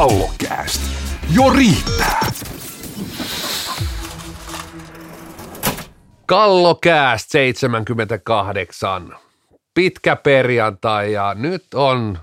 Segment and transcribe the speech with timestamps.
[0.00, 0.82] Kallokääst.
[1.34, 2.20] Jo riittää.
[6.26, 9.16] Kallokääst 78.
[9.74, 12.18] Pitkä perjantai ja nyt on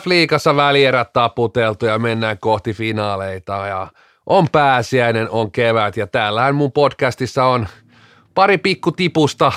[0.00, 3.88] F-liigassa välierät taputeltu ja mennään kohti finaaleita ja
[4.26, 7.68] on pääsiäinen, on kevät ja täällähän mun podcastissa on
[8.34, 9.52] pari pikku tipusta.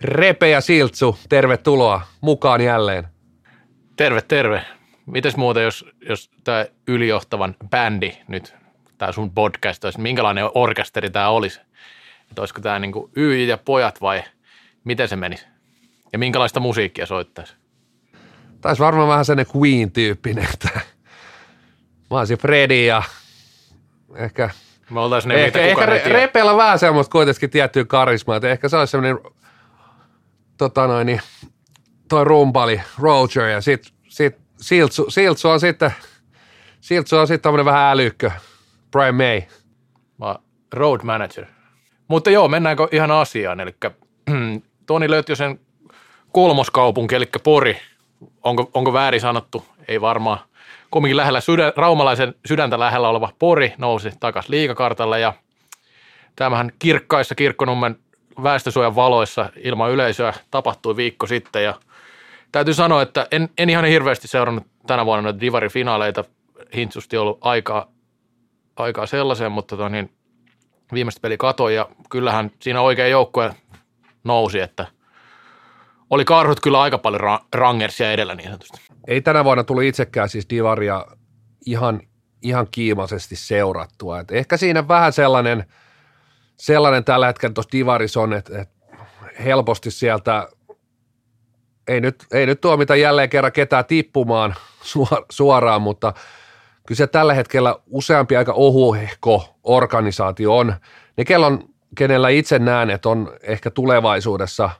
[0.00, 3.08] Repe ja Siltsu, tervetuloa mukaan jälleen.
[3.96, 4.64] Terve, terve.
[5.06, 8.54] Mites muuta, jos, jos tämä ylijohtavan bändi nyt,
[8.98, 11.60] tämä sun podcast olisi, minkälainen orkesteri tämä olisi?
[12.30, 14.22] Että olisiko tämä niinku YJ ja pojat vai
[14.84, 15.46] miten se menisi?
[16.12, 17.54] Ja minkälaista musiikkia soittaisi?
[18.60, 20.68] Taisi varmaan vähän sellainen Queen-tyyppinen, että
[22.10, 23.02] mä olisin Freddy ja
[24.14, 24.50] ehkä,
[24.90, 26.18] Me oltaisiin ne, ehkä, ehkä kukaan ei re, tiedä.
[26.18, 29.18] Repeellä on vähän semmoista kuitenkin tiettyä karismaa, että ehkä se olisi semmoinen
[30.56, 31.20] tota noin, niin,
[32.08, 35.94] toi rumpali, Roger ja sit, sit Siltsu, Siltsu on sitten,
[36.80, 38.30] Siltsu on sitten tämmöinen vähän älykkö,
[38.90, 39.42] Brian May.
[40.18, 40.36] Mä
[40.72, 41.44] road manager.
[42.08, 43.60] Mutta joo, mennäänkö ihan asiaan?
[43.60, 43.74] Eli
[44.86, 45.60] Toni löytyi sen
[46.32, 47.76] kolmoskaupunki, eli Pori.
[48.42, 49.64] Onko, onko väärin sanottu?
[49.88, 50.38] Ei varmaan.
[50.90, 55.32] Kumminkin lähellä sydän, raumalaisen sydäntä lähellä oleva Pori nousi takaisin liikakartalle ja
[56.36, 57.98] tämähän kirkkaissa kirkkonummen
[58.42, 61.74] väestösuojan valoissa ilman yleisöä tapahtui viikko sitten ja
[62.54, 66.24] täytyy sanoa, että en, en ihan hirveästi seurannut tänä vuonna noita Divari-finaaleita.
[66.76, 67.92] Hintsusti ollut aikaa,
[68.76, 70.12] aikaa sellaiseen, mutta tota niin,
[70.92, 73.54] viimeistä peli katoi ja kyllähän siinä oikein joukkue
[74.24, 74.86] nousi, että
[76.10, 78.80] oli karhut kyllä aika paljon ra- rangersia edellä niin sanotusti.
[79.08, 81.06] Ei tänä vuonna tullut itsekään siis Divaria
[81.66, 82.00] ihan,
[82.42, 84.20] ihan kiimaisesti seurattua.
[84.20, 85.64] Et ehkä siinä vähän sellainen,
[86.56, 88.74] sellainen tällä hetkellä tuossa Divarissa on, että, että
[89.44, 90.48] helposti sieltä
[91.88, 94.54] ei nyt, ei nyt tuomita jälleen kerran ketään tippumaan
[94.92, 96.12] suor- suoraan, mutta
[96.86, 100.74] kyllä se tällä hetkellä useampi aika ohuehko organisaatio on.
[101.16, 104.70] Ne, kellon, kenellä itse näen, että on ehkä tulevaisuudessa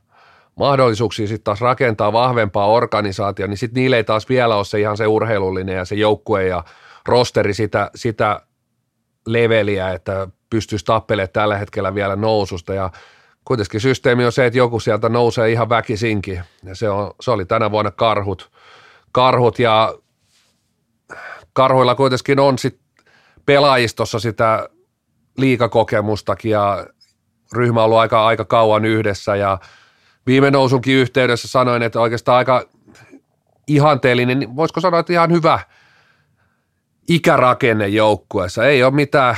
[0.56, 4.96] mahdollisuuksia sitten taas rakentaa vahvempaa organisaatiota, niin sitten niillä ei taas vielä ole se ihan
[4.96, 6.64] se urheilullinen ja se joukkue ja
[7.08, 8.40] rosteri sitä, sitä
[9.26, 12.90] leveliä, että pystyisi tappelemaan tällä hetkellä vielä noususta ja
[13.44, 16.42] kuitenkin systeemi on se, että joku sieltä nousee ihan väkisinkin.
[16.64, 18.50] Ja se, on, se oli tänä vuonna karhut,
[19.12, 19.94] karhut ja
[21.52, 22.80] karhuilla kuitenkin on sit
[23.46, 24.68] pelaajistossa sitä
[25.36, 26.86] liikakokemustakin ja
[27.52, 29.36] ryhmä on ollut aika, aika kauan yhdessä.
[29.36, 29.58] Ja
[30.26, 32.68] viime nousunkin yhteydessä sanoin, että oikeastaan aika
[33.66, 35.60] ihanteellinen, voisiko sanoa, että ihan hyvä
[37.08, 38.66] ikärakenne joukkueessa.
[38.66, 39.36] Ei ole mitään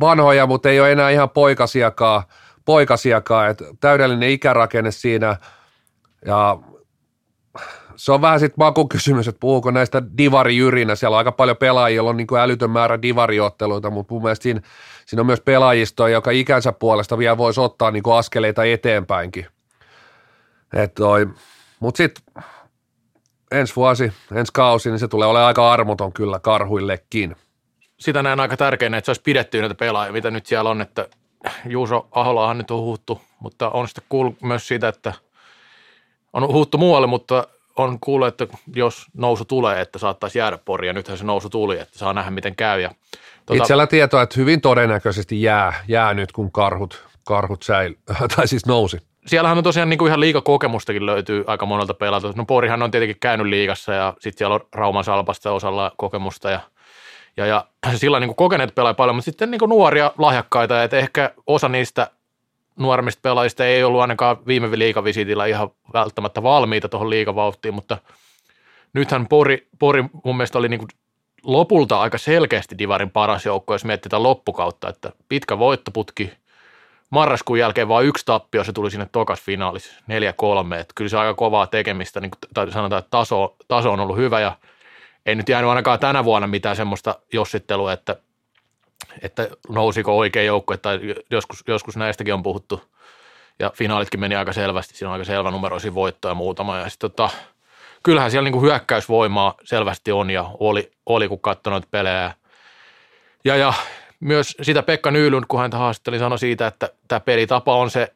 [0.00, 2.22] vanhoja, mutta ei ole enää ihan poikasiakaan,
[2.64, 5.36] poikasiakaan että täydellinen ikärakenne siinä
[6.26, 6.58] ja
[7.96, 10.94] se on vähän sitten makukysymys, että puhuuko näistä divarijyrinä.
[10.94, 14.42] Siellä on aika paljon pelaajia, joilla on niin kuin älytön määrä divariotteluita, mutta mun mielestä
[14.42, 14.60] siinä,
[15.06, 19.46] siinä on myös pelaajistoa, joka ikänsä puolesta vielä voisi ottaa niin kuin askeleita eteenpäinkin.
[21.80, 22.44] Mutta sitten
[23.50, 27.36] ensi vuosi, ensi kausi, niin se tulee olemaan aika armoton kyllä karhuillekin.
[27.98, 31.08] Sitä näen aika tärkeänä, että se olisi pidetty näitä pelaajia, mitä nyt siellä on, että
[31.68, 35.12] Juuso Aholaahan nyt on huuttu, mutta on sitten kuullut myös siitä, että
[36.32, 37.46] on huuttu muualle, mutta
[37.76, 41.78] on kuullut, että jos nousu tulee, että saattaisi jäädä pori, ja nythän se nousu tuli,
[41.78, 42.80] että saa nähdä, miten käy.
[42.80, 42.90] Ja,
[43.46, 47.94] Tuota, Itsellä tietoa, että hyvin todennäköisesti jää, jää nyt, kun karhut, karhut säil,
[48.36, 48.98] tai siis nousi.
[49.26, 52.32] Siellähän on tosiaan niin kuin ihan liikakokemustakin löytyy aika monelta pelalta.
[52.36, 56.60] No Porihan on tietenkin käynyt liigassa ja sitten siellä on Rauman Salpasta osalla kokemusta ja,
[57.36, 57.64] ja, ja
[57.94, 61.68] sillä niin kuin kokeneet pelaajat paljon, mutta sitten niin kuin nuoria lahjakkaita, että ehkä osa
[61.68, 62.10] niistä
[62.76, 67.98] nuoremmista pelaajista ei ollut ainakaan viime liikavisitillä ihan välttämättä valmiita tuohon liikavauhtiin, mutta
[68.92, 70.88] nythän Pori, Pori mun mielestä oli niin kuin
[71.42, 76.32] lopulta aika selkeästi Divarin paras joukko, jos miettii tätä loppukautta, että pitkä voittoputki,
[77.10, 81.34] marraskuun jälkeen vain yksi tappio, se tuli sinne tokas finaalissa 4-3, että kyllä se aika
[81.34, 84.56] kovaa tekemistä, niin tai sanotaan, että taso, taso on ollut hyvä ja
[85.26, 88.16] ei nyt jäänyt ainakaan tänä vuonna mitään semmoista jossittelua, että,
[89.22, 91.00] että nousiko oikea joukkue, tai
[91.30, 92.82] joskus, joskus näistäkin on puhuttu,
[93.58, 97.30] ja finaalitkin meni aika selvästi, siinä on aika selvä numeroisia voittoja muutama, ja sitten tota,
[98.02, 102.34] kyllähän siellä niinku hyökkäysvoimaa selvästi on, ja oli, oli kun katsoi noita pelejä,
[103.44, 103.72] ja, ja
[104.20, 108.12] myös sitä Pekka Nyylund, kun häntä haastattelin, sanoi siitä, että tämä pelitapa on se,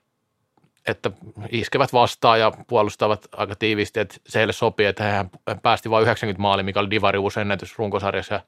[0.90, 1.10] että
[1.50, 5.30] iskevät vastaan ja puolustavat aika tiiviisti, että se heille sopii, että hän
[5.62, 8.34] päästi vain 90 maali, mikä oli Divari uusi ennätys runkosarjassa.
[8.34, 8.40] Ja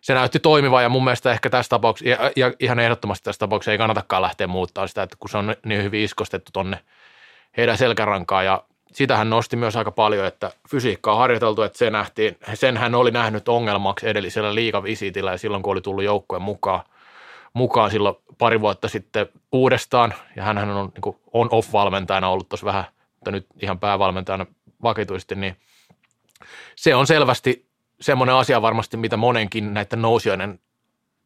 [0.00, 3.72] se näytti toimivan ja mun mielestä ehkä tässä tapauksessa, ja, ja ihan ehdottomasti tässä tapauksessa
[3.72, 6.78] ei kannatakaan lähteä muuttaa sitä, että kun se on niin hyvin iskostettu tonne
[7.56, 11.90] heidän selkärankaan ja sitä hän nosti myös aika paljon, että fysiikkaa on harjoiteltu, että se
[11.90, 16.82] nähtiin, sen hän oli nähnyt ongelmaksi edellisellä liikavisitillä ja silloin kun oli tullut joukkueen mukaan,
[17.52, 22.84] mukaan silloin pari vuotta sitten uudestaan ja hän on niin on-off-valmentajana ollut tuossa vähän,
[23.14, 24.46] mutta nyt ihan päävalmentajana
[24.82, 25.56] vakituisesti, niin
[26.76, 27.68] se on selvästi
[28.00, 30.60] semmoinen asia varmasti, mitä monenkin näiden nousijoiden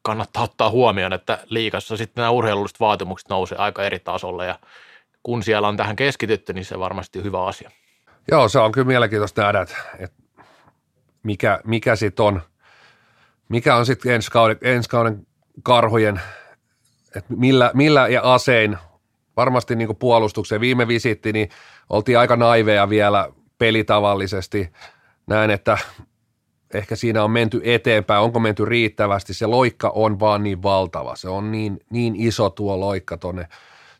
[0.02, 4.58] kannattaa ottaa huomioon, että liikassa sitten nämä urheilulliset vaatimukset nousee aika eri tasolle ja
[5.22, 7.70] kun siellä on tähän keskitytty, niin se varmasti hyvä asia.
[8.30, 9.66] Joo, se on kyllä mielenkiintoista nähdä,
[9.98, 10.22] että
[11.22, 12.42] mikä, mikä sitten on,
[13.48, 15.26] mikä on sitten ensi kauden, ensi kauden
[15.62, 16.20] karhujen,
[17.16, 18.78] että millä, millä ja asein,
[19.36, 20.60] varmasti niin puolustukseen.
[20.60, 21.48] Viime visitti, niin
[21.90, 23.28] oltiin aika naiveja vielä
[23.58, 24.72] pelitavallisesti.
[25.26, 25.78] Näen, että
[26.74, 29.34] ehkä siinä on menty eteenpäin, onko menty riittävästi.
[29.34, 33.48] Se loikka on vaan niin valtava, se on niin, niin iso tuo loikka tuonne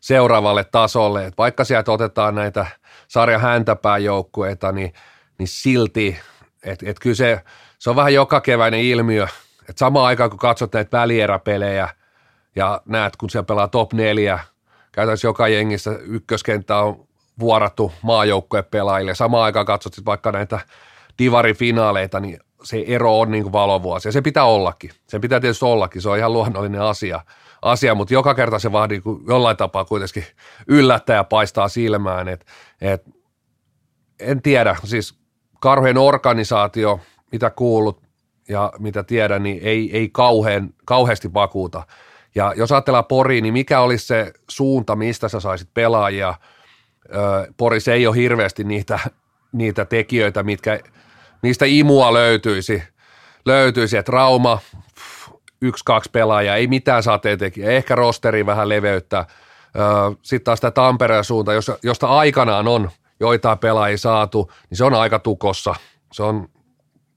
[0.01, 2.65] seuraavalle tasolle, että vaikka sieltä otetaan näitä
[3.07, 4.93] sarjan häntäpääjoukkueita, niin,
[5.37, 6.19] niin silti,
[6.63, 7.43] että et kyllä se,
[7.79, 9.27] se on vähän joka keväinen ilmiö,
[9.69, 11.89] että samaan aikaan kun katsot näitä välieräpelejä
[12.55, 14.39] ja näet, kun siellä pelaa top neljä,
[14.91, 17.07] käytännössä joka jengissä ykköskenttä on
[17.39, 20.59] vuorattu maajoukkueen pelaajille, samaan aikaan katsot vaikka näitä
[21.19, 24.91] divarifinaaleita, niin se ero on niin kuin valovuosi ja se pitää ollakin.
[25.07, 27.21] Se pitää tietysti ollakin, se on ihan luonnollinen asia,
[27.61, 30.25] asia mutta joka kerta se vaan niin jollain tapaa kuitenkin
[30.67, 32.27] yllättää ja paistaa silmään.
[32.27, 32.45] Et,
[32.81, 33.03] et,
[34.19, 35.19] en tiedä, siis
[35.59, 36.99] karhujen organisaatio,
[37.31, 38.02] mitä kuulut
[38.49, 41.83] ja mitä tiedän, niin ei, ei kauhean, kauheasti vakuuta.
[42.35, 46.33] Ja jos ajatellaan Pori, niin mikä olisi se suunta, mistä sä saisit pelaajia?
[47.57, 48.99] Poris ei ole hirveästi niitä,
[49.51, 50.79] niitä tekijöitä, mitkä–
[51.43, 52.83] niistä imua löytyisi,
[53.45, 54.59] löytyisi että Rauma,
[55.61, 59.25] yksi, kaksi pelaajaa, ei mitään sateentekijä, ehkä rosteri vähän leveyttä.
[60.21, 61.51] Sitten taas tämä Tampereen suunta,
[61.83, 65.75] josta aikanaan on joitain pelaajia saatu, niin se on aika tukossa.
[66.13, 66.49] Se on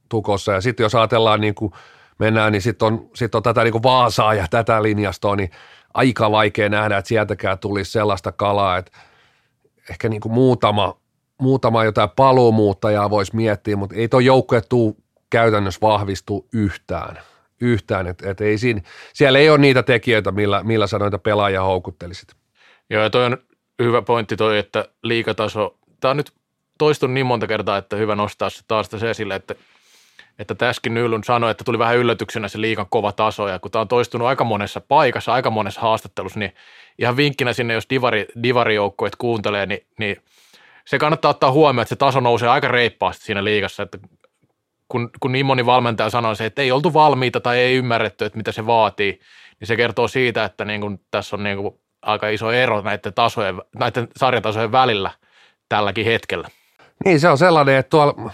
[0.08, 0.52] tukossa.
[0.52, 1.72] Ja sitten jos ajatellaan niin kuin
[2.18, 5.50] mennään, niin sitten on, sit on tätä niin kuin Vaasaa ja tätä linjastoa, niin
[5.94, 8.98] aika vaikea nähdä, että sieltäkään tulisi sellaista kalaa, että
[9.90, 10.96] ehkä niin kuin muutama
[11.38, 14.94] muutama jotain paluumuuttajaa voisi miettiä, mutta ei tuo joukkue tule
[15.30, 17.18] käytännössä vahvistu yhtään.
[17.60, 18.80] Yhtään, että et ei siinä,
[19.12, 22.28] siellä ei ole niitä tekijöitä, millä, millä sä noita pelaajia houkuttelisit.
[22.90, 23.38] Joo, ja toi on
[23.82, 26.32] hyvä pointti toi, että liikataso, tämä on nyt
[26.78, 29.54] toistunut niin monta kertaa, että hyvä nostaa se taas se esille, että,
[30.38, 33.80] että täskin Nylund sanoi, että tuli vähän yllätyksenä se liikan kova taso, ja kun tämä
[33.80, 36.54] on toistunut aika monessa paikassa, aika monessa haastattelussa, niin
[36.98, 40.16] ihan vinkkinä sinne, jos divari, divarijoukkoet kuuntelee, niin, niin–
[40.86, 43.98] se kannattaa ottaa huomioon, että se taso nousee aika reippaasti siinä liigassa, että
[44.88, 48.36] kun, kun niin moni valmentaja sanoi se, että ei oltu valmiita tai ei ymmärretty, että
[48.36, 49.20] mitä se vaatii,
[49.60, 53.14] niin se kertoo siitä, että niin kuin tässä on niin kuin aika iso ero näiden,
[53.14, 55.10] tasojen, näiden sarjatasojen välillä
[55.68, 56.48] tälläkin hetkellä.
[57.04, 58.30] Niin, se on sellainen, että tuolla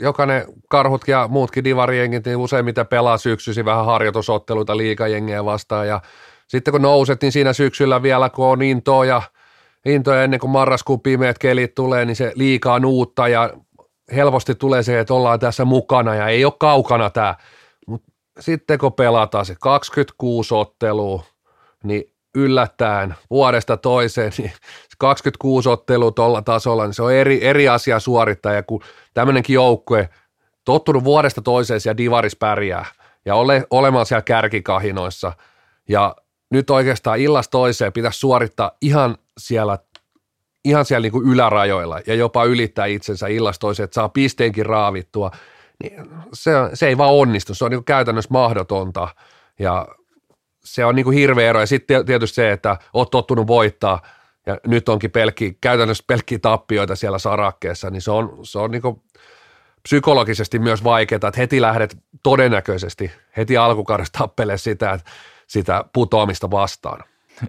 [0.00, 6.00] jokainen karhut ja muutkin divariengit niin useimmiten pelaa syksysi vähän harjoitusotteluita liikajengejä vastaan ja
[6.48, 9.22] sitten kun nouset, niin siinä syksyllä vielä kun on intoa ja–
[9.84, 13.50] intoja ennen kuin marraskuun pimeät kelit tulee, niin se liikaa nuutta ja
[14.14, 17.34] helposti tulee se, että ollaan tässä mukana ja ei ole kaukana tämä.
[17.86, 21.24] Mutta sitten kun pelataan se 26 ottelua,
[21.84, 22.04] niin
[22.34, 24.52] yllättäen vuodesta toiseen, niin
[25.00, 28.82] 26 ottelua tuolla tasolla, niin se on eri, eri asia suorittaa ja kun
[29.14, 30.08] tämmöinenkin joukkue
[30.64, 32.86] tottunut vuodesta toiseen siellä divaris pärjää
[33.24, 35.32] ja ole, olemaan siellä kärkikahinoissa
[35.88, 36.16] ja
[36.50, 39.78] nyt oikeastaan illasta toiseen pitäisi suorittaa ihan siellä,
[40.64, 45.30] ihan siellä niin kuin ylärajoilla ja jopa ylittää itsensä illasta toiseen, että saa pisteenkin raavittua,
[45.82, 47.54] niin se, se ei vaan onnistu.
[47.54, 49.08] Se on niin kuin käytännössä mahdotonta
[49.58, 49.86] ja
[50.64, 51.60] se on niin kuin hirveä ero.
[51.60, 54.02] Ja sitten tietysti se, että oot tottunut voittaa
[54.46, 58.82] ja nyt onkin pelkki, käytännössä pelkkiä tappioita siellä sarakkeessa, niin se on, se on niin
[59.82, 65.00] psykologisesti myös vaikeaa, että heti lähdet todennäköisesti heti alkukaudesta tappelee sitä,
[65.46, 67.04] sitä putoamista vastaan.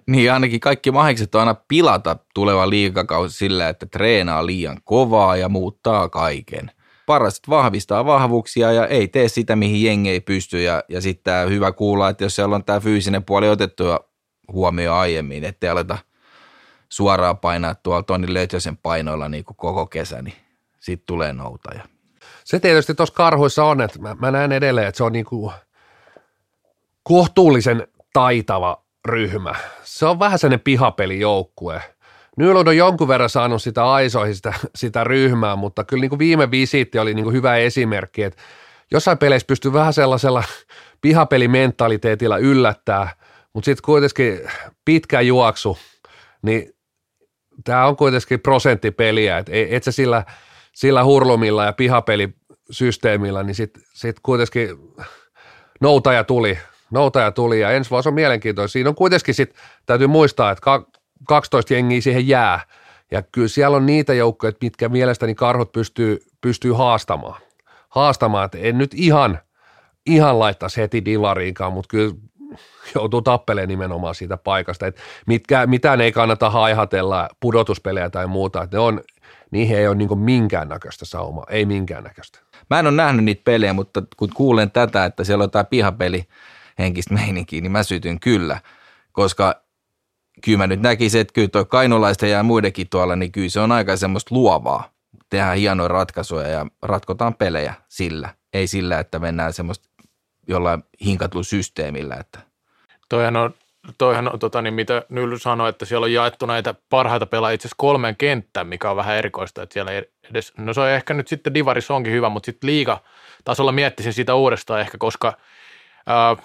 [0.06, 5.48] Niin ainakin kaikki mahikset on aina pilata tuleva liikakausi sillä, että treenaa liian kovaa ja
[5.48, 6.70] muuttaa kaiken.
[7.06, 10.62] Paras vahvistaa vahvuuksia ja ei tee sitä, mihin jengi ei pysty.
[10.62, 13.84] Ja, ja sitten hyvä kuulla, että jos siellä on tämä fyysinen puoli otettu
[14.52, 15.98] huomioon aiemmin, ettei aleta
[16.92, 20.36] suoraan painaa tuolla Toni Lötjösen painoilla niin kuin koko kesä, niin
[20.80, 21.84] sitten tulee noutaja.
[22.44, 25.52] Se tietysti tuossa karhuissa on, että mä, mä näen edelleen, että se on niin kuin
[27.02, 29.54] kohtuullisen taitava ryhmä.
[29.82, 31.82] Se on vähän sellainen pihapelijoukkue.
[32.36, 36.50] Nylund on jonkun verran saanut sitä aisoihin sitä, sitä ryhmää, mutta kyllä niin kuin viime
[36.50, 38.42] visiitti oli niin kuin hyvä esimerkki, että
[38.90, 40.44] jossain peleissä pystyy vähän sellaisella
[41.00, 43.14] pihapelimentaliteetilla yllättää,
[43.52, 44.40] mutta sitten kuitenkin
[44.84, 45.78] pitkä juoksu,
[46.42, 46.74] niin
[47.64, 50.24] tämä on kuitenkin prosenttipeliä, että et sä sillä,
[50.72, 54.68] sillä hurlumilla ja pihapelisysteemillä, niin sitten sit kuitenkin
[55.80, 56.58] noutaja tuli,
[56.90, 58.72] noutaja tuli ja ensi vuosi on mielenkiintoista.
[58.72, 60.80] Siinä on kuitenkin sitten, täytyy muistaa, että
[61.28, 62.60] 12 jengiä siihen jää,
[63.10, 67.40] ja kyllä siellä on niitä joukkoja, mitkä mielestäni karhut pystyy, pystyy haastamaan.
[67.88, 69.38] Haastamaan, että en nyt ihan,
[70.06, 72.14] ihan laittaisi heti divariinkaan, mutta kyllä
[72.94, 74.86] joutuu tappelemaan nimenomaan siitä paikasta.
[74.86, 78.62] Että mitkä, mitään ei kannata haihatella pudotuspelejä tai muuta.
[78.62, 79.00] Että ne on,
[79.50, 82.38] niihin ei ole niin minkäännäköistä saumaa, ei minkäännäköistä.
[82.70, 86.24] Mä en ole nähnyt niitä pelejä, mutta kun kuulen tätä, että siellä on jotain pihapeli
[86.78, 88.60] henkistä meininkiä, niin mä sytyn kyllä,
[89.12, 89.62] koska
[90.44, 93.72] kyllä mä nyt näkisin, että kyllä tuo kainolaisten ja muidenkin tuolla, niin kyllä se on
[93.72, 94.92] aika semmoista luovaa.
[95.30, 98.34] Tehdään hienoja ratkaisuja ja ratkotaan pelejä sillä.
[98.52, 99.88] Ei sillä, että mennään semmoista
[100.48, 102.16] jollain hinkatulla systeemillä.
[102.16, 102.51] Että.
[103.12, 103.54] Toihan on,
[103.98, 107.68] toihan on tota, niin mitä Nylly sanoi, että siellä on jaettu näitä parhaita pelaajia itse
[107.68, 111.14] asiassa kolmeen kenttään, mikä on vähän erikoista, että siellä ei edes, no se on ehkä
[111.14, 113.00] nyt sitten Divaris onkin hyvä, mutta sitten liiga
[113.44, 115.32] tasolla miettisin sitä uudestaan ehkä, koska
[116.06, 116.36] ää,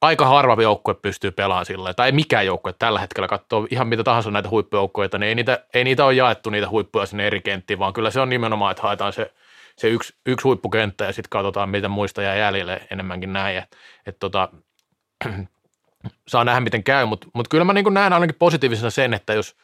[0.00, 4.30] aika harva joukkue pystyy pelaamaan sillä tai mikään joukkue tällä hetkellä katsoo ihan mitä tahansa
[4.30, 7.92] näitä huippujoukkoja, niin ei niitä, ei niitä ole jaettu niitä huippuja sinne eri kenttiin, vaan
[7.92, 9.32] kyllä se on nimenomaan, että haetaan se,
[9.76, 13.58] se yksi, yksi huippukenttä ja sitten katsotaan, mitä muista jää jäljelle enemmänkin näin.
[13.58, 14.48] Että et tota,
[16.28, 19.56] saa nähdä, miten käy, mutta mut kyllä mä niin näen ainakin positiivisena sen, että jos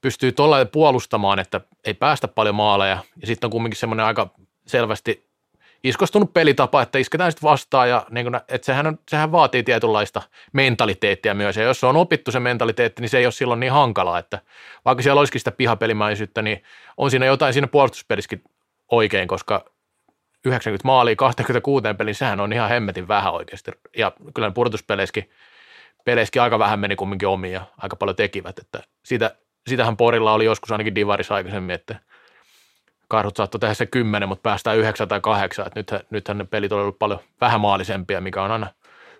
[0.00, 4.30] pystyy tuolla puolustamaan, että ei päästä paljon maaleja ja sitten on kumminkin semmoinen aika
[4.66, 5.34] selvästi
[5.84, 10.22] iskostunut pelitapa, että isketään sitten vastaan ja niin että sehän, on, sehän vaatii tietynlaista
[10.52, 14.18] mentaliteettia myös ja jos on opittu se mentaliteetti, niin se ei ole silloin niin hankalaa,
[14.18, 14.40] että
[14.84, 16.62] vaikka siellä olisikin sitä pihapelimäisyyttä, niin
[16.96, 18.42] on siinä jotain siinä puolustuspelissäkin
[18.90, 19.64] oikein, koska
[20.44, 24.54] 90 maalia 26 pelin, sehän on ihan hemmetin vähän oikeasti ja kyllä ne
[26.04, 29.36] peleissäkin aika vähän meni kumminkin omiin ja aika paljon tekivät, että sitä,
[29.68, 31.98] sitähän Porilla oli joskus ainakin Divarissa aikaisemmin, että–
[33.08, 35.66] karhut saattoi tehdä se kymmenen, mutta päästään yhdeksän tai kahdeksan.
[35.66, 38.66] Että nythän, nythän ne pelit on ollut paljon vähämaalisempia, mikä on aina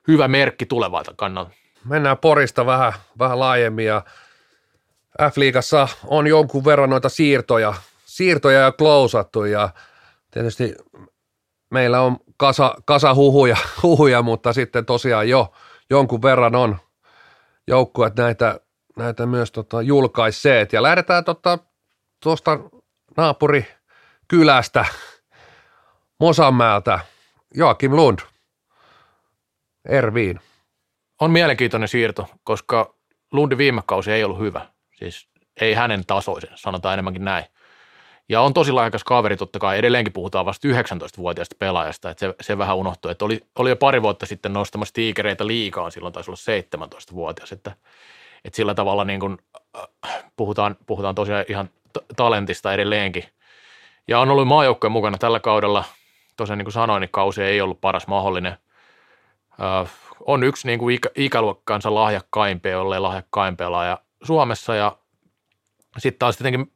[0.09, 1.51] hyvä merkki tulevalta kannalta.
[1.85, 4.03] Mennään Porista vähän, vähän laajemmin ja
[5.23, 7.75] F-liigassa on jonkun verran noita siirtoja,
[8.05, 9.69] siirtoja ja klousattu ja
[10.31, 10.75] tietysti
[11.71, 15.53] meillä on kasa, kasa huhuja, huhuja, mutta sitten tosiaan jo
[15.95, 16.79] jonkun verran on
[17.67, 18.61] joukkueet näitä,
[18.97, 20.73] näitä myös tota, julkaisseet.
[20.73, 21.59] Ja lähdetään tuosta
[22.21, 22.59] tota,
[23.17, 23.67] naapuri
[24.29, 24.85] kylästä
[26.21, 26.99] Mosanmäeltä
[27.55, 28.19] Joakim Lund,
[29.89, 30.41] Erviin.
[31.21, 32.95] On mielenkiintoinen siirto, koska
[33.33, 34.67] Lundin viime kausi ei ollut hyvä.
[34.95, 35.29] Siis
[35.61, 37.45] ei hänen tasoisen, sanotaan enemmänkin näin.
[38.29, 42.59] Ja on tosi laajakas kaveri, totta kai edelleenkin puhutaan vasta 19-vuotiaasta pelaajasta, että se, se
[42.59, 46.87] vähän unohtui, että oli, oli jo pari vuotta sitten nostamassa tiikereitä liikaa, silloin taisi olla
[46.87, 47.73] 17-vuotias, että,
[48.45, 49.39] että sillä tavalla niin kuin,
[50.07, 51.71] äh, puhutaan, puhutaan tosiaan ihan
[52.17, 53.25] talentista edelleenkin.
[54.09, 55.85] Ja on ollut maajoukkojen mukana tällä kaudella.
[56.37, 58.59] Tosiaan niin kuin sanoin, niin kausi ei ollut paras mahdollinen.
[59.61, 59.89] Ö,
[60.27, 64.97] on yksi niin kuin ikä, ikäluokkaansa lahjakkain jollei lahjakkain pelaaja Suomessa ja
[65.99, 66.73] sitten taas tietenkin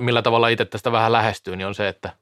[0.00, 2.12] millä tavalla itse tästä vähän lähestyy, niin on se, että–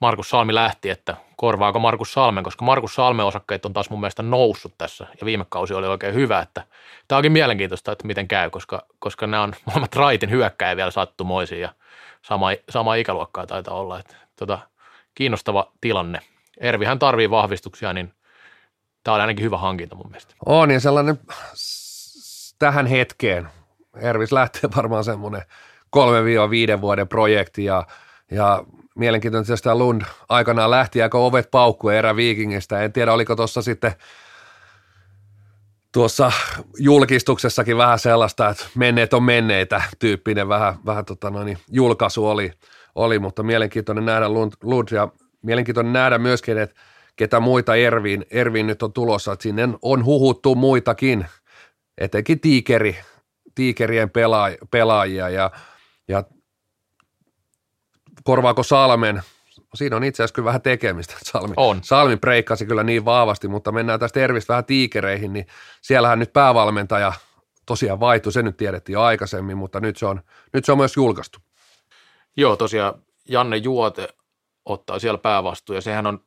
[0.00, 4.22] Markus Salmi lähti, että korvaako Markus Salmen, koska Markus Salmen osakkeet on taas mun mielestä
[4.22, 6.66] noussut tässä ja viime kausi oli oikein hyvä, että
[7.08, 11.58] tämä onkin mielenkiintoista, että miten käy, koska, koska nämä on molemmat raitin hyökkäjä vielä sattumoisia
[11.58, 11.74] ja
[12.22, 14.58] sama, sama ikäluokkaa taitaa olla, että tota,
[15.14, 16.20] kiinnostava tilanne.
[16.60, 18.12] Ervihän tarvii vahvistuksia, niin
[19.04, 20.34] tämä on ainakin hyvä hankinta mun mielestä.
[20.46, 21.18] On ja sellainen
[22.58, 23.48] tähän hetkeen,
[23.96, 25.42] Ervis lähtee varmaan semmoinen
[26.76, 27.86] 3-5 vuoden projekti ja,
[28.30, 32.82] ja mielenkiintoista, että Lund aikanaan lähti aika ovet paukkuen erä Vikingistä.
[32.82, 33.92] En tiedä, oliko tuossa sitten
[35.92, 36.32] tuossa
[36.78, 42.52] julkistuksessakin vähän sellaista, että menneet on menneitä tyyppinen vähän, vähän tota noin, julkaisu oli,
[42.94, 45.08] oli, mutta mielenkiintoinen nähdä Lund, Lund ja
[45.42, 46.76] mielenkiintoinen nähdä myöskin, että
[47.16, 51.26] ketä muita Erviin, Erviin nyt on tulossa, että sinne on huhuttu muitakin,
[51.98, 52.98] etenkin tiikeri,
[53.54, 54.10] tiikerien
[54.70, 55.50] pelaajia ja,
[56.08, 56.24] ja
[58.24, 59.22] korvaako Salmen?
[59.74, 61.14] Siinä on itse asiassa kyllä vähän tekemistä.
[61.22, 61.84] Salmi, on.
[61.84, 65.46] Salmi breikkasi kyllä niin vahvasti, mutta mennään tästä Ervistä vähän tiikereihin, niin
[65.82, 67.12] siellähän nyt päävalmentaja
[67.66, 70.96] tosiaan vaihtui, se nyt tiedettiin jo aikaisemmin, mutta nyt se on, nyt se on myös
[70.96, 71.38] julkaistu.
[72.36, 72.94] Joo, tosiaan
[73.28, 74.08] Janne Juote
[74.64, 76.24] ottaa siellä päävastuun ja sehän on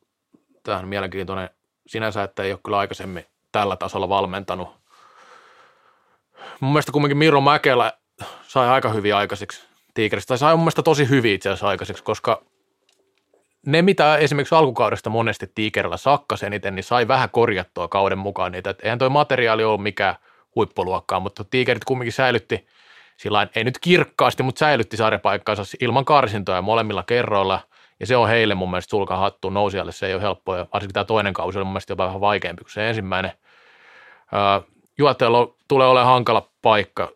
[0.62, 1.50] tähän mielenkiintoinen
[1.86, 4.68] sinänsä, että ei ole kyllä aikaisemmin tällä tasolla valmentanut.
[6.60, 7.92] Mun mielestä kumminkin Miro Mäkelä
[8.42, 10.28] sai aika hyvin aikaiseksi Tigeristä.
[10.28, 12.42] Tai sai mun mielestä tosi hyvin itse asiassa aikaiseksi, koska
[13.66, 18.70] ne, mitä esimerkiksi alkukaudesta monesti Tigerillä sakkasi eniten, niin sai vähän korjattua kauden mukaan niitä.
[18.70, 20.14] Et eihän toi materiaali ollut mikään
[20.54, 22.66] huippuluokkaa, mutta Tigerit kumminkin säilytti,
[23.16, 27.60] sillä ei nyt kirkkaasti, mutta säilytti sarjapaikkaansa ilman karsintoja molemmilla kerroilla.
[28.00, 30.58] Ja se on heille mun mielestä sulka hattu nousijalle, se ei ole helppoa.
[30.58, 33.32] Ja varsinkin tämä toinen kausi oli mun mielestä jopa vähän vaikeampi kuin se ensimmäinen.
[34.98, 37.08] Juotteella tulee olemaan hankala paikka.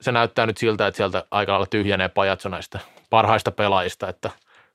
[0.00, 2.80] Se näyttää nyt siltä, että sieltä aika lailla tyhjenee pajatso näistä
[3.10, 4.30] parhaista pelaajista, että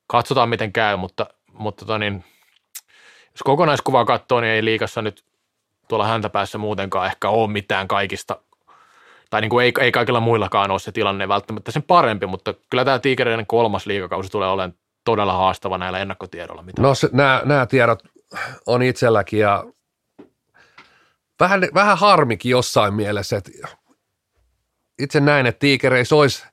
[0.07, 2.23] katsotaan miten käy, mutta, mutta tota niin,
[3.31, 5.23] jos kokonaiskuvaa katsoo, niin ei liikassa nyt
[5.87, 8.37] tuolla häntä päässä muutenkaan ehkä ole mitään kaikista,
[9.29, 12.85] tai niin kuin ei, ei kaikilla muillakaan ole se tilanne välttämättä sen parempi, mutta kyllä
[12.85, 16.63] tämä Tigereiden kolmas liikakausi tulee olemaan todella haastava näillä ennakkotiedoilla.
[16.63, 17.99] Mitä no se, nämä, nämä tiedot
[18.65, 19.63] on itselläkin ja
[21.41, 23.51] vähän, vähän harmikin jossain mielessä, että
[24.99, 26.43] itse näin, että Tigereissä olisi,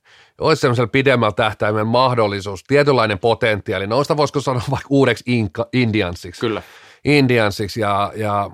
[0.41, 6.41] olisi semmoisella pidemmällä tähtäimen mahdollisuus, tietynlainen potentiaali, nousta voisiko sanoa vaikka uudeksi Inka, Indiansiksi.
[6.41, 6.61] Kyllä.
[7.05, 8.49] Indiansiksi ja, ja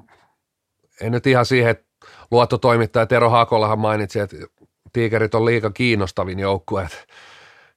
[1.01, 1.85] en nyt ihan siihen, että
[2.31, 4.35] luottotoimittaja Tero Hakolahan mainitsi, että
[4.93, 6.87] Tigerit on liika kiinnostavin joukkue.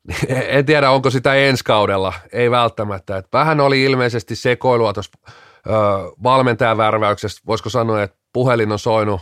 [0.28, 3.16] En tiedä, onko sitä ensi kaudella, ei välttämättä.
[3.16, 5.18] Että vähän oli ilmeisesti sekoilua tuossa
[6.22, 9.20] valmentajavärväyksestä, voisiko sanoa, että puhelin on soinut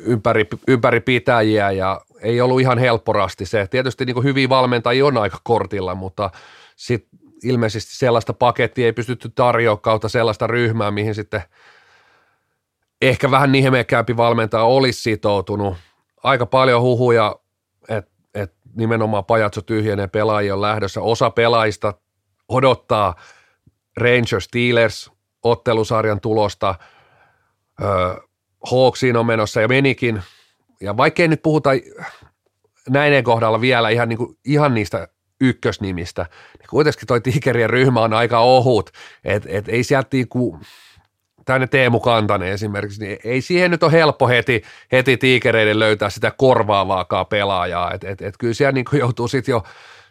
[0.00, 3.66] ympäri, ympäri pitäjiä ja ei ollut ihan helpporasti se.
[3.70, 6.30] Tietysti niin hyviä valmentajia on aika kortilla, mutta
[6.76, 11.42] sitten ilmeisesti sellaista pakettia ei pystytty tarjoamaan kautta sellaista ryhmää, mihin sitten–
[13.02, 15.76] ehkä vähän nihemekkäämpi valmentaja olisi sitoutunut.
[16.22, 17.36] Aika paljon huhuja,
[17.88, 21.00] että et nimenomaan pajatso tyhjenee pelaajia on lähdössä.
[21.00, 21.94] Osa pelaajista
[22.48, 23.14] odottaa
[23.96, 26.74] Rangers Steelers ottelusarjan tulosta.
[27.82, 27.88] Öö,
[28.70, 30.22] Hawksiin on menossa ja menikin.
[30.80, 31.70] Ja vaikkei nyt puhuta
[32.88, 35.08] näiden kohdalla vielä ihan, niin kuin, ihan niistä
[35.40, 36.26] ykkösnimistä,
[36.58, 38.90] niin kuitenkin toi Tigerien ryhmä on aika ohut,
[39.24, 40.60] että et ei sieltä niinku,
[41.44, 44.62] tänne Teemu Kantanen esimerkiksi, niin ei siihen nyt ole helppo heti,
[44.92, 49.62] heti tiikereiden löytää sitä korvaavaakaan pelaajaa, että et, et kyllä siellä niin joutuu sitten jo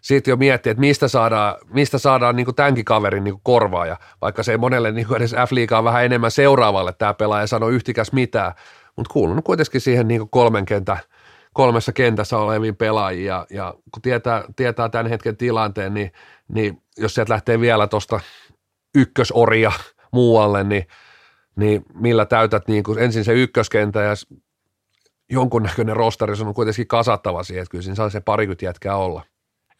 [0.07, 4.51] sit jo miettiä, että mistä saadaan, mistä saadaan niin tämänkin kaverin niin korvaaja, vaikka se
[4.51, 8.53] ei monelle niin edes F-liigaa vähän enemmän seuraavalle tämä pelaaja sano yhtikäs mitään,
[8.95, 10.97] mutta kuulunut kuitenkin siihen niin kolmen kentä,
[11.53, 16.11] kolmessa kentässä oleviin pelaajia ja, ja kun tietää, tietää tämän hetken tilanteen, niin,
[16.47, 18.19] niin jos sieltä lähtee vielä tuosta
[18.95, 19.71] ykkösoria
[20.11, 20.87] muualle, niin
[21.55, 24.13] niin millä täytät niin kuin ensin se ykköskentä ja
[25.29, 29.23] jonkunnäköinen rostari, se on kuitenkin kasattava siihen, että kyllä siinä saa se parikymmentä jätkää olla.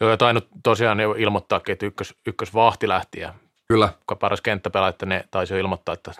[0.01, 3.33] Joo, ja tainnut tosiaan ilmoittaa, että ykkös, ykkösvahti lähti ja
[3.67, 3.89] Kyllä.
[4.19, 6.11] Paras kenttäpelaaja, että ne taisi jo ilmoittaa, että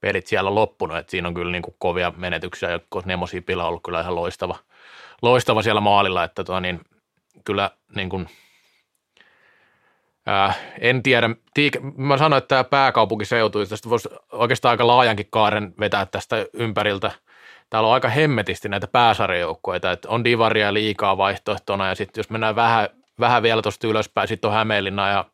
[0.00, 3.62] pelit siellä on loppunut, että siinä on kyllä niin kuin kovia menetyksiä, koska Nemosi Pila
[3.62, 4.56] on ollut kyllä ihan loistava,
[5.22, 6.80] loistava siellä maalilla, että tuo, niin,
[7.44, 8.28] kyllä niin kuin–
[10.28, 11.30] Äh, en tiedä.
[11.58, 17.10] Tiik- mä sanoin, että tämä pääkaupunkiseutu, tästä voisi oikeastaan aika laajankin kaaren vetää tästä ympäriltä.
[17.70, 22.56] Täällä on aika hemmetisti näitä pääsarjoukkoita, että on divaria liikaa vaihtoehtona ja sitten jos mennään
[22.56, 22.88] vähän,
[23.20, 25.24] vähän vielä tuosta ylöspäin, sitten on Hämeenlinna ja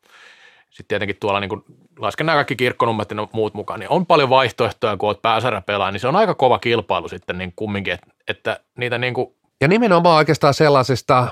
[0.70, 1.64] sitten tietenkin tuolla niin kun
[1.98, 6.00] lasken nämä kaikki kirkkonummet ja muut mukaan, niin on paljon vaihtoehtoja, kun olet pääsarjapelaaja, niin
[6.00, 10.16] se on aika kova kilpailu sitten niin kumminkin, että, että niitä niin kuin Ja nimenomaan
[10.16, 11.28] oikeastaan sellaisesta,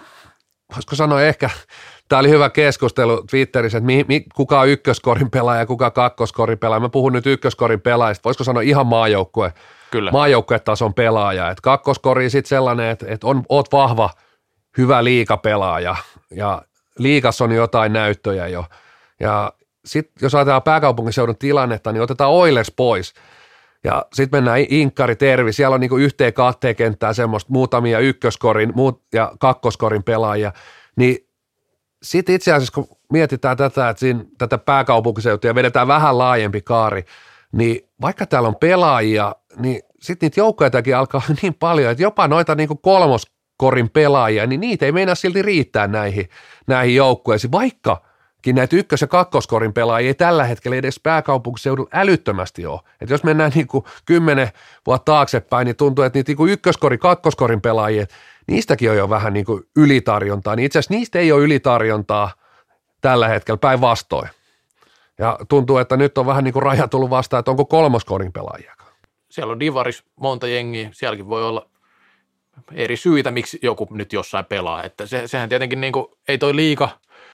[0.74, 1.50] voisiko sanoa ehkä
[2.10, 6.58] Tämä oli hyvä keskustelu Twitterissä, että mi, mi, kuka on ykköskorin pelaaja ja kuka kakkoskorin
[6.58, 6.80] pelaaja.
[6.80, 9.52] Mä puhun nyt ykköskorin pelaajista, voisiko sanoa ihan maajoukkue,
[9.90, 10.10] Kyllä.
[10.10, 11.50] maajoukkuetason pelaaja.
[11.50, 14.10] Et kakkoskori sitten sellainen, että et on, oot vahva,
[14.78, 15.96] hyvä liikapelaaja
[16.30, 16.62] ja
[16.98, 18.64] liikas on jotain näyttöjä jo.
[19.20, 19.52] Ja
[19.84, 23.14] sitten jos ajatellaan pääkaupunkiseudun tilannetta, niin otetaan Oilers pois.
[23.84, 29.02] Ja sitten mennään Inkkari Tervi, siellä on niinku yhteen kahteen kenttää semmoista muutamia ykköskorin muut,
[29.12, 30.52] ja kakkoskorin pelaajia,
[30.96, 31.28] niin
[32.02, 37.04] sitten itse asiassa, kun mietitään tätä, että siinä, tätä pääkaupunkiseutua ja vedetään vähän laajempi kaari,
[37.52, 42.54] niin vaikka täällä on pelaajia, niin sitten niitä joukkojakin alkaa niin paljon, että jopa noita
[42.54, 46.28] niin kuin kolmoskorin pelaajia, niin niitä ei meinaa silti riittää näihin,
[46.66, 52.80] näihin joukkueisiin, vaikkakin näitä ykkös- ja kakkoskorin pelaajia ei tällä hetkellä edes pääkaupunkiseudulla älyttömästi ole.
[53.00, 54.48] Että jos mennään niin kuin kymmenen
[54.86, 58.06] vuotta taaksepäin, niin tuntuu, että niitä niin kuin ykköskorin, kakkoskorin pelaajia,
[58.48, 62.32] niistäkin on jo vähän niin kuin ylitarjontaa, niin itse asiassa niistä ei ole ylitarjontaa
[63.00, 64.28] tällä hetkellä päinvastoin.
[65.20, 68.74] Ja tuntuu, että nyt on vähän niin kuin raja tullut vastaan, että onko kolmoskorin pelaajia.
[69.30, 71.70] Siellä on Divaris monta jengiä, sielläkin voi olla
[72.72, 74.84] eri syitä, miksi joku nyt jossain pelaa.
[74.84, 76.88] Että se, sehän tietenkin niin kuin, ei toi liika.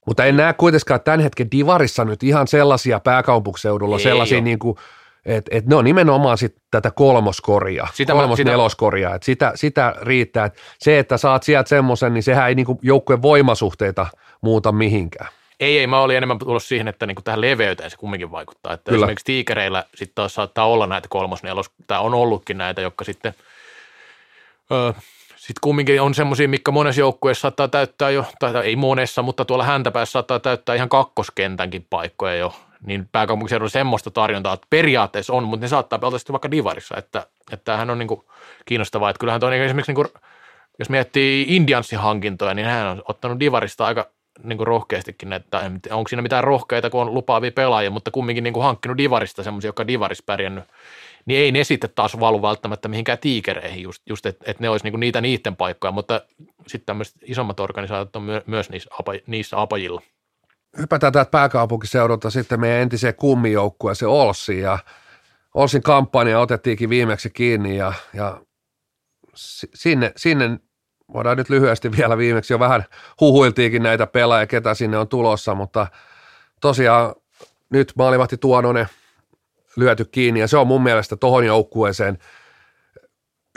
[0.05, 4.77] Mutta en näe kuitenkaan tämän hetken Divarissa nyt ihan sellaisia pääkaupunkiseudulla, ei sellaisia niin kuin–
[5.27, 9.95] et, et ne on nimenomaan sit tätä kolmoskoria, sitä kolmos sitä, neloskoria, että sitä, sitä
[10.01, 10.45] riittää.
[10.45, 14.07] Et se, että saat sieltä semmoisen, niin sehän ei niinku joukkueen voimasuhteita
[14.41, 15.29] muuta mihinkään.
[15.59, 18.73] Ei, ei, mä olin enemmän tullut siihen, että niinku tähän leveyteen se kumminkin vaikuttaa.
[18.73, 19.05] Että Kyllä.
[19.05, 23.33] esimerkiksi tiikereillä sitten taas saattaa olla näitä kolmos, nelos, tai on ollutkin näitä, jotka sitten,
[24.71, 24.93] öö,
[25.35, 29.63] sitten kumminkin on semmoisia, mikä monessa joukkueessa saattaa täyttää jo, tai ei monessa, mutta tuolla
[29.63, 32.53] häntäpäässä saattaa täyttää ihan kakkoskentänkin paikkoja jo.
[32.85, 36.97] Niin pääkaupunkiseudulla semmoista tarjontaa että periaatteessa on, mutta ne saattaa pelata sitten vaikka divarissa.
[36.97, 38.21] Että, että tämähän on niin kuin
[38.65, 39.09] kiinnostavaa.
[39.09, 40.07] Että kyllähän tuo niin esimerkiksi, niin kuin,
[40.79, 44.09] jos miettii Indiansin hankintoja, niin hän on ottanut divarista aika
[44.43, 48.53] niin kuin rohkeastikin, että onko siinä mitään rohkeita, kun on lupaavia pelaajia, mutta kumminkin niin
[48.53, 50.63] kuin hankkinut divarista semmoisia, jotka on divaris pärjännyt
[51.27, 54.85] niin ei ne sitten taas valu välttämättä mihinkään tiikereihin, just, just että et ne olisi
[54.85, 56.21] niinku niitä niiden paikkoja, mutta
[56.67, 60.01] sitten tämmöiset isommat organisaatiot on myö, myös niissä, apa, niissä apajilla.
[60.77, 64.79] Hypätään täältä pääkaupunkiseudulta sitten meidän entiseen kummijoukkueeseen Olssiin ja
[65.53, 68.41] Olsin kampanja otettiinkin viimeksi kiinni ja, ja
[69.73, 70.59] sinne, sinne
[71.13, 72.85] voidaan nyt lyhyesti vielä viimeksi jo vähän
[73.19, 75.87] huhuiltiinkin näitä pelaajia, ketä sinne on tulossa, mutta
[76.61, 77.15] tosiaan
[77.69, 78.87] nyt maalivahti Tuononen
[79.75, 82.17] lyöty kiinni ja se on mun mielestä tohon joukkueeseen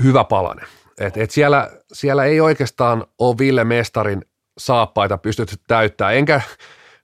[0.03, 0.63] hyvä palane.
[0.99, 4.25] Et, et siellä, siellä ei oikeastaan ole Ville Mestarin
[4.59, 6.41] saappaita pystytty täyttää, enkä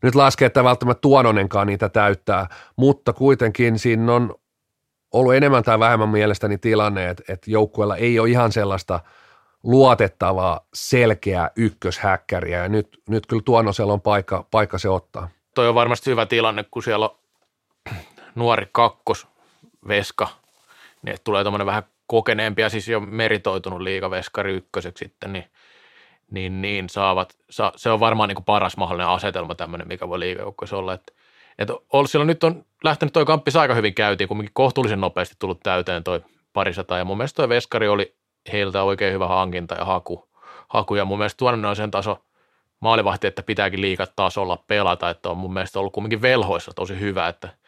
[0.03, 4.35] nyt laske, että välttämättä Tuononenkaan niitä täyttää, mutta kuitenkin siinä on
[5.13, 9.01] ollut enemmän tai vähemmän mielestäni tilanne, että, että joukkueella ei ole ihan sellaista
[9.67, 12.63] luotettavaa, selkeää ykköshäkkäriä.
[12.63, 15.29] Ja nyt, nyt kyllä Tuonosella on paikka, paikka se ottaa.
[15.55, 17.17] Toi on varmasti hyvä tilanne, kun siellä on
[18.35, 20.29] nuori kakkosveska,
[21.03, 25.45] niin tulee tuommoinen vähän kokeneempi ja siis jo meritoitunut liigaveskari ykköseksi sitten, niin,
[26.31, 30.21] niin, niin saavat, sa, se on varmaan niin kuin paras mahdollinen asetelma tämmöinen, mikä voi
[30.21, 31.13] liigajoukkoissa olla, että
[31.59, 36.05] että Olssilla nyt on lähtenyt toi kamppis aika hyvin käytiin, kumminkin kohtuullisen nopeasti tullut täyteen
[36.05, 36.21] toi
[36.53, 38.15] parisata, ja mun mielestä toi veskari oli
[38.53, 40.29] heiltä oikein hyvä hankinta ja haku,
[40.69, 42.19] haku ja mun mielestä tuonne on sen taso
[42.81, 47.01] maalivahti, että pitääkin liikat taas olla pelata, että on mun mielestä ollut kumminkin velhoissa tosi
[47.01, 47.49] hyvä, että–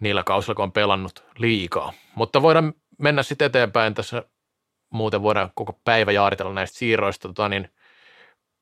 [0.00, 1.92] niillä kausilla, kun on pelannut liikaa.
[2.14, 4.22] Mutta voidaan mennä sitten eteenpäin tässä,
[4.90, 7.70] muuten voidaan koko päivä jaaritella näistä siirroista, tota, niin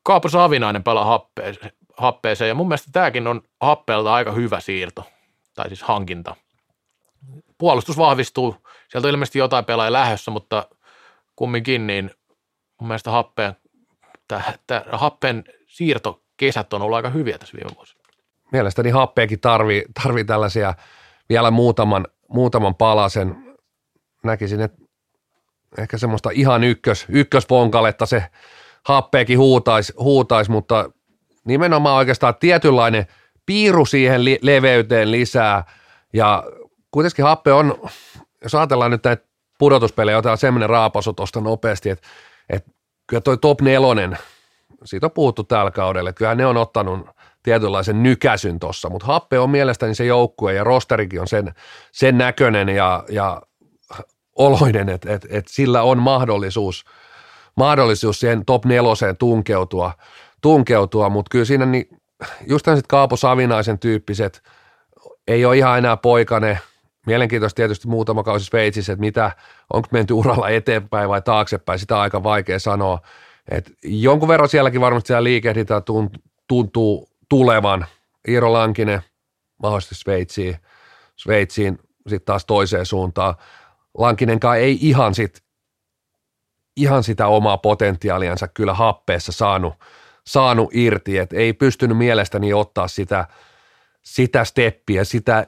[0.03, 5.05] Kaapo Savinainen pelaa happeeseen, happeeseen, ja mun mielestä tämäkin on happeelta aika hyvä siirto,
[5.55, 6.37] tai siis hankinta.
[7.59, 8.57] Puolustus vahvistuu,
[8.89, 10.67] sieltä on ilmeisesti jotain pelaajia lähdössä, mutta
[11.37, 12.11] kumminkin niin
[12.81, 13.57] mun mielestä happeen,
[14.29, 18.01] tää, tää, happeen siirtokesät on ollut aika hyviä tässä viime vuosina.
[18.53, 20.75] Mielestäni happeekin tarvii, tarvii tällaisia–
[21.29, 23.57] vielä muutaman, muutaman palasen.
[24.25, 24.83] Näkisin, että
[25.79, 28.27] ehkä semmoista ihan ykkös, ykkösponkaletta se
[28.85, 30.91] happeekin huutaisi, huutais, mutta
[31.45, 33.07] nimenomaan oikeastaan tietynlainen
[33.47, 35.65] piiru siihen li- leveyteen lisää
[36.13, 36.45] ja
[36.91, 37.79] kuitenkin happe on,
[38.43, 39.27] jos ajatellaan nyt näitä
[39.59, 42.09] pudotuspelejä, otetaan semmoinen raapasu tuosta nopeasti, että,
[42.51, 42.71] että
[43.07, 44.19] kyllä toi top nelonen,
[44.85, 47.09] siitä on puhuttu tällä kaudella, että kyllä ne on ottanut
[47.43, 51.55] tietynlaisen nykäsyn tuossa, mutta Happe on mielestäni se joukkue ja rosterikin on sen,
[51.93, 53.43] sen näköinen ja, ja
[54.37, 56.85] oloinen, että et, et sillä on mahdollisuus,
[57.57, 59.93] mahdollisuus siihen top neloseen tunkeutua,
[60.41, 61.89] tunkeutua mutta kyllä siinä niin,
[62.47, 64.43] just sitten Kaapo Savinaisen tyyppiset
[65.29, 66.59] ei ole ihan enää poikane,
[67.07, 69.33] mielenkiintoista tietysti muutama kausi Sveitsissä, että mitä,
[69.73, 73.01] onko menty uralla eteenpäin vai taaksepäin, sitä on aika vaikea sanoa.
[73.51, 75.83] Et jonkun verran sielläkin varmasti siellä liikehdintää
[76.49, 77.87] tuntuu tulevan.
[78.29, 79.03] Iiro Lankinen
[79.63, 80.57] mahdollisesti Sveitsiin,
[81.17, 83.35] Sveitsiin sitten taas toiseen suuntaan.
[83.99, 85.43] Lankinenkaan ei ihan, sit,
[86.77, 89.75] ihan sitä omaa potentiaaliansa kyllä happeessa saanut,
[90.27, 93.29] saanut irti, että ei pystynyt mielestäni ottaa sitä,
[94.03, 95.47] sitä steppiä, sitä,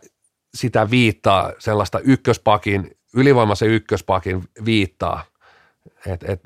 [0.56, 5.24] sitä viittaa, sellaista ykköspakin, ylivoimaisen ykköspakin viittaa.
[6.06, 6.42] Et, et,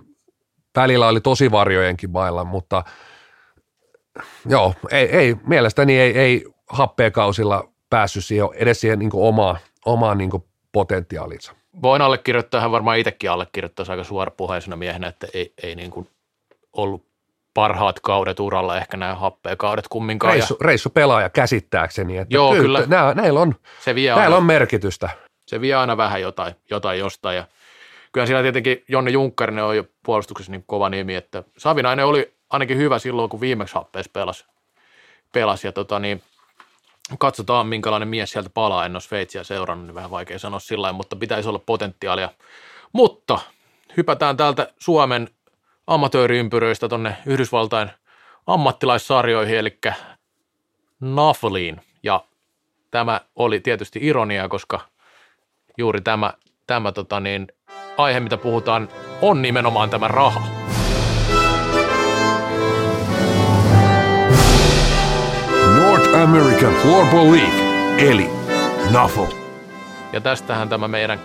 [0.77, 2.85] välillä oli tosi varjojenkin mailla, mutta–
[4.47, 10.31] joo, ei, ei mielestäni ei, ei happeekausilla päässyt siihen, edes siihen niin omaan, omaan niin
[10.73, 11.55] potentiaalinsa.
[11.83, 16.09] Voin allekirjoittaa, hän varmaan itsekin allekirjoittaisi aika suorapuheisena miehenä, että ei, ei niin kuin
[16.73, 17.10] ollut
[17.55, 20.33] parhaat kaudet uralla, ehkä nämä happeekaudet kumminkaan.
[20.33, 20.67] Reissu, ja...
[20.67, 22.97] reissu pelaaja käsittääkseni, että Joo, kyllä, kyllä.
[22.97, 25.11] Nää, näillä, on, se vie näillä aina, on merkitystä.
[25.47, 27.45] Se vie aina vähän jotain, jotain jostain ja
[28.13, 32.79] kyllä siellä tietenkin Jonne Junkkarinen on jo puolustuksessa niin kova nimi, että Savinainen oli ainakin
[32.79, 34.45] hyvä silloin, kun viimeksi happeessa pelasi.
[35.33, 36.23] pelasi ja tota, niin,
[37.19, 38.87] katsotaan, minkälainen mies sieltä palaa.
[38.87, 42.29] En ole Sveitsiä seurannut, niin vähän vaikea sanoa sillä mutta pitäisi olla potentiaalia.
[42.93, 43.39] Mutta
[43.97, 45.29] hypätään täältä Suomen
[45.91, 47.91] amatööriympyröistä tuonne Yhdysvaltain
[48.47, 49.79] ammattilaissarjoihin, eli
[51.01, 51.81] Nafliin.
[52.03, 52.25] Ja
[52.91, 54.81] tämä oli tietysti ironia, koska
[55.79, 56.33] juuri tämä,
[56.67, 57.49] tämä tota niin,
[57.97, 58.89] aihe, mitä puhutaan,
[59.23, 60.43] on nimenomaan tämä raha.
[66.23, 67.61] American Floorball League,
[68.11, 68.31] eli
[68.91, 69.25] NAFL.
[70.13, 71.21] Ja tästähän tämä meidän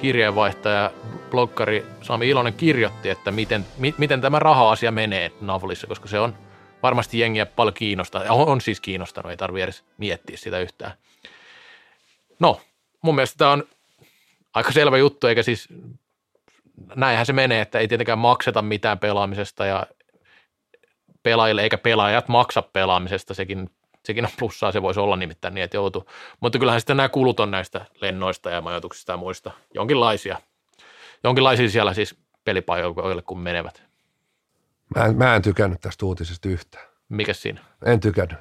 [0.00, 0.90] kirjeenvaihtaja,
[1.30, 6.34] bloggari Sami Ilonen kirjoitti, että miten, mi, miten tämä raha-asia menee Navolissa, koska se on
[6.82, 8.22] varmasti jengiä paljon kiinnostaa.
[8.28, 10.92] On, on siis kiinnostanut, ei tarvitse edes miettiä sitä yhtään.
[12.40, 12.60] No,
[13.02, 13.64] mun mielestä tämä on
[14.54, 15.68] aika selvä juttu, eikä siis
[16.94, 19.86] näinhän se menee, että ei tietenkään makseta mitään pelaamisesta ja
[21.22, 23.70] pelaajille eikä pelaajat maksa pelaamisesta, sekin,
[24.08, 26.10] sekin on plussaa, se voisi olla nimittäin niin, että joutuu.
[26.40, 30.40] Mutta kyllähän sitten nämä kulut on näistä lennoista ja majoituksista ja muista jonkinlaisia.
[31.24, 33.82] Jonkinlaisia siellä siis pelipajoille, kun menevät.
[34.96, 36.86] Mä en, mä en tykännyt tästä uutisesta yhtään.
[37.08, 37.60] Mikä siinä?
[37.86, 38.38] En tykännyt.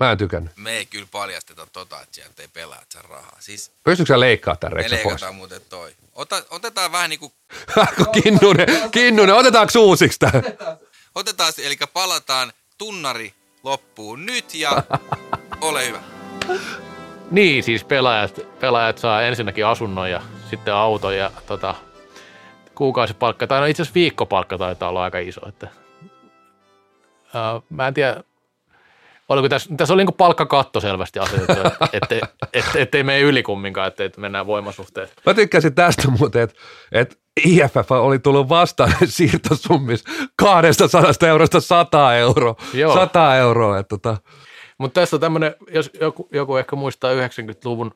[0.00, 0.52] Mä en tykännyt.
[0.56, 3.36] Me ei kyllä paljasteta tota, että sieltä ei pelaa saa rahaa.
[3.40, 5.04] Siis Pystytkö sä leikkaa tämän me Reksa pois?
[5.04, 5.92] leikataan muuten toi.
[6.14, 7.32] Ota, otetaan vähän niin kuin,
[8.22, 10.42] Kinnunen, Kinnunen, otetaanko uusiksi tämä?
[11.14, 14.82] otetaan, eli palataan tunnari loppuun nyt ja
[15.60, 16.00] ole hyvä.
[17.30, 21.74] Niin, siis pelaajat, pelaajat saa ensinnäkin asunnon ja sitten auton ja tota,
[22.74, 25.48] kuukausipalkka, tai no itse asiassa viikkopalkka taitaa olla aika iso.
[25.48, 25.68] Että,
[27.34, 28.22] ää, mä en tiedä,
[29.28, 32.20] oliko tässä, tässä oli niin palkkakatto selvästi asetettu, että ettei,
[32.52, 35.12] ettei, ettei mene yli kumminkaan, ettei mennään voimasuhteet.
[35.26, 36.56] Mä tykkäsin tästä muuten, että,
[36.92, 40.04] että IFF oli tullut vastaan siirtosummis
[40.36, 42.54] 200 eurosta 100 euroa.
[42.74, 42.94] Joo.
[42.94, 43.78] 100 euroa.
[43.78, 44.16] Että tota,
[44.78, 47.90] Mutta tässä on tämmöinen, jos joku, joku ehkä muistaa 90-luvun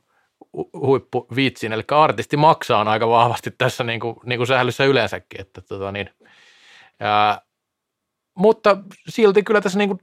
[0.57, 5.41] hu- huippuvitsin, eli artisti maksaa on aika vahvasti tässä niin kuin, niin kuin sählyssä yleensäkin.
[5.41, 6.11] Että, tota niin,
[7.01, 7.43] ja,
[8.39, 8.77] mutta
[9.09, 10.01] silti kyllä tässä niin kuin,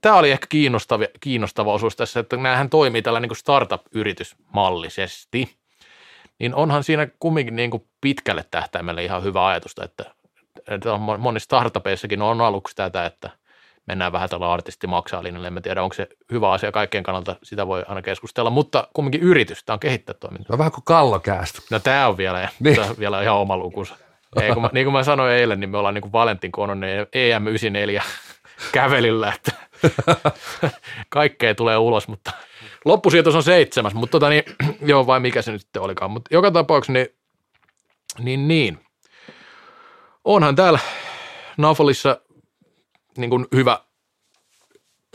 [0.00, 5.58] tämä oli ehkä kiinnostava, kiinnostava osuus tässä, että näähän toimii tällä niin kuin startup-yritysmallisesti.
[6.38, 10.04] Niin onhan siinä kumminkin niin kuin pitkälle tähtäimelle ihan hyvä ajatusta, että,
[10.68, 13.30] että on monissa startupeissakin on aluksi tätä, että
[13.86, 15.48] mennään vähän tällä artisti maksaa linjalle.
[15.48, 19.64] En tiedä, onko se hyvä asia kaikkien kannalta, sitä voi aina keskustella, mutta kumminkin yritys,
[19.64, 20.54] tämä on kehittää toimintaa.
[20.54, 21.62] no vähän kuin kallokäästä.
[21.70, 22.76] No tämä on vielä, niin.
[22.76, 23.96] tämä on vielä ihan oma lukunsa.
[24.42, 27.06] Ei, kun mä, niin kuin mä sanoin eilen, niin me ollaan niin kuin Valentin Kononen
[27.06, 28.02] EM94
[28.72, 29.67] kävelillä, että
[31.08, 32.32] kaikkea tulee ulos, mutta
[32.84, 34.42] loppusijoitus on seitsemäs, mutta tota niin,
[34.90, 37.08] joo vai mikä se nyt sitten olikaan, mutta joka tapauksessa niin,
[38.18, 38.78] niin, niin.
[40.24, 40.78] onhan täällä
[41.56, 42.20] Nafolissa
[43.16, 43.80] niin kuin hyvä,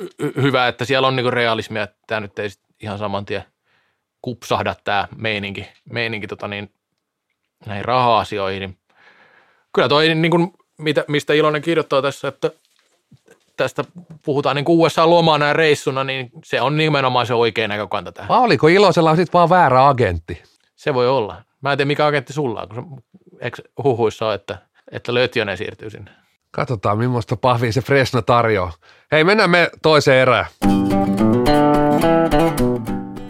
[0.02, 2.50] hy- hyvä, että siellä on niin kuin realismia, että tämä nyt ei
[2.80, 3.44] ihan saman tien
[4.22, 6.74] kupsahda tämä meininki, meininki tota niin,
[7.66, 8.78] näihin raha-asioihin.
[9.74, 12.52] Kyllä toi, niin kuin, mitä, mistä Ilonen kirjoittaa tässä, että
[13.58, 13.84] tästä
[14.26, 18.30] puhutaan niin USA-lomana ja reissuna, niin se on nimenomaan se oikea näkökanta tähän.
[18.30, 20.44] Vai oliko Ilosella sitten vaan väärä agentti?
[20.76, 21.42] Se voi olla.
[21.62, 23.04] Mä en tiedä, mikä agentti sulla on, kun
[23.84, 24.58] huhuissa ole, että,
[24.92, 26.12] että Lötjönen siirtyy sinne.
[26.52, 28.72] Katsotaan, millaista pahvia se Fresno tarjoaa.
[29.12, 30.46] Hei, mennään me toiseen erään.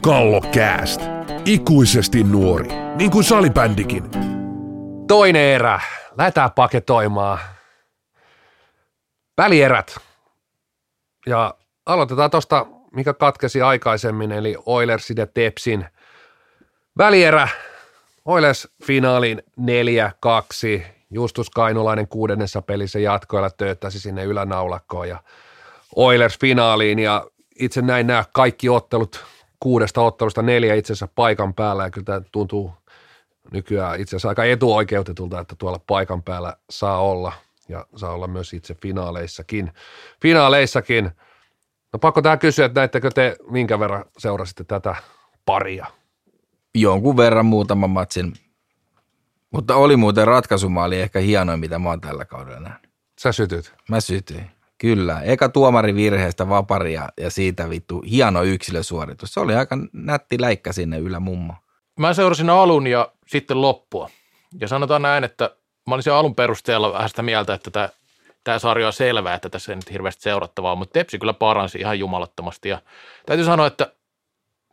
[0.02, 1.02] Kallokääst.
[1.46, 2.68] Ikuisesti nuori.
[2.96, 4.04] Niin kuin salibändikin.
[5.08, 5.80] Toinen erä.
[6.18, 7.40] Lähdetään paketoimaan.
[9.38, 9.98] Välierät.
[11.26, 11.54] Ja
[11.86, 15.86] aloitetaan tuosta, mikä katkesi aikaisemmin, eli Oilersin ja Tepsin
[16.98, 17.48] välierä.
[18.26, 20.84] Oilers finaaliin 4-2.
[21.12, 25.24] Justus Kainulainen kuudennessa pelissä jatkoilla tööttäsi sinne ylänaulakkoon ja
[25.96, 27.28] Oilers finaaliin ja
[27.60, 29.26] itse näin nämä kaikki ottelut,
[29.60, 32.74] kuudesta ottelusta neljä itse asiassa paikan päällä ja kyllä tämä tuntuu
[33.52, 37.34] nykyään itse asiassa aika etuoikeutetulta, että tuolla paikan päällä saa olla
[37.70, 39.72] ja saa olla myös itse finaaleissakin.
[40.22, 41.12] Finaaleissakin.
[41.94, 44.96] No pakko tähän kysyä, että näittekö te minkä verran seurasitte tätä
[45.46, 45.86] paria?
[46.76, 48.34] Jonkun verran muutaman matsin.
[49.52, 52.92] Mutta oli muuten ratkaisumaali ehkä hienoin, mitä mä oon tällä kaudella nähnyt.
[53.20, 53.74] Sä sytyt.
[53.90, 54.52] Mä sytyin.
[54.78, 55.22] Kyllä.
[55.22, 59.34] Eka tuomari virheestä vaparia ja siitä vittu hieno yksilösuoritus.
[59.34, 61.54] Se oli aika nätti läikkä sinne ylämummo.
[62.00, 64.10] Mä seurasin alun ja sitten loppua.
[64.60, 65.56] Ja sanotaan näin, että
[65.88, 67.90] mä olisin alun perusteella vähän sitä mieltä, että tämä,
[68.44, 72.00] tämä sarja on selvää, että tässä ei nyt hirveästi seurattavaa, mutta Tepsi kyllä paransi ihan
[72.00, 72.70] jumalattomasti.
[72.70, 72.82] Ja
[73.26, 73.92] täytyy sanoa, että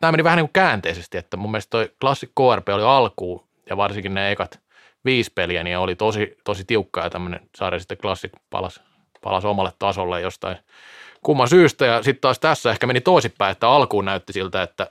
[0.01, 3.77] tämä meni vähän niin kuin käänteisesti, että mun mielestä toi Classic KRP oli alkuun ja
[3.77, 4.61] varsinkin ne ekat
[5.05, 8.81] viisi peliä, niin oli tosi, tosi tiukkaa ja tämmöinen sarja sitten Classic palasi,
[9.21, 10.57] palasi omalle tasolle jostain
[11.23, 14.91] kumman syystä ja sitten taas tässä ehkä meni toisinpäin, että alkuun näytti siltä, että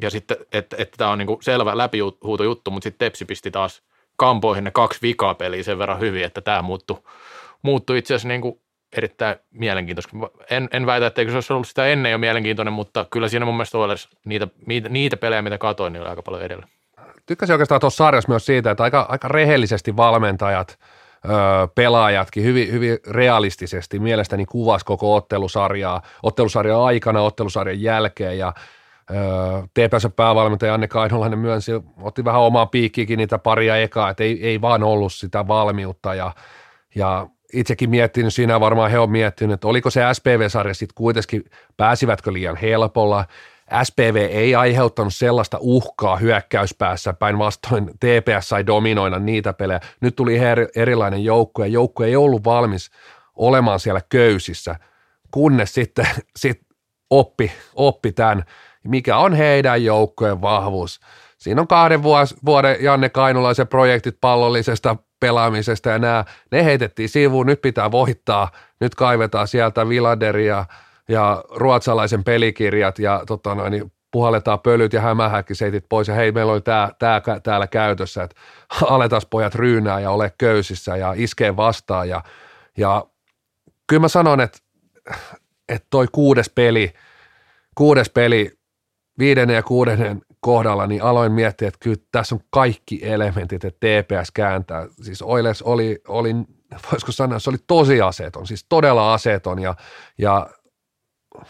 [0.00, 3.50] ja sitten, että, että tämä on niin kuin selvä läpihuuto juttu, mutta sitten Tepsi pisti
[3.50, 3.82] taas
[4.16, 7.02] kampoihin ne kaksi vikaa peliä sen verran hyvin, että tämä muuttui,
[7.62, 8.60] muuttui itse asiassa niin kuin
[8.96, 10.16] erittäin mielenkiintoista.
[10.50, 13.54] En, en väitä, etteikö se olisi ollut sitä ennen jo mielenkiintoinen, mutta kyllä siinä mun
[13.54, 16.66] mielestä Oilers niitä, niitä, niitä pelejä, mitä katoin, niin oli aika paljon edellä.
[17.26, 20.78] Tykkäsin oikeastaan tuossa sarjassa myös siitä, että aika, aika rehellisesti valmentajat,
[21.24, 21.34] öö,
[21.74, 28.52] pelaajatkin hyvin, hyvin realistisesti mielestäni kuvasi koko ottelusarjaa, ottelusarjan aikana, ottelusarjan jälkeen ja
[29.74, 34.60] TPS päävalmentaja Anne Kainolainen myönsi, otti vähän omaa piikkiäkin niitä paria ekaa, että ei, ei
[34.60, 36.34] vaan ollut sitä valmiutta ja,
[36.94, 41.44] ja itsekin miettinyt, siinä varmaan he on miettinyt, että oliko se SPV-sarja sitten kuitenkin,
[41.76, 43.24] pääsivätkö liian helpolla,
[43.84, 49.80] SPV ei aiheuttanut sellaista uhkaa hyökkäyspäässä, päinvastoin TPS sai dominoida niitä pelejä.
[50.00, 50.38] Nyt tuli
[50.76, 52.90] erilainen joukko ja joukko ei ollut valmis
[53.34, 54.76] olemaan siellä köysissä,
[55.30, 56.60] kunnes sitten sit
[57.10, 58.44] oppi, oppi tämän,
[58.86, 61.00] mikä on heidän joukkojen vahvuus.
[61.38, 62.02] Siinä on kahden
[62.44, 68.94] vuoden Janne Kainulaisen projektit pallollisesta pelaamisesta ja nämä, ne heitettiin sivuun, nyt pitää voittaa, nyt
[68.94, 70.64] kaivetaan sieltä Villaderia
[71.08, 76.08] ja ruotsalaisen pelikirjat ja tota noin, niin puhalletaan pölyt ja hämähäkkiseitit pois.
[76.08, 78.36] Ja hei, meillä oli tää, tää täällä käytössä, että
[78.94, 82.08] aletas pojat ryynää ja ole köysissä ja iskee vastaan.
[82.08, 82.22] Ja,
[82.76, 83.06] ja
[83.86, 84.58] kyllä mä sanon, että,
[85.68, 86.94] että toi kuudes peli,
[87.74, 88.55] kuudes peli
[89.18, 94.30] viidennen ja kuudennen kohdalla, niin aloin miettiä, että kyllä tässä on kaikki elementit, että TPS
[94.30, 94.86] kääntää.
[95.02, 96.34] Siis Oilers oli, oli
[96.92, 99.74] voisiko sanoa, se oli tosi aseeton, siis todella aseeton ja,
[100.18, 100.46] ja,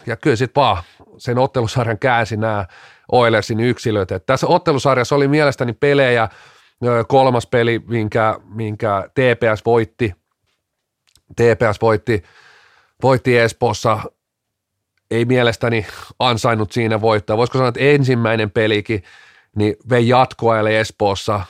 [0.05, 0.83] ja kyllä sitten vaan
[1.17, 2.65] sen ottelusarjan käänsi nämä
[3.11, 4.11] Oilersin yksilöt.
[4.11, 6.29] että tässä ottelusarjassa oli mielestäni pelejä,
[7.07, 10.13] kolmas peli, minkä, minkä TPS voitti,
[11.35, 12.23] TPS voitti,
[13.03, 13.99] voitti Espoossa
[15.11, 15.85] ei mielestäni
[16.19, 17.37] ansainnut siinä voittaa.
[17.37, 19.03] Voisiko sanoa, että ensimmäinen pelikin
[19.55, 21.41] niin vei jatkoa Espoossa.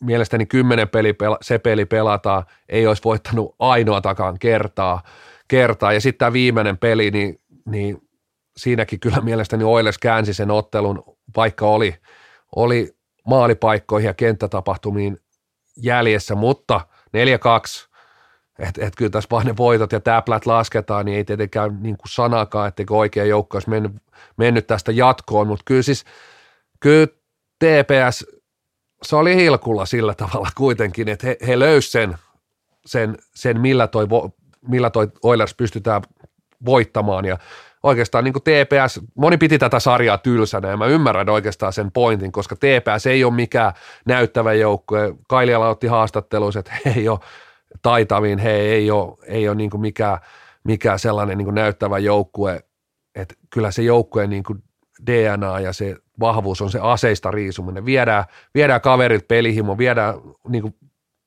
[0.00, 5.02] Mielestäni kymmenen peli, se peli pelataan, ei olisi voittanut ainoatakaan kertaa.
[5.48, 5.92] kertaa.
[5.92, 8.02] Ja sitten tämä viimeinen peli, niin, niin
[8.56, 11.04] siinäkin kyllä mielestäni Oiles käänsi sen ottelun,
[11.36, 11.94] vaikka oli,
[12.56, 15.18] oli maalipaikkoihin ja kenttätapahtumiin
[15.76, 16.80] jäljessä, mutta
[17.86, 17.89] 4-2
[18.60, 22.08] että et kyllä tässä vaan ne voitot ja täplät lasketaan, niin ei tietenkään niin kuin
[22.08, 23.92] sanakaan, etteikö oikea joukko olisi mennyt,
[24.36, 26.04] mennyt tästä jatkoon, mutta kyllä siis
[26.80, 27.06] kyllä
[27.58, 28.26] TPS,
[29.02, 32.18] se oli hilkulla sillä tavalla kuitenkin, että he, he löysivät sen,
[32.86, 34.06] sen, sen millä, toi,
[34.68, 36.02] millä toi Oilers pystytään
[36.64, 37.38] voittamaan ja
[37.82, 42.32] oikeastaan niin kuin TPS, moni piti tätä sarjaa tylsänä ja mä ymmärrän oikeastaan sen pointin,
[42.32, 43.72] koska TPS ei ole mikään
[44.06, 45.14] näyttävä joukkue.
[45.28, 47.18] Kailiala otti haastatteluissa, että he ei ole
[47.82, 50.18] taitaviin, he ei ole, ei ole niin kuin mikään,
[50.64, 52.64] mikään sellainen niin kuin näyttävä joukkue,
[53.14, 54.44] että kyllä se joukkueen niin
[55.06, 57.84] DNA ja se vahvuus on se aseista riisuminen.
[57.84, 60.14] Viedään, viedään kaverit pelihimo, viedään
[60.48, 60.74] niin kuin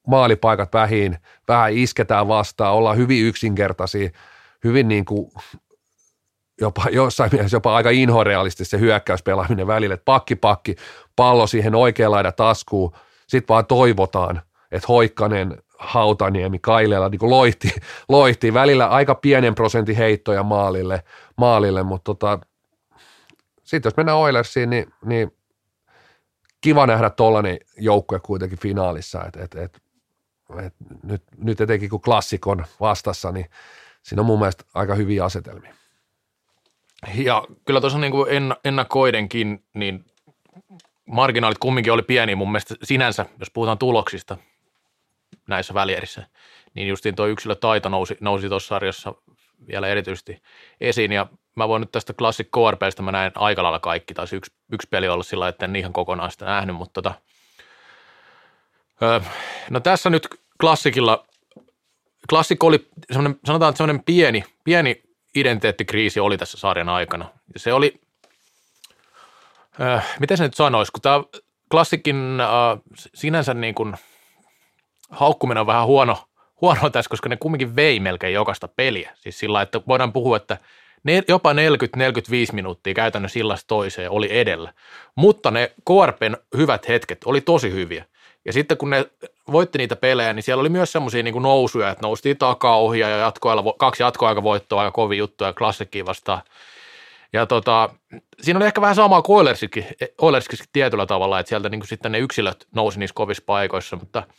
[0.08, 4.10] maalipaikat vähin, vähän isketään vastaan, ollaan hyvin yksinkertaisia,
[4.64, 5.32] hyvin niin kuin
[6.62, 10.76] jopa jossain mielessä jopa aika inhorealistisesti se hyökkäyspelaaminen välillä, että pakki pakki,
[11.16, 12.96] pallo siihen oikean laidan taskuun,
[13.28, 17.70] sitten vaan toivotaan, että Hoikkanen Hautaniemi Kaileella niin loihti,
[18.10, 21.04] loihti, välillä aika pienen prosentin heittoja maalille,
[21.38, 22.40] maalille mutta tota,
[23.64, 25.32] sitten jos mennään Oilersiin, niin, niin
[26.62, 29.82] kiva nähdä tuollainen joukkue kuitenkin finaalissa, että et, et,
[30.66, 33.46] et nyt, nyt etenkin kun klassikon vastassa, niin
[34.04, 35.74] siinä on mun mielestä aika hyviä asetelmia.
[37.14, 38.28] Ja kyllä tuossa niin kuin
[38.66, 40.06] ennakoidenkin, niin
[41.06, 44.38] marginaalit kumminkin oli pieni mun mielestä sinänsä, jos puhutaan tuloksista–
[45.48, 46.28] näissä välierissä,
[46.74, 49.14] niin justiin tuo yksilötaito nousi, nousi tuossa sarjassa
[49.68, 50.42] vielä erityisesti
[50.82, 54.52] esiin, ja mä voin nyt tästä Classic KRPstä, mä näin aika lailla kaikki, taisi yksi,
[54.72, 57.16] yksi peli olla sillä että en ihan kokonaan sitä nähnyt, mutta tota,
[59.02, 59.20] öö,
[59.70, 60.28] no tässä nyt
[60.60, 61.26] klassikilla,
[62.30, 62.88] klassikko oli
[63.46, 65.02] sanotaan, että semmoinen pieni, pieni
[65.36, 67.30] identiteettikriisi oli tässä sarjan aikana.
[67.54, 68.02] Ja se oli,
[69.80, 71.24] öö, miten se nyt sanoisi, kun tämä
[71.72, 72.80] klassikin äh,
[73.14, 73.96] sinänsä niin kuin–
[75.14, 76.18] haukkuminen on vähän huono,
[76.62, 79.12] huono tässä, koska ne kumminkin vei melkein jokaista peliä.
[79.16, 80.58] Siis sillä että voidaan puhua, että
[81.04, 81.56] ne, jopa 40-45
[82.54, 84.74] minuuttia käytännössä sillasta toiseen oli edellä.
[85.16, 88.06] Mutta ne KRPn hyvät hetket oli tosi hyviä.
[88.46, 89.06] Ja sitten kun ne
[89.52, 93.74] voitti niitä pelejä, niin siellä oli myös semmoisia niin nousuja, että noustiin takaohja ja jatkoailla,
[93.78, 96.42] kaksi jatkoaikavoittoa aika kovin juttuja klassikkiin vastaan.
[97.34, 97.90] Ja tota,
[98.42, 99.86] siinä oli ehkä vähän samaa kuin Oilersikin,
[100.22, 104.24] Oilersikin tietyllä tavalla, että sieltä niin kuin sitten ne yksilöt nousi niissä kovissa paikoissa, mutta–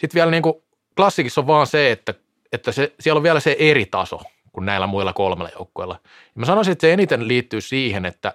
[0.00, 0.54] sitten vielä niin kuin
[0.96, 2.14] klassikissa on vaan se, että,
[2.52, 4.20] että se, siellä on vielä se eri taso
[4.52, 6.00] kuin näillä muilla kolmella joukkueella.
[6.34, 8.34] mä sanoisin, että se eniten liittyy siihen, että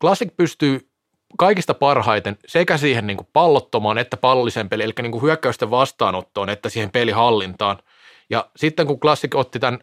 [0.00, 0.88] klassik pystyy
[1.38, 6.50] kaikista parhaiten sekä siihen niin kuin pallottomaan että pallolliseen peliin, eli niin kuin hyökkäysten vastaanottoon,
[6.50, 7.78] että siihen pelihallintaan.
[8.30, 9.78] Ja sitten kun klassik otti tämän,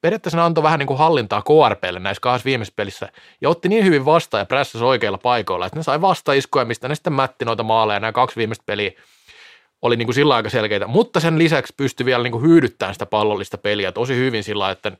[0.00, 3.08] periaatteessa ne antoi vähän niin kuin hallintaa KRPlle näissä kahdessa viimeisessä pelissä,
[3.40, 6.94] ja otti niin hyvin vastaan ja prässäsi oikeilla paikoilla, että ne sai vastaiskuja, mistä ne
[6.94, 8.92] sitten mätti noita maaleja, nämä kaksi viimeistä peliä
[9.82, 13.06] oli niin kuin sillä aika selkeitä, mutta sen lisäksi pystyi vielä niin kuin hyydyttämään sitä
[13.06, 14.92] pallollista peliä tosi hyvin sillä että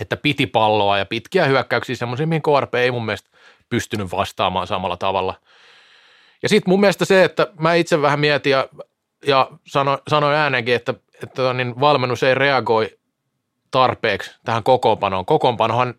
[0.00, 3.30] että piti palloa ja pitkiä hyökkäyksiä semmoisia, mihin KRP ei mun mielestä
[3.68, 5.34] pystynyt vastaamaan samalla tavalla.
[6.42, 8.68] Ja sitten mun mielestä se, että mä itse vähän mietin ja,
[9.26, 12.98] ja sanoin, sanoin äänenkin, että, että niin valmennus ei reagoi
[13.70, 15.26] tarpeeksi tähän kokoonpanoon.
[15.26, 15.94] Kokoonpanohan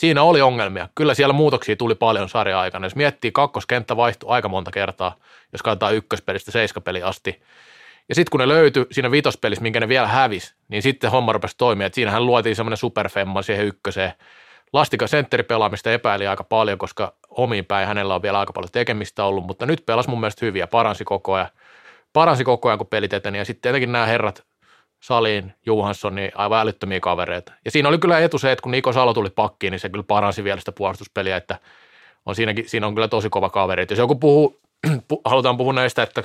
[0.00, 0.88] siinä oli ongelmia.
[0.94, 2.86] Kyllä siellä muutoksia tuli paljon sarja aikana.
[2.86, 5.16] Jos miettii, kakkoskenttä vaihtui aika monta kertaa,
[5.52, 7.42] jos katsotaan ykköspelistä seiskapeli asti.
[8.08, 11.56] Ja sitten kun ne löytyi siinä vitospelissä, minkä ne vielä hävisi, niin sitten homma rupesi
[11.58, 11.86] toimia.
[11.86, 14.12] Et siinähän luotiin semmoinen superfemma siihen ykköseen.
[14.72, 19.46] Lastika sentteripelaamista epäili aika paljon, koska omiin päin hänellä on vielä aika paljon tekemistä ollut,
[19.46, 21.48] mutta nyt pelasi mun mielestä hyviä, paransi koko ajan.
[22.12, 23.38] Paransi koko ajan, kun pelit eteni.
[23.38, 24.44] Ja sitten tietenkin nämä herrat
[25.06, 27.52] Salin, Johansson, niin aivan älyttömiä kavereita.
[27.64, 30.02] Ja siinä oli kyllä etu se, että kun Niko Salo tuli pakkiin, niin se kyllä
[30.02, 31.58] paransi vielä sitä puolustuspeliä, että
[32.26, 33.82] on siinäkin, siinä on kyllä tosi kova kaveri.
[33.82, 34.60] Et jos joku puhuu,
[35.24, 36.22] halutaan puhua näistä, että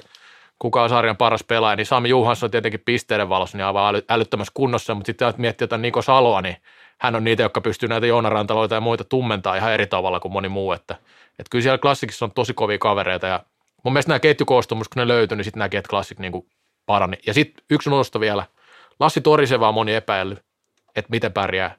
[0.59, 4.01] kuka on sarjan paras pelaaja, niin Sami Juhansson on tietenkin pisteiden valossa niin aivan äly,
[4.09, 6.57] älyttömässä kunnossa, mutta sitten miettii jotain Niko Saloa, niin
[6.97, 10.31] hän on niitä, jotka pystyy näitä Joona Rantaloita ja muita tummentaa ihan eri tavalla kuin
[10.31, 10.93] moni muu, että,
[11.29, 13.39] että kyllä siellä klassikissa on tosi kovia kavereita ja
[13.83, 16.45] mun mielestä nämä ketjukoostumus, kun ne löytyi, niin sitten näki, että klassik niin kuin
[16.85, 17.17] parani.
[17.27, 18.45] Ja sitten yksi nosto vielä–
[19.01, 20.37] Lassi Toriseva on moni epäily,
[20.95, 21.75] että miten pärjää.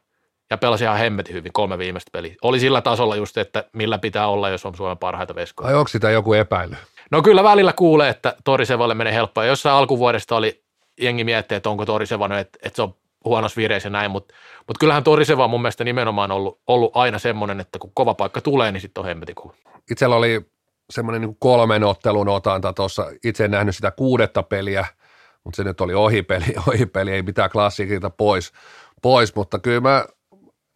[0.50, 2.34] Ja pelasi ihan hemmetin hyvin kolme viimeistä peliä.
[2.42, 5.68] Oli sillä tasolla just, että millä pitää olla, jos on Suomen parhaita veskoja.
[5.68, 6.76] Ai onko sitä joku epäily?
[7.10, 9.44] No kyllä välillä kuulee, että Torisevalle menee helppoa.
[9.44, 10.62] Jossain alkuvuodesta oli
[11.00, 12.94] jengi miettiä, että onko Toriseva että, että se on
[13.24, 17.60] huonossa vireissä näin, mutta, mutta kyllähän Toriseva on mun mielestä nimenomaan ollut, ollut aina semmoinen,
[17.60, 19.54] että kun kova paikka tulee, niin sitten on hemmetin kuva.
[19.90, 20.40] Itsellä oli
[20.90, 24.86] semmoinen niin kolmen ottelun otanta tuossa, itse en nähnyt sitä kuudetta peliä–
[25.44, 28.52] mutta se nyt oli ohipeli, ohipeli ei mitään klassikilta pois,
[29.02, 30.06] pois mutta kyllä mä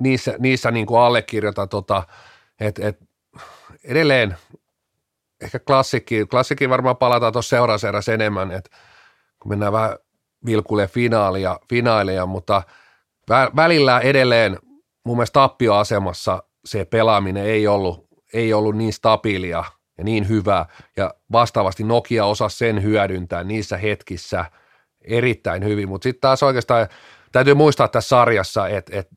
[0.02, 2.02] niissä, niissä niin kuin allekirjoitan, tota,
[2.60, 2.98] että et
[3.84, 4.36] edelleen
[5.40, 8.70] ehkä klassikki, klassikki varmaan palataan tuossa seuraavassa enemmän, että
[9.42, 9.98] kun mennään vähän
[10.46, 12.62] vilkuille finaalia, finaalia, mutta
[13.56, 14.58] välillä edelleen
[15.04, 19.64] mun mielestä tappioasemassa se pelaaminen ei ollut, ei ollut niin stabiilia
[19.98, 20.66] ja niin hyvä,
[20.96, 24.44] ja vastaavasti Nokia osasi sen hyödyntää niissä hetkissä
[25.04, 26.88] erittäin hyvin, mutta sitten taas oikeastaan
[27.32, 29.14] täytyy muistaa tässä sarjassa, että, että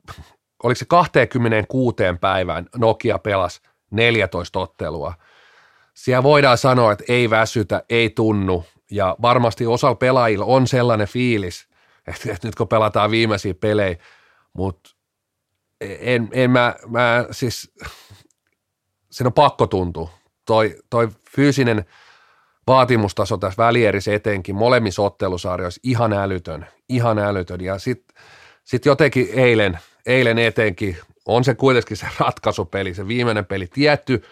[0.64, 3.62] oliko se 26 päivään Nokia pelasi
[3.92, 5.14] 14 ottelua.
[5.94, 11.68] Siellä voidaan sanoa, että ei väsytä, ei tunnu, ja varmasti osalla pelaajilla on sellainen fiilis,
[12.08, 13.98] että, että nyt kun pelataan viimeisiä pelejä,
[14.54, 14.90] mutta
[15.82, 17.72] en, en mä, mä siis,
[19.12, 20.19] sen on pakko tuntua
[20.50, 21.86] toi, toi fyysinen
[22.68, 27.62] vaatimustaso tässä välierissä etenkin molemmissa ottelusarjoissa ihan älytön, ihan älytön.
[27.62, 28.16] Ja sitten
[28.64, 33.68] sit jotenkin eilen, eilen etenkin on se kuitenkin se ratkaisupeli, se viimeinen peli.
[33.68, 34.24] Tietty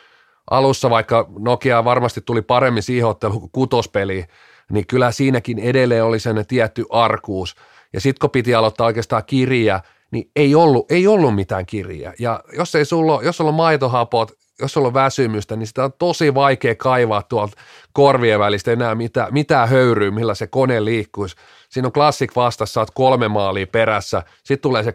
[0.49, 4.25] alussa, vaikka Nokia varmasti tuli paremmin siihen otteluun kuin kutospeli,
[4.71, 7.55] niin kyllä siinäkin edelleen oli sen tietty arkuus.
[7.93, 12.13] Ja sitten kun piti aloittaa oikeastaan kirja, niin ei ollut, ei ollut mitään kirjaa.
[12.19, 15.93] Ja jos ei sulla, jos sulla on maitohapot jos sulla on väsymystä, niin sitä on
[15.99, 17.57] tosi vaikea kaivaa tuolta
[17.93, 21.35] korvien välistä enää mitään, mitään höyryä, millä se kone liikkuisi.
[21.69, 24.93] Siinä on klassik vastassa, saat kolme maalia perässä, sitten tulee se 6-2,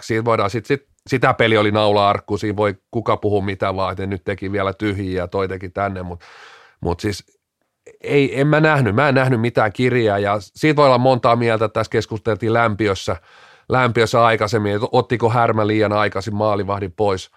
[0.00, 4.06] siitä voidaan sit, sit, sitä peli oli naula-arkku, siinä voi kuka puhua mitä vaan, että
[4.06, 6.24] nyt teki vielä tyhjiä ja toi teki tänne, mutta
[6.80, 7.24] mut siis
[8.00, 11.64] ei, en mä nähnyt, mä en nähnyt mitään kirjaa ja siitä voi olla montaa mieltä,
[11.64, 13.16] että tässä keskusteltiin lämpiössä,
[13.68, 17.30] lämpiössä aikaisemmin, että ottiko Härmä liian aikaisin maalivahdin pois–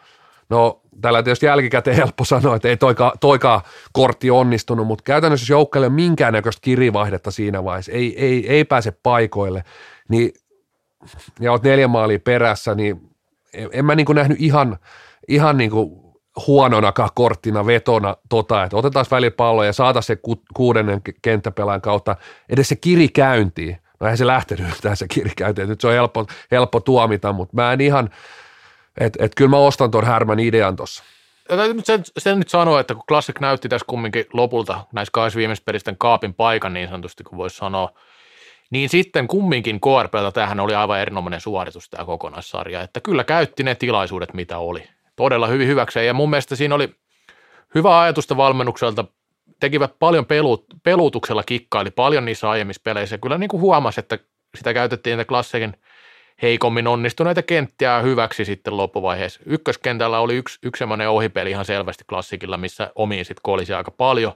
[0.49, 5.49] No tällä tietysti jälkikäteen helppo sanoa, että ei toika, toikaa kortti onnistunut, mutta käytännössä jos
[5.49, 9.63] joukkueelle on minkäännäköistä kirivaihdetta siinä vaiheessa, ei, ei, ei pääse paikoille,
[10.09, 10.31] niin
[11.39, 13.09] ja oot neljä maalia perässä, niin
[13.53, 14.77] en, en mä niin kuin nähnyt ihan,
[15.27, 15.71] ihan niin
[16.47, 22.15] huononakaan korttina vetona tota, että otetaan välipallo ja saata se ku, kuudennen kenttäpelaajan kautta
[22.49, 23.77] edes se kiri käyntiin.
[23.99, 27.55] No eihän se lähtenyt yhtään se kiri käyntiin, nyt se on helppo, helppo tuomita, mutta
[27.55, 28.09] mä en ihan,
[28.99, 31.03] että et kyllä mä ostan tuon Härmän idean tuossa.
[31.83, 36.33] Sen, sen nyt sanoa, että kun Classic näytti tässä kumminkin lopulta näissä kahdessa viimeisessä kaapin
[36.33, 37.89] paikan niin sanotusti, kun voisi sanoa,
[38.69, 43.75] niin sitten kumminkin KRPltä tähän oli aivan erinomainen suoritus tämä kokonaissarja, että kyllä käytti ne
[43.75, 44.83] tilaisuudet, mitä oli.
[45.15, 46.95] Todella hyvin hyväkseen ja mun mielestä siinä oli
[47.75, 49.05] hyvä ajatusta valmennukselta,
[49.59, 53.17] tekivät paljon pelut, pelutuksella kikkaili paljon niissä aiemmissa peleissä.
[53.17, 54.19] Kyllä niin kuin huomasi, että
[54.57, 55.73] sitä käytettiin että Classicin–
[56.41, 59.39] heikommin onnistuneita kenttiä hyväksi sitten loppuvaiheessa.
[59.45, 64.33] Ykköskentällä oli yksi, yksi semmoinen ohipeli ihan selvästi klassikilla, missä omiin sitten kolisi aika paljon,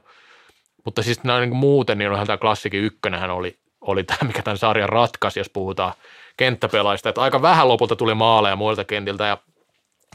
[0.86, 4.58] mutta siis näin niin muuten, niin onhan tämä klassikin ykkönähän oli, oli tämä, mikä tämän
[4.58, 5.94] sarjan ratkaisi, jos puhutaan
[6.38, 9.38] kenttäpelaista, että aika vähän lopulta tuli maaleja muilta kentiltä ja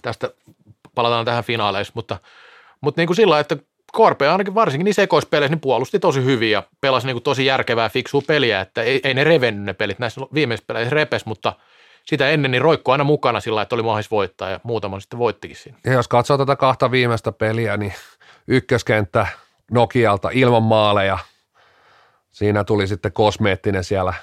[0.03, 0.31] tästä
[0.95, 2.19] palataan tähän finaaleissa, mutta,
[2.81, 3.57] mutta niin kuin sillä että
[3.93, 7.89] Korpe ainakin varsinkin niin sekoispeleissä niin puolusti tosi hyvin ja pelasi niin kuin tosi järkevää,
[7.89, 11.53] fiksua peliä, että ei, ei ne revennyt ne pelit näissä viimeisissä peleissä repes, mutta–
[12.07, 15.57] sitä ennen niin roikku aina mukana sillä, että oli mahdollista voittaa ja muutama sitten voittikin
[15.57, 15.79] siinä.
[15.85, 17.95] Ja jos katsoo tätä kahta viimeistä peliä, niin
[18.49, 19.27] ykköskenttä
[19.71, 21.19] Nokialta ilman maaleja.
[22.31, 24.15] Siinä tuli sitten kosmeettinen siellä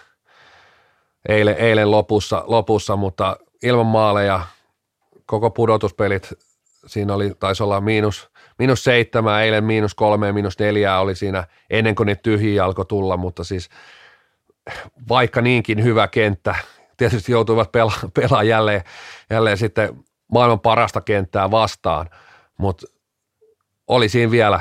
[1.30, 4.42] eilen, eilen lopussa, lopussa, mutta ilman maaleja
[5.26, 6.34] koko pudotuspelit,
[6.86, 8.30] siinä oli, taisi olla miinus,
[8.60, 13.18] miinus seitsemän, eilen miinus kolme miinus neljää oli siinä ennen kuin niitä tyhjiä alkoi tulla,
[13.18, 13.70] mutta siis
[15.10, 16.56] vaikka niinkin hyvä kenttä,
[16.98, 18.84] tietysti joutuivat pelaamaan pelaa jälleen,
[19.30, 22.10] jälleen sitten maailman parasta kenttää vastaan,
[22.58, 22.88] mutta
[23.88, 24.60] oli siinä vielä,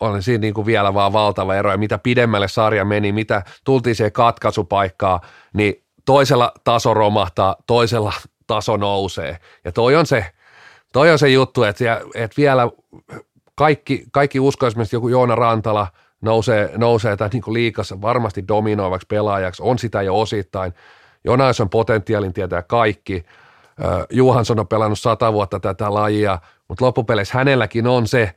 [0.00, 3.96] oli siinä niin kuin vielä vaan valtava ero ja mitä pidemmälle sarja meni, mitä tultiin
[3.96, 5.20] siihen katkaisupaikkaa,
[5.52, 8.12] niin toisella taso romahtaa, toisella
[8.46, 10.26] taso nousee ja toi on se,
[10.92, 12.68] toi on se juttu, että, että vielä
[13.54, 15.86] kaikki, kaikki usko esimerkiksi joku Joona Rantala
[16.20, 20.74] nousee, nousee tai niin liikassa varmasti dominoivaksi pelaajaksi, on sitä jo osittain.
[21.28, 23.24] On potentiaalin tietää kaikki.
[24.10, 28.34] Juhansson on pelannut sata vuotta tätä lajia, mutta loppupeleissä hänelläkin on se,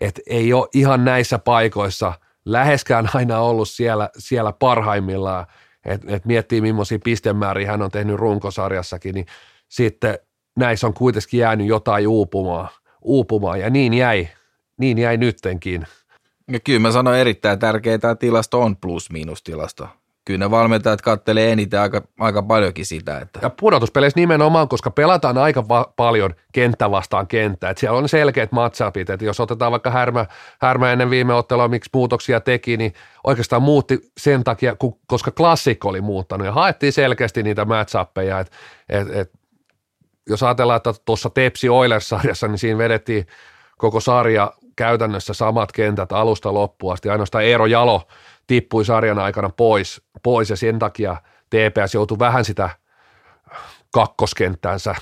[0.00, 2.12] että ei ole ihan näissä paikoissa
[2.44, 5.46] läheskään aina ollut siellä, siellä parhaimmillaan,
[5.84, 9.26] että et miettii millaisia pistemääriä hän on tehnyt runkosarjassakin, niin
[9.68, 10.18] sitten
[10.56, 12.68] näissä on kuitenkin jäänyt jotain uupumaan,
[13.02, 14.28] uupumaan ja niin jäi,
[14.78, 15.86] niin jäi nyttenkin.
[16.52, 19.88] Ja kyllä mä sanoin erittäin tärkeää, tämä tilasto on plus-miinus tilasto
[20.24, 23.18] kyllä ne valmentajat kattelee eniten aika, aika paljonkin sitä.
[23.18, 23.38] Että.
[23.42, 27.70] Ja pudotuspeleissä nimenomaan, koska pelataan aika va- paljon kenttä vastaan kenttä.
[27.70, 30.26] Että siellä on selkeät matchupit, että jos otetaan vaikka Härmä,
[30.60, 32.94] Härmä ennen viime ottelua, miksi muutoksia teki, niin
[33.24, 38.56] oikeastaan muutti sen takia, koska klassikko oli muuttanut ja haettiin selkeästi niitä matchuppeja, että
[38.88, 39.32] et, et,
[40.28, 43.26] jos ajatellaan, että tuossa Tepsi Oilers-sarjassa, niin siinä vedettiin
[43.78, 48.02] koko sarja käytännössä samat kentät alusta loppuun asti, ainoastaan Eero Jalo–
[48.46, 51.16] tippui sarjan aikana pois, pois ja sen takia
[51.50, 52.70] TPS joutui vähän sitä
[53.92, 54.94] kakkoskenttänsä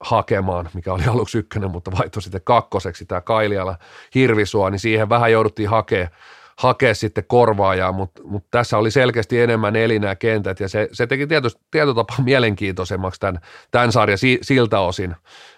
[0.00, 3.78] hakemaan, mikä oli aluksi ykkönen, mutta vaihtoi sitten kakkoseksi tämä Kailiala
[4.14, 6.10] Hirvisua, niin siihen vähän jouduttiin hakemaan
[6.58, 11.06] hakea sitten korvaajaa, mutta, mutta tässä oli selkeästi enemmän eli nämä kentät ja se, se
[11.06, 13.40] teki tietysti, tietyllä tapaa mielenkiintoisemmaksi tämän,
[13.70, 15.16] tämän sarjan si, siltä osin.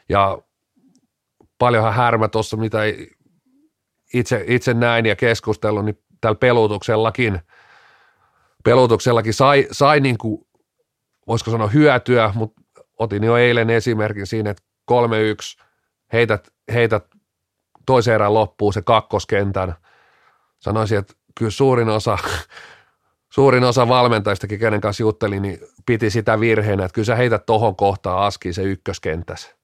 [0.08, 0.38] Ja
[1.58, 2.78] paljonhan härmä tuossa, mitä
[4.14, 7.40] itse, itse näin ja keskustellut, niin tällä pelutuksellakin,
[8.64, 10.46] pelutuksellakin sai, sai niin kuin,
[11.26, 12.60] voisiko sanoa hyötyä, mutta
[12.98, 14.62] otin jo eilen esimerkin siinä, että
[14.92, 14.94] 3-1,
[16.12, 17.04] heität, heität
[17.86, 19.74] toisen erän loppuun se kakkoskentän.
[20.58, 22.18] Sanoisin, että kyllä suurin osa,
[23.34, 27.76] suurin osa valmentajistakin, kenen kanssa juttelin, niin piti sitä virheenä, että kyllä sä heität tohon
[27.76, 29.54] kohtaan askiin se ykköskentässä.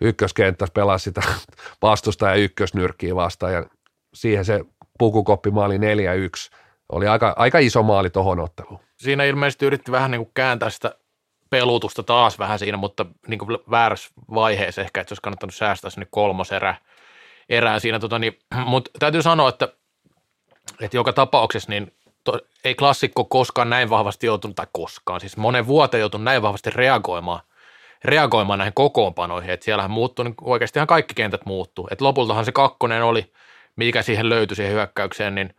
[0.00, 1.22] Ykköskenttässä pelaa sitä
[1.82, 3.66] vastustaja ykkösnyrkkiä vastaan ja
[4.14, 4.64] siihen se
[4.98, 5.80] pukukoppimaali 4-1.
[6.92, 8.80] Oli aika, aika iso maali tuohon otteluun.
[8.96, 10.94] Siinä ilmeisesti yritti vähän niin kuin kääntää sitä
[11.50, 15.90] pelutusta taas vähän siinä, mutta niin kuin väärässä vaiheessa ehkä, että se olisi kannattanut säästää
[15.90, 16.74] sinne kolmoserä
[17.48, 17.98] erään siinä.
[17.98, 19.68] Tota, niin, mutta täytyy sanoa, että,
[20.80, 25.66] että joka tapauksessa niin to, ei klassikko koskaan näin vahvasti joutunut, tai koskaan, siis monen
[25.66, 27.40] vuoteen joutunut näin vahvasti reagoimaan,
[28.04, 31.88] reagoimaan näihin kokoonpanoihin, että siellähän muuttui, niin oikeasti ihan kaikki kentät muuttuu.
[31.90, 33.32] Että lopultahan se kakkonen oli–
[33.76, 35.54] mikä siihen löytyi siihen hyökkäykseen, niin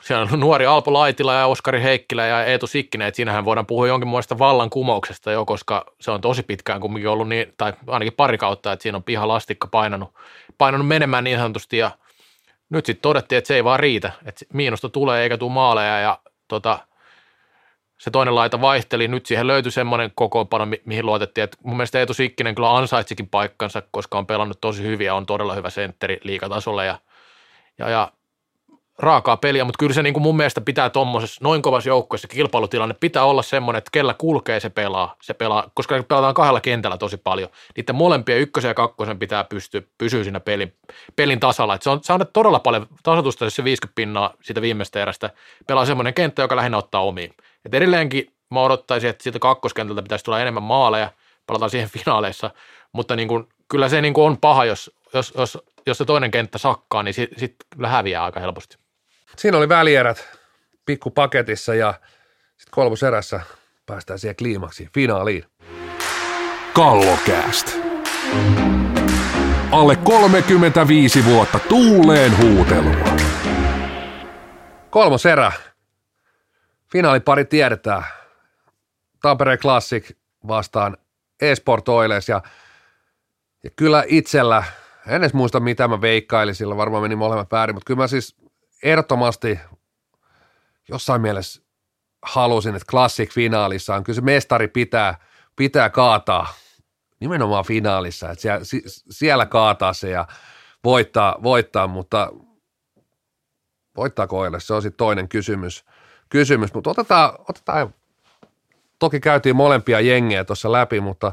[0.00, 3.86] siellä on nuori Alpo Laitila ja Oskari Heikkilä ja Eetu Sikkinen, että siinähän voidaan puhua
[3.86, 8.72] jonkinlaista vallankumouksesta jo, koska se on tosi pitkään kumminkin ollut niin, tai ainakin pari kautta,
[8.72, 10.14] että siinä on pihalastikka painanut,
[10.58, 11.90] painanut menemään niin sanotusti ja
[12.70, 16.18] nyt sitten todettiin, että se ei vaan riitä, että miinusta tulee eikä tule maaleja ja
[16.48, 16.78] tota,
[17.98, 21.98] se toinen laita vaihteli, nyt siihen löytyi semmoinen kokoonpano, mi- mihin luotettiin, että mun mielestä
[21.98, 26.20] Eetu Sikkinen kyllä ansaitsikin paikkansa, koska on pelannut tosi hyvin ja on todella hyvä sentteri
[26.22, 26.98] liikatasolla ja
[27.78, 28.12] ja, ja
[28.98, 32.94] raakaa peliä, mutta kyllä se niin kuin mun mielestä pitää tuommoisessa noin kovassa joukkueessa kilpailutilanne
[33.00, 37.16] pitää olla semmoinen, että kellä kulkee se pelaa, se pelaa, koska pelataan kahdella kentällä tosi
[37.16, 37.48] paljon.
[37.76, 40.74] Niiden molempien ykkösen ja kakkosen pitää pystyä pysyä siinä pelin,
[41.16, 41.74] pelin tasalla.
[41.74, 45.30] Et se on saanut todella paljon tasotusta, jos se 50 pinnaa siitä viimeistä erästä
[45.66, 47.34] pelaa semmoinen kenttä, joka lähinnä ottaa omiin.
[47.64, 51.12] Et edelleenkin mä odottaisin, että siitä kakkoskentältä pitäisi tulla enemmän maaleja,
[51.46, 52.50] palataan siihen finaaleissa,
[52.92, 56.30] mutta niin kuin, kyllä se niin kuin on paha, jos, jos, jos jos se toinen
[56.30, 57.56] kenttä sakkaa, niin sitten sit
[57.86, 58.76] häviää aika helposti.
[59.36, 60.38] Siinä oli välierät
[60.86, 61.94] pikkupaketissa ja
[62.56, 63.40] sitten kolmoserässä
[63.86, 65.44] päästään siihen kliimaksiin, finaaliin.
[66.72, 67.76] Kallokääst.
[69.70, 73.16] Alle 35 vuotta tuuleen huutelua.
[74.90, 75.52] Kolmoserä.
[76.92, 78.04] Finaalipari tiedetään.
[79.22, 80.10] Tampere Classic
[80.48, 80.96] vastaan
[81.40, 82.42] Esport Oilers ja,
[83.64, 84.64] ja kyllä itsellä–
[85.06, 88.36] en edes muista mitä mä veikkailin, sillä varmaan meni molemmat väärin, mutta kyllä mä siis
[88.82, 89.58] ehdottomasti
[90.88, 91.62] jossain mielessä
[92.22, 95.18] halusin, että Classic finaalissa on, kyllä se mestari pitää,
[95.56, 96.54] pitää kaataa
[97.20, 98.64] nimenomaan finaalissa, että siellä,
[99.10, 100.26] siellä kaataa se ja
[100.84, 102.32] voittaa, voittaa mutta
[103.96, 105.84] voittaako Oilers, se on sitten toinen kysymys,
[106.28, 106.74] kysymys.
[106.74, 107.94] mutta otetaan, otetaan,
[108.98, 111.32] toki käytiin molempia jengejä tuossa läpi, mutta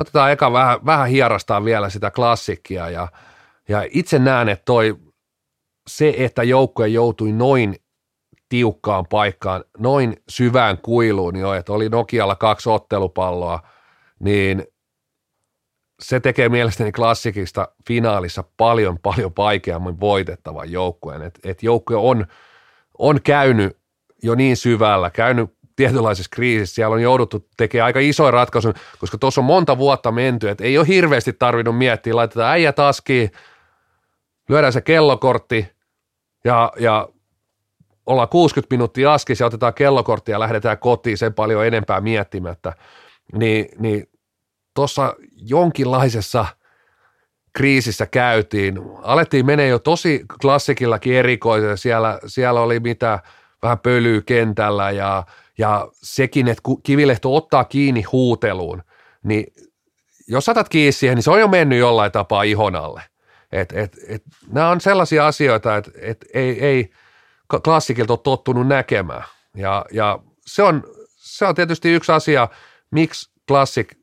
[0.00, 3.08] otetaan eka vähän, vähän hierastaan vielä sitä klassikkia ja,
[3.68, 4.96] ja itse näen, että toi,
[5.88, 7.76] se, että joukkue joutui noin
[8.48, 13.60] tiukkaan paikkaan, noin syvään kuiluun jo, että oli Nokialla kaksi ottelupalloa,
[14.20, 14.64] niin
[16.02, 21.22] se tekee mielestäni klassikista finaalissa paljon, paljon vaikeammin voitettavan joukkueen.
[21.22, 22.26] Että et joukkue on,
[22.98, 23.78] on käynyt
[24.22, 29.40] jo niin syvällä, käynyt tietynlaisessa kriisissä, siellä on jouduttu tekemään aika isoja ratkaisuja, koska tuossa
[29.40, 33.30] on monta vuotta menty, että ei ole hirveästi tarvinnut miettiä, laitetaan äijä taskiin,
[34.48, 35.68] lyödään se kellokortti
[36.44, 37.08] ja, ja
[38.06, 42.72] ollaan 60 minuuttia askissa ja otetaan kellokortti ja lähdetään kotiin sen paljon enempää miettimättä,
[43.32, 44.08] niin, niin
[44.74, 46.46] tuossa jonkinlaisessa
[47.52, 48.80] kriisissä käytiin.
[49.02, 51.78] Alettiin menee jo tosi klassikillakin erikoisen.
[51.78, 53.18] Siellä, siellä oli mitä
[53.62, 55.24] vähän pölyä kentällä ja,
[55.58, 58.82] ja sekin, että Kivilehto ottaa kiinni huuteluun,
[59.24, 59.46] niin
[60.28, 63.02] jos saatat kiinni siihen, niin se on jo mennyt jollain tapaa ihon alle.
[63.52, 66.90] Et, et, et, nämä on sellaisia asioita, että et ei, ei
[67.64, 69.24] klassikilta ole tottunut näkemään.
[69.56, 70.84] Ja, ja se, on,
[71.16, 72.48] se on tietysti yksi asia,
[72.90, 73.94] miksi klassik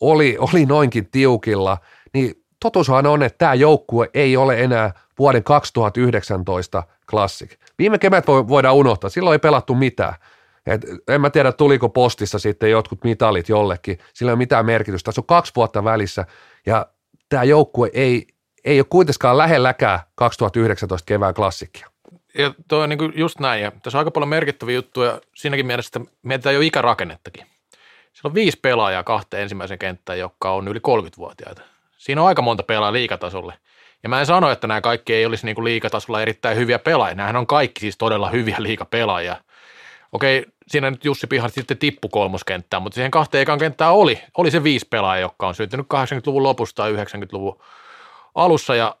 [0.00, 1.78] oli, oli noinkin tiukilla,
[2.14, 7.58] niin totuushan on, että tämä joukkue ei ole enää vuoden 2019 klassik.
[7.78, 10.14] Viime kevät voidaan unohtaa, silloin ei pelattu mitään.
[10.66, 15.04] Et en mä tiedä, tuliko postissa sitten jotkut mitalit jollekin, sillä ei ole mitään merkitystä.
[15.04, 16.24] Tässä on kaksi vuotta välissä
[16.66, 16.86] ja
[17.28, 18.26] tämä joukkue ei,
[18.64, 21.90] ei ole kuitenkaan lähelläkään 2019 kevään klassikkia.
[22.38, 25.90] Ja toi on niin just näin, ja tässä on aika paljon merkittäviä juttuja siinäkin mielessä,
[26.00, 27.46] että mietitään jo ikärakennettakin.
[28.12, 31.62] Siellä on viisi pelaajaa kahteen ensimmäisen kenttään, jotka on yli 30-vuotiaita.
[31.96, 33.54] Siinä on aika monta pelaajaa liikatasolle.
[34.02, 37.14] Ja mä en sano, että nämä kaikki ei olisi niin kuin liikatasolla erittäin hyviä pelaajia.
[37.14, 39.36] Nämähän on kaikki siis todella hyviä liikapelaajia.
[40.12, 44.50] Okei, siinä nyt Jussi Pihar sitten tippu kolmoskenttään, mutta siihen kahteen ekan kenttään oli, oli
[44.50, 47.60] se viisi pelaajaa, jotka on syntynyt 80-luvun lopusta tai 90-luvun
[48.34, 48.74] alussa.
[48.74, 48.96] Ja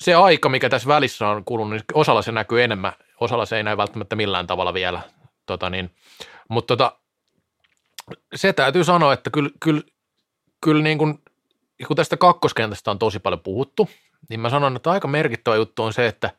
[0.00, 3.62] se aika, mikä tässä välissä on kulunut, niin osalla se näkyy enemmän, osalla se ei
[3.62, 5.00] näy välttämättä millään tavalla vielä.
[5.46, 5.90] Tota niin,
[6.48, 6.98] mutta tota,
[8.34, 9.82] se täytyy sanoa, että kyllä, kyllä,
[10.60, 11.18] kyllä niin kuin,
[11.86, 13.88] kun tästä kakkoskentästä on tosi paljon puhuttu,
[14.28, 16.30] niin mä sanon, että aika merkittävä juttu on se, että,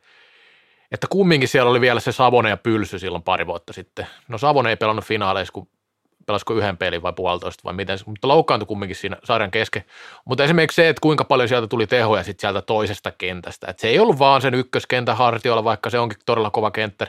[0.92, 4.08] että kumminkin siellä oli vielä se Savone ja Pylsy silloin pari vuotta sitten.
[4.28, 5.68] No Savone ei pelannut finaaleissa, kun
[6.26, 9.84] pelasiko yhden pelin vai puolitoista vai miten, mutta loukkaantui kumminkin siinä sarjan kesken.
[10.26, 13.68] Mutta esimerkiksi se, että kuinka paljon sieltä tuli tehoja sitten sieltä toisesta kentästä.
[13.70, 17.08] Että se ei ollut vaan sen ykköskentän hartioilla, vaikka se onkin todella kova kenttä.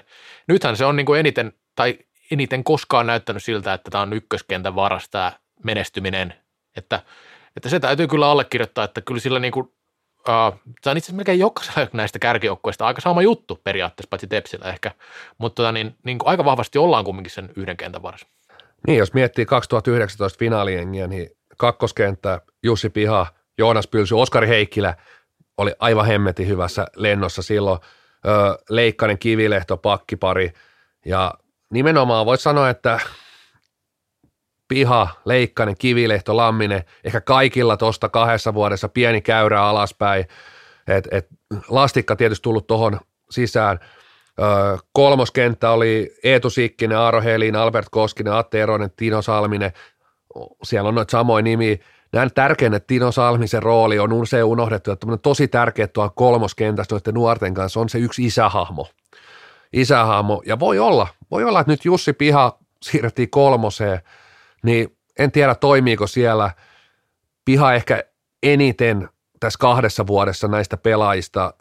[0.49, 1.99] Nythän se on niin kuin eniten, tai
[2.31, 5.33] eniten koskaan näyttänyt siltä, että tämä on ykköskentän varas tämä
[5.65, 6.35] menestyminen.
[6.77, 7.03] Että,
[7.57, 9.73] että se täytyy kyllä allekirjoittaa, että kyllä sillä niin kuin,
[10.83, 14.91] se on itse asiassa melkein jokaisella näistä kärkijoukkoista aika sama juttu periaatteessa, paitsi Tepsillä ehkä,
[15.39, 18.27] mutta tota, niin, niin kuin aika vahvasti ollaan kumminkin sen yhden kentän varas.
[18.87, 23.27] Niin, jos miettii 2019 finaaliengiä, niin kakkoskenttä Jussi Piha,
[23.59, 24.95] Joonas Pylsy, Oskari Heikkilä
[25.57, 27.81] oli aivan hemmetin hyvässä lennossa silloin.
[28.69, 30.53] Leikkanen, Kivilehto, pakkipari
[31.07, 31.35] ja
[31.71, 33.01] nimenomaan voisi sanoa, että
[34.73, 40.25] piha, leikkainen, kivilehto, lamminen, ehkä kaikilla tuosta kahdessa vuodessa pieni käyrä alaspäin,
[40.87, 41.29] et, et,
[41.69, 43.01] lastikka tietysti tullut tuohon
[43.31, 43.81] sisään.
[44.41, 49.73] Öö, kolmoskenttä oli Eetu Sikkinen, Aaro Helin, Albert Koskinen, Atte Eronen, Tino Salminen,
[50.63, 51.77] siellä on noita samoja nimiä.
[52.13, 57.15] Näen tärkein, että Tino Salmisen rooli on usein unohdettu, että tosi tärkeä tuolla kolmoskentässä noiden
[57.15, 58.89] nuorten kanssa on se yksi isähahmo–
[59.73, 60.43] isähahmo.
[60.47, 64.01] Ja voi olla, voi olla, että nyt Jussi Piha siirrettiin kolmoseen,
[64.63, 66.51] niin en tiedä toimiiko siellä.
[67.45, 68.05] Piha ehkä
[68.43, 69.09] eniten
[69.41, 71.55] tässä kahdessa vuodessa näistä pelaajista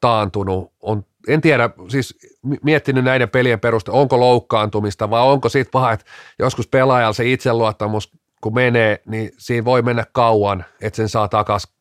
[0.00, 0.72] taantunut.
[0.80, 2.18] On, en tiedä, siis
[2.62, 6.06] miettinyt näiden pelien perusteella, onko loukkaantumista vai onko siitä vaan, että
[6.38, 11.74] joskus pelaajalla se itseluottamus, kun menee, niin siinä voi mennä kauan, että sen saa takaisin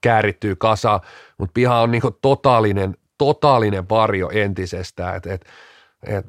[0.00, 1.00] käärittyä kasa,
[1.38, 5.44] mutta piha on niin totaalinen totaalinen varjo entisestään, että et,
[6.02, 6.26] et,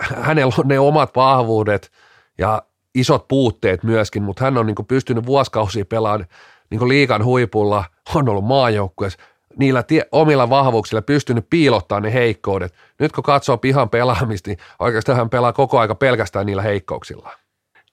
[0.00, 1.90] hänellä on ne omat vahvuudet
[2.38, 2.62] ja
[2.94, 6.28] isot puutteet myöskin, mutta hän on niin pystynyt vuosikausia pelaamaan
[6.70, 7.84] niin liikan huipulla,
[8.14, 9.18] on ollut maajoukkueessa,
[9.58, 12.74] niillä tie, omilla vahvuuksilla pystynyt piilottaa ne heikkoudet.
[12.98, 17.30] Nyt kun katsoo pihan pelaamista, niin oikeastaan hän pelaa koko aika pelkästään niillä heikkouksilla.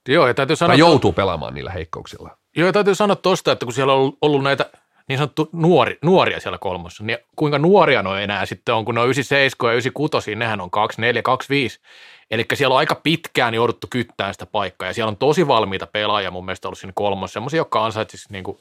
[0.08, 2.38] Joo, ja täytyy sanoa, tai joutuu pelaamaan niillä heikkouksilla.
[2.56, 4.70] Joo, ja täytyy sanoa tuosta, että kun siellä on ollut näitä
[5.08, 7.04] niin sanottu nuori, nuoria siellä kolmossa.
[7.04, 10.72] Niin kuinka nuoria ne enää sitten on, kun ne on 97 ja 96, nehän on
[10.72, 11.80] 24, 25.
[12.32, 16.32] Eli siellä on aika pitkään jouduttu kyttään sitä paikkaa ja siellä on tosi valmiita pelaajia
[16.32, 18.58] mun mielestä ollut siinä kolmossa, semmoisia, jotka ansaitsisivat niin kuin,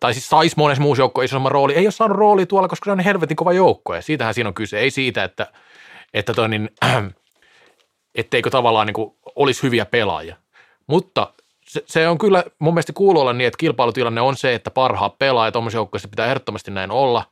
[0.00, 2.90] tai siis saisi monessa muussa joukko isomman rooli, ei ole saanut roolia tuolla, koska se
[2.90, 5.46] on niin helvetin kova joukko ja siitähän siinä on kyse, ei siitä, että,
[6.14, 6.70] että toi niin,
[8.14, 10.36] etteikö tavallaan niin kuin olisi hyviä pelaajia.
[10.86, 11.32] Mutta
[11.70, 15.18] se, se, on kyllä mun mielestä kuuluu olla niin, että kilpailutilanne on se, että parhaat
[15.18, 17.24] pelaajat tuommoisessa joukkueessa pitää ehdottomasti näin olla.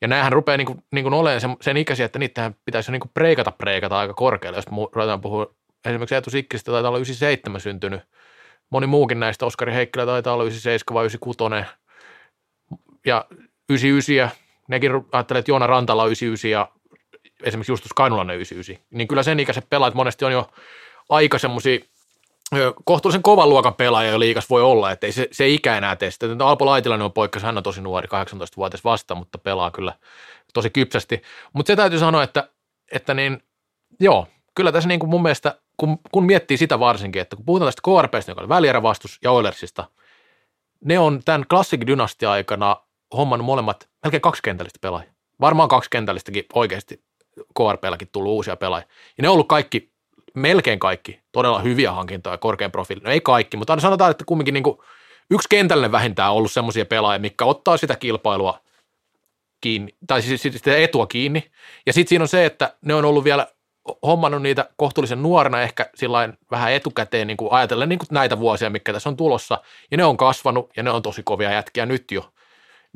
[0.00, 3.00] Ja näähän rupeaa niin kuin, niin kuin olemaan sen, sen ikäisiä, että niitähän pitäisi niin
[3.00, 4.58] kuin preikata preikata aika korkealle.
[4.58, 8.00] Jos ruvetaan puhua esimerkiksi Eetu Sikkistä taitaa olla 97 syntynyt.
[8.70, 11.70] Moni muukin näistä, Oskari Heikkilä taitaa olla 97 vai 96.
[13.06, 13.24] Ja
[13.70, 16.68] 99, nekin ajattelee, että Joona Rantala on 99 ja
[17.42, 18.86] esimerkiksi Justus Kainulainen 99.
[18.90, 20.50] Niin kyllä sen ikäiset pelaajat monesti on jo
[21.08, 21.78] aika semmoisia
[22.84, 26.10] kohtuullisen kovan luokan pelaaja jo liikas voi olla, että ei se, se ikä enää tee
[26.10, 26.26] sitä.
[26.44, 29.92] Alpo Laitilainen on poikkeus, hän on tosi nuori, 18-vuotias vasta, mutta pelaa kyllä
[30.54, 31.22] tosi kypsästi.
[31.52, 32.48] Mutta se täytyy sanoa, että,
[32.92, 33.42] että niin,
[34.00, 37.66] joo, kyllä tässä niin kuin mun mielestä, kun, kun miettii sitä varsinkin, että kun puhutaan
[37.66, 39.84] tästä KRPstä, joka oli välierävastus, ja Oilersista,
[40.84, 42.76] ne on tämän Classic Dynastia aikana
[43.16, 45.12] homman molemmat melkein kaksi kentällistä pelaajia.
[45.40, 47.02] Varmaan kaksi kentällistäkin oikeasti
[47.56, 48.88] KRPlläkin tullut uusia pelaajia.
[49.18, 49.95] Ja ne on ollut kaikki
[50.36, 53.04] melkein kaikki todella hyviä hankintoja korkean profiilin.
[53.04, 54.78] No ei kaikki, mutta sanotaan, että kumminkin niin kuin
[55.30, 58.60] yksi kentällinen vähintään on ollut semmoisia pelaajia, mikä ottaa sitä kilpailua
[59.60, 61.50] kiinni, tai siis sitä etua kiinni.
[61.86, 63.46] Ja sitten siinä on se, että ne on ollut vielä
[64.06, 65.90] hommannut niitä kohtuullisen nuorena ehkä
[66.50, 69.58] vähän etukäteen niin kuin ajatellen niin kuin näitä vuosia, mikä tässä on tulossa.
[69.90, 72.32] Ja ne on kasvanut ja ne on tosi kovia jätkiä nyt jo.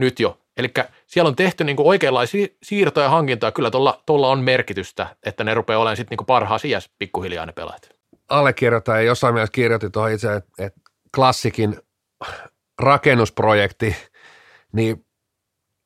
[0.00, 0.38] Nyt jo.
[0.56, 0.72] Eli
[1.06, 3.52] siellä on tehty niin kuin oikeanlaisia siirtoja ja hankintoja.
[3.52, 3.70] Kyllä
[4.06, 7.90] tuolla on merkitystä, että ne rupeaa olemaan sitten niin parhaan sijassa pikkuhiljaa ne pelaajat.
[8.28, 10.80] Allekirjoitan ja jossain mielessä kirjoitin tuohon itse, että, että
[11.14, 11.76] klassikin
[12.78, 13.96] rakennusprojekti,
[14.72, 15.06] niin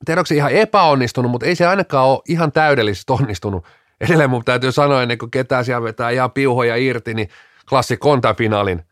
[0.05, 3.67] tiedä, onko se ihan epäonnistunut, mutta ei se ainakaan ole ihan täydellisesti onnistunut.
[4.01, 7.29] Edelleen mun täytyy sanoa, ennen kuin ketään siellä vetää ihan piuhoja irti, niin
[7.69, 8.83] klassikko on finaalin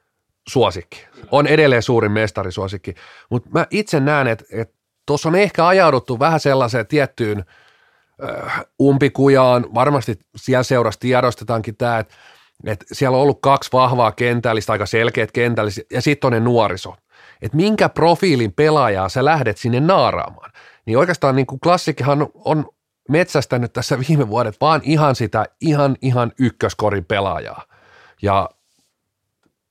[0.49, 1.07] suosikki.
[1.31, 2.95] On edelleen suurin mestarisuosikki.
[3.31, 4.82] Mutta mä itse näen, että, että
[5.13, 7.45] tuossa on ehkä ajauduttu vähän sellaiseen tiettyyn
[8.25, 9.75] äh, umpikujaan.
[9.75, 12.15] Varmasti siellä seurassa tiedostetaankin tämä, että,
[12.67, 16.95] että siellä on ollut kaksi vahvaa kentällistä, aika selkeät kentällistä, ja sitten on ne nuoriso.
[17.43, 20.51] Että minkä profiilin pelaajaa sä lähdet sinne naaraamaan.
[20.87, 22.69] Niin oikeastaan niin kuin klassikkihan on
[23.09, 27.63] metsästänyt tässä viime vuodet vaan ihan sitä ihan ihan ykköskorin pelaajaa.
[28.23, 28.51] Ja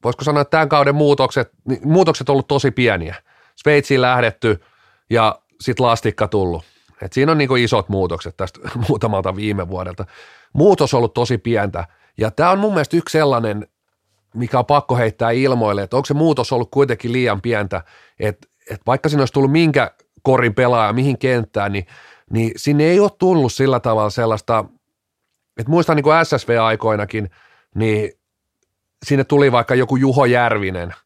[0.04, 3.16] voisiko sanoa, että tämän kauden muutokset, niin muutokset on ollut tosi pieniä.
[3.56, 4.60] Sveitsiin lähdetty–
[5.12, 6.64] ja sitten lastikka tullut.
[7.02, 8.60] Et siinä on niinku isot muutokset tästä
[8.90, 10.06] muutamalta viime vuodelta.
[10.54, 11.88] Muutos on ollut tosi pientä
[12.18, 13.68] ja tämä on mun mielestä yksi sellainen,
[14.36, 17.84] mikä on pakko heittää ilmoille, että onko se muutos ollut kuitenkin liian pientä,
[18.20, 19.92] että et vaikka siinä olisi tullut minkä
[20.22, 21.86] korin pelaaja mihin kenttään, niin,
[22.30, 24.66] niin sinne ei ole tullut sillä tavalla sellaista,
[25.58, 27.30] että muistan niin kuin SSV-aikoinakin,
[27.76, 28.12] niin
[29.06, 30.94] sinne tuli vaikka joku Juho Järvinen–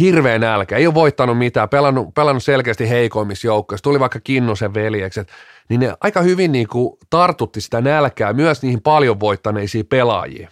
[0.00, 5.28] hirveä nälkä, ei ole voittanut mitään, pelannut, pelannut selkeästi heikoimmissa joukkoissa, tuli vaikka Kinnosen veljekset,
[5.68, 10.48] niin ne aika hyvin niin kuin tartutti sitä nälkää myös niihin paljon voittaneisiin pelaajiin.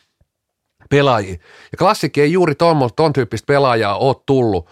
[0.91, 1.41] pelaajiin.
[1.73, 4.69] Ja klassikki ei juuri ton, ton tyyppistä pelaajaa ole tullut,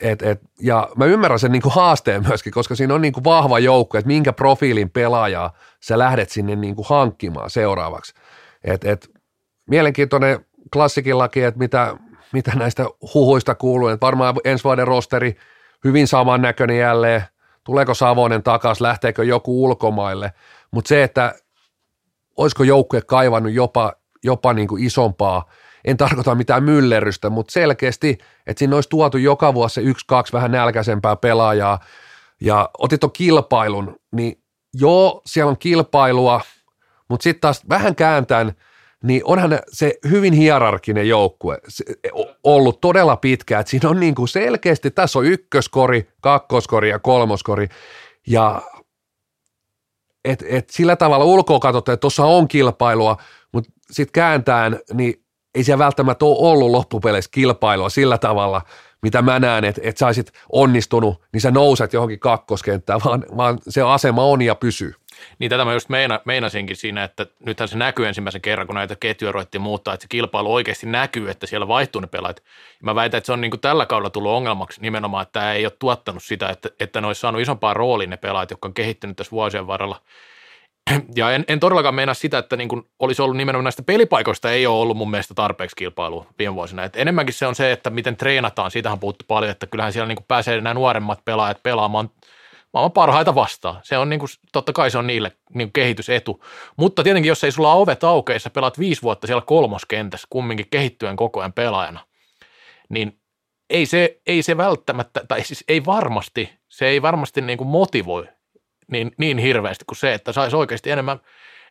[0.00, 3.24] et, et, ja mä ymmärrän sen niin kuin haasteen myöskin, koska siinä on niin kuin
[3.24, 8.14] vahva joukko, että minkä profiilin pelaajaa sä lähdet sinne niin kuin hankkimaan seuraavaksi.
[8.64, 9.10] Et, et,
[9.66, 11.96] mielenkiintoinen klassikillakin, että mitä,
[12.32, 15.36] mitä näistä huhuista kuuluu, että varmaan ensi vuoden rosteri
[15.84, 17.24] hyvin samannäköinen jälleen,
[17.64, 20.32] tuleeko Savonen takaisin, lähteekö joku ulkomaille,
[20.70, 21.34] mutta se, että
[22.36, 25.50] olisiko joukkue kaivannut jopa, jopa niin kuin isompaa,
[25.84, 30.32] en tarkoita mitään myllerrystä, mutta selkeästi, että siinä olisi tuotu joka vuosi se yksi, kaksi
[30.32, 31.78] vähän nälkäisempää pelaajaa,
[32.40, 34.42] ja otit tuon kilpailun, niin
[34.74, 36.40] joo, siellä on kilpailua,
[37.08, 38.52] mutta sitten taas vähän kääntäen–
[39.04, 41.58] niin onhan se hyvin hierarkinen joukkue
[42.44, 47.68] ollut todella pitkä, että siinä on niin kuin selkeästi, tässä on ykköskori, kakkoskori ja kolmoskori,
[48.26, 48.62] ja
[50.24, 53.16] et, et sillä tavalla ulkoa katsotaan, että tuossa on kilpailua,
[53.52, 55.24] mutta sitten kääntään, niin
[55.54, 58.62] ei siellä välttämättä ole ollut loppupeleissä kilpailua sillä tavalla,
[59.02, 63.58] mitä mä näen, että, että sä olisit onnistunut, niin sä nouset johonkin kakkoskenttään, vaan, vaan
[63.68, 64.94] se asema on ja pysyy.
[65.38, 68.96] Niin tätä mä just meina, meinasinkin siinä, että nythän se näkyy ensimmäisen kerran, kun näitä
[69.00, 72.42] ketjuja ruvettiin muuttaa, että se kilpailu oikeasti näkyy, että siellä vaihtuu ne pelaajat.
[72.82, 75.66] Mä väitän, että se on niin kuin tällä kaudella tullut ongelmaksi nimenomaan, että tämä ei
[75.66, 79.16] ole tuottanut sitä, että, että ne olisi saanut isompaa roolia ne pelaajat, jotka on kehittynyt
[79.16, 80.00] tässä vuosien varrella.
[81.16, 84.66] Ja en, en todellakaan meinaa sitä, että niin kuin olisi ollut nimenomaan näistä pelipaikoista ei
[84.66, 86.84] ole ollut mun mielestä tarpeeksi kilpailua viime vuosina.
[86.84, 90.08] Et enemmänkin se on se, että miten treenataan, siitähän on puhuttu paljon, että kyllähän siellä
[90.08, 92.10] niin kuin pääsee nämä nuoremmat pelaajat pelaamaan
[92.72, 93.80] maailman parhaita vastaan.
[93.82, 96.44] Se on niin kuin, totta kai se on niille niin kuin kehitysetu.
[96.76, 101.16] Mutta tietenkin, jos ei sulla ole ovet aukeissa, pelaat viisi vuotta siellä kolmoskentässä kumminkin kehittyen
[101.16, 102.00] koko ajan pelaajana,
[102.88, 103.20] niin
[103.70, 108.28] ei se, ei se välttämättä, tai siis ei varmasti, se ei varmasti niin kuin motivoi
[108.90, 111.20] niin, niin hirveästi kuin se, että saisi oikeasti enemmän,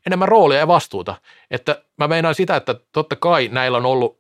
[0.06, 1.16] enemmän roolia ja vastuuta.
[1.52, 4.18] Että mä meinaan sitä, että totta kai näillä on ollut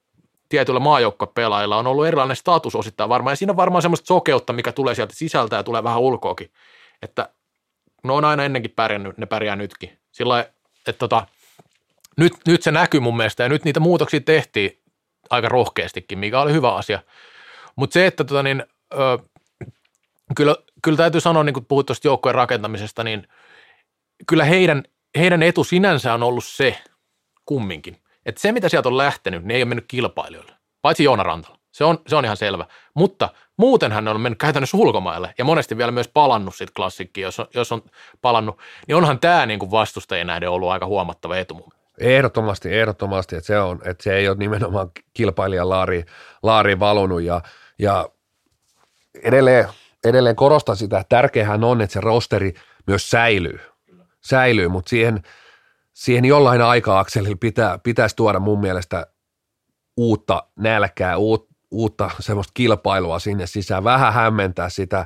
[0.49, 4.71] tietyillä maajoukkopelaajilla on ollut erilainen status osittain varmaan, ja siinä on varmaan semmoista sokeutta, mikä
[4.71, 6.51] tulee sieltä sisältä ja tulee vähän ulkoakin,
[7.01, 7.29] että
[8.03, 9.97] ne on aina ennenkin pärjännyt, ne pärjää nytkin.
[10.11, 10.45] Sillä
[10.87, 11.27] että tota,
[12.17, 14.81] nyt, nyt se näkyy mun mielestä, ja nyt niitä muutoksia tehtiin
[15.29, 16.99] aika rohkeastikin, mikä oli hyvä asia.
[17.75, 19.19] Mutta se, että tota niin, ö,
[20.35, 23.27] kyllä, kyllä täytyy sanoa, niin kun puhut tuosta joukkojen rakentamisesta, niin
[24.27, 24.83] kyllä heidän,
[25.17, 26.77] heidän etu sinänsä on ollut se
[27.45, 27.97] kumminkin,
[28.29, 30.51] että se, mitä sieltä on lähtenyt, ne ei ole mennyt kilpailijoille,
[30.81, 31.59] paitsi Joona Rantala.
[31.71, 32.65] Se on, se on ihan selvä.
[32.93, 37.39] Mutta muutenhan ne on mennyt käytännössä ulkomaille ja monesti vielä myös palannut sitten klassikkiin, jos
[37.39, 37.81] on, jos on
[38.21, 43.35] palannut, niin onhan tämä niin kuin vastustajien nähden ollut aika huomattava etu mun Ehdottomasti, ehdottomasti,
[43.35, 46.05] että se, on, että se ei ole nimenomaan kilpailijan laari,
[46.43, 47.41] laariin valunut ja,
[47.79, 48.09] ja
[49.23, 49.67] edelleen,
[50.05, 52.53] edelleen korostan sitä, että tärkeähän on, että se rosteri
[52.87, 53.59] myös säilyy,
[54.21, 55.23] säilyy mutta siihen–
[55.93, 59.07] siihen jollain aika-akselilla pitää, pitäisi tuoda mun mielestä
[59.97, 65.05] uutta nälkää, uut, uutta semmoista kilpailua sinne sisään, vähän hämmentää sitä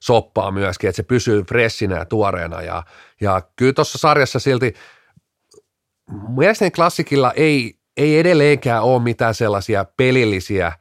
[0.00, 2.62] soppaa myöskin, että se pysyy freshinä ja tuoreena.
[2.62, 2.82] Ja,
[3.20, 4.74] ja kyllä tuossa sarjassa silti
[6.36, 10.72] mielestäni klassikilla ei, ei edelleenkään ole mitään sellaisia pelillisiä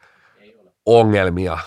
[0.86, 1.58] ongelmia,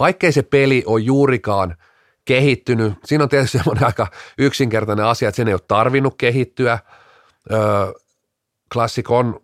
[0.00, 1.76] vaikkei se peli ole juurikaan
[2.24, 2.94] kehittynyt.
[3.04, 4.06] Siinä on tietysti semmoinen aika
[4.38, 6.78] yksinkertainen asia, että sen ei ole tarvinnut kehittyä–
[8.72, 9.40] Classic on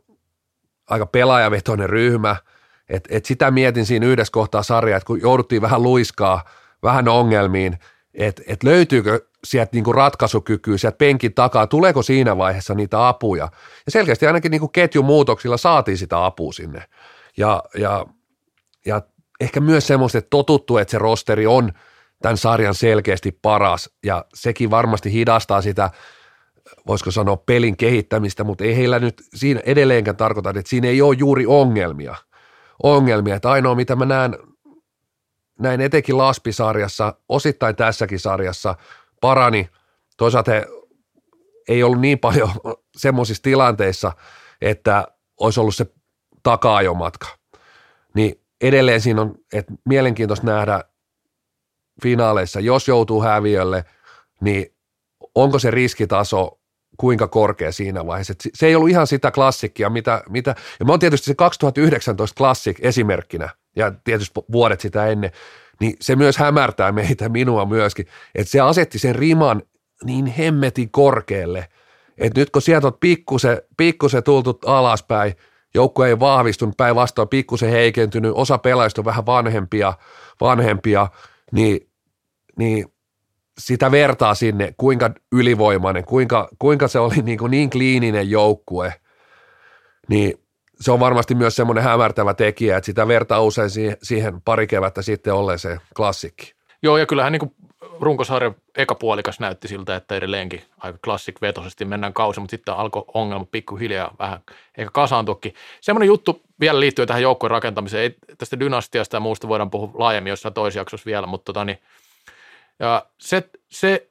[0.90, 2.36] aika pelaajavetoinen ryhmä,
[2.88, 6.44] että et sitä mietin siinä yhdessä kohtaa sarjaa, että kun jouduttiin vähän luiskaa,
[6.82, 7.78] vähän ongelmiin,
[8.14, 13.48] että et löytyykö sieltä niinku ratkaisukykyä sieltä penkin takaa, tuleeko siinä vaiheessa niitä apuja.
[13.86, 16.82] Ja selkeästi ainakin niinku ketjumuutoksilla saatiin sitä apua sinne.
[17.36, 18.06] Ja, ja,
[18.86, 19.02] ja
[19.40, 21.72] ehkä myös semmoista, että totuttu, että se rosteri on
[22.22, 25.90] tämän sarjan selkeästi paras ja sekin varmasti hidastaa sitä
[26.86, 31.16] voisiko sanoa pelin kehittämistä, mutta ei heillä nyt siinä edelleenkään tarkoita, että siinä ei ole
[31.18, 32.16] juuri ongelmia.
[32.82, 34.38] Ongelmia, että ainoa mitä mä näen,
[35.58, 38.74] näin etenkin Laspisarjassa, osittain tässäkin sarjassa,
[39.20, 39.68] parani.
[40.16, 40.66] Toisaalta he
[41.68, 42.50] ei ollut niin paljon
[42.96, 44.12] semmoisissa tilanteissa,
[44.60, 45.08] että
[45.40, 45.86] olisi ollut se
[46.42, 47.26] takaajomatka.
[48.14, 50.84] Niin edelleen siinä on, että mielenkiintoista nähdä
[52.02, 53.84] finaaleissa, jos joutuu häviölle,
[54.40, 54.66] niin
[55.34, 56.60] onko se riskitaso
[56.96, 58.32] kuinka korkea siinä vaiheessa.
[58.32, 62.38] Et se ei ollut ihan sitä klassikkia, mitä, mitä ja mä oon tietysti se 2019
[62.38, 65.30] klassik esimerkkinä, ja tietysti vuodet sitä ennen,
[65.80, 69.62] niin se myös hämärtää meitä, minua myöskin, että se asetti sen riman
[70.04, 71.68] niin hemmetin korkealle,
[72.18, 75.34] että nyt kun sieltä on pikkusen, pikkusen tultu alaspäin,
[75.74, 79.94] joukko ei vahvistunut, päinvastoin pikkusen heikentynyt, osa pelaajista on vähän vanhempia,
[80.40, 81.08] vanhempia
[81.52, 81.89] niin,
[82.60, 82.92] niin
[83.58, 88.94] sitä vertaa sinne, kuinka ylivoimainen, kuinka, kuinka se oli niin, kuin niin kliininen joukkue,
[90.08, 90.34] niin
[90.80, 93.70] se on varmasti myös semmoinen hämärtävä tekijä, että sitä vertaa usein
[94.02, 96.52] siihen, pari kevättä sitten olleeseen klassikki.
[96.82, 97.54] Joo, ja kyllähän niin
[98.00, 103.46] runkosarjan eka puolikas näytti siltä, että edelleenkin aika klassik-vetoisesti mennään kausi, mutta sitten alkoi ongelma
[103.50, 104.40] pikkuhiljaa vähän
[104.78, 105.54] ehkä kasaantuakin.
[105.80, 110.30] Semmoinen juttu vielä liittyy tähän joukkojen rakentamiseen, ei tästä dynastiasta ja muusta voidaan puhua laajemmin
[110.30, 111.78] jossain toisjaksossa vielä, mutta tota, niin,
[112.80, 114.10] ja se, se,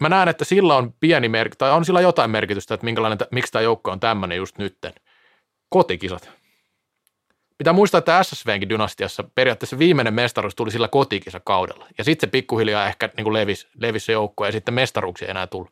[0.00, 3.52] mä näen, että sillä on pieni merkitys, tai on sillä jotain merkitystä, että minkälainen, miksi
[3.52, 4.92] tämä joukko on tämmöinen just nytten.
[5.68, 6.30] Kotikisat.
[7.58, 11.86] Pitää muistaa, että SSVnkin dynastiassa periaatteessa viimeinen mestaruus tuli sillä kotikisakaudella.
[11.98, 15.30] Ja sitten se pikkuhiljaa ehkä niin kuin levisi, levisi se joukko ja sitten mestaruuksia ei
[15.30, 15.70] enää tullut.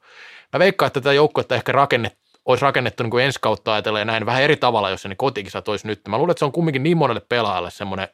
[0.53, 4.27] Mä veikkaan, että tätä joukkoa ehkä rakennet, olisi rakennettu niin kuin ensi kautta ajatellen näin
[4.27, 6.01] vähän eri tavalla, jos se ne kotikisat olisi nyt.
[6.09, 8.09] Mä luulen, että se on kumminkin niin monelle pelaajalle semmoinen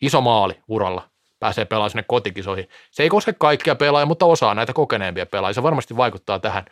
[0.00, 1.11] iso maali uralla,
[1.42, 2.68] pääsee pelaamaan sinne kotikisoihin.
[2.90, 5.54] Se ei koske kaikkia pelaajia, mutta osaa näitä kokeneempia pelaajia.
[5.54, 6.64] Se varmasti vaikuttaa tähän,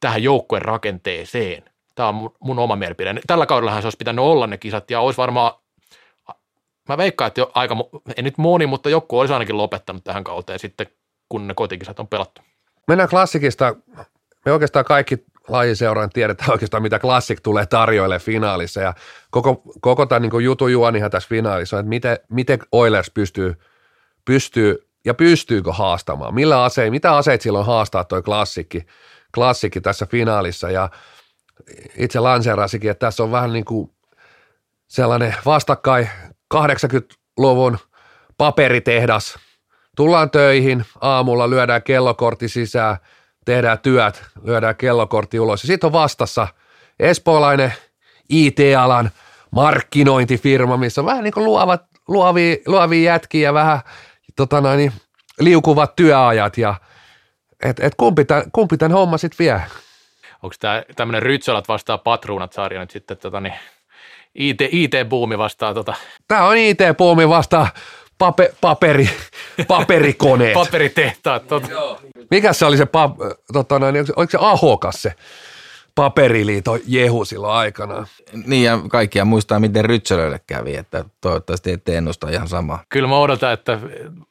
[0.00, 1.62] tähän joukkueen rakenteeseen.
[1.94, 3.14] Tämä on mun, mun oma mielipide.
[3.26, 5.52] Tällä kaudellahan se olisi pitänyt olla ne kisat ja olisi varmaan,
[6.88, 7.76] mä veikkaan, että jo aika,
[8.16, 10.86] ei nyt moni, mutta joku olisi ainakin lopettanut tähän kauteen sitten,
[11.28, 12.42] kun ne kotikisat on pelattu.
[12.88, 13.76] Mennään klassikista.
[14.46, 18.94] Me oikeastaan kaikki lajiseuraan tiedetään oikeastaan, mitä klassik tulee tarjoille finaalissa ja
[19.30, 23.54] koko, koko tämän niin jutun juonihan tässä finaalissa on, että miten, miten Oilers pystyy–
[24.28, 28.86] pystyy ja pystyykö haastamaan, millä asein, mitä aseet silloin haastaa toi klassikki,
[29.34, 30.70] klassikki tässä finaalissa?
[30.70, 30.90] Ja
[31.96, 33.90] itse lanseerasikin, että tässä on vähän niin kuin
[34.88, 36.10] sellainen vastakkain
[36.54, 37.78] 80-luvun
[38.38, 39.38] paperitehdas.
[39.96, 42.96] Tullaan töihin, aamulla lyödään kellokortti sisään,
[43.44, 45.62] tehdään työt, lyödään kellokortti ulos.
[45.62, 46.48] Ja sitten on vastassa
[47.00, 47.72] espoolainen
[48.28, 49.10] IT-alan
[49.50, 53.80] markkinointifirma, missä on vähän niin kuin luovat, luovia, luovia jätkiä vähän
[54.38, 54.92] tota noin,
[55.40, 56.74] liukuvat työajat ja
[57.64, 59.62] et, et kumpi, tämän, kumpi tämän homma sitten vie?
[60.42, 63.54] Onko tämä tämmöinen Rytsölät vastaa Patruunat-sarja nyt sitten tota, niin,
[64.34, 65.94] IT, IT-buumi vastaa tota,
[66.28, 67.66] Tämä on IT-puumi vasta
[68.18, 69.10] pape, paperi,
[69.68, 70.54] paperikoneet.
[70.54, 71.46] paperitehtaat.
[71.46, 71.68] Tota.
[72.30, 73.16] Mikä se oli se, pa,
[73.52, 73.74] tota,
[74.16, 75.12] oliko se Ahokas se
[75.98, 78.06] paperiliiton jehu silloin aikanaan?
[78.46, 82.82] Niin ja kaikkia muistaa, miten Rytsölölle kävi, että toivottavasti ette ennusta ihan samaa.
[82.88, 83.78] Kyllä mä odotan, että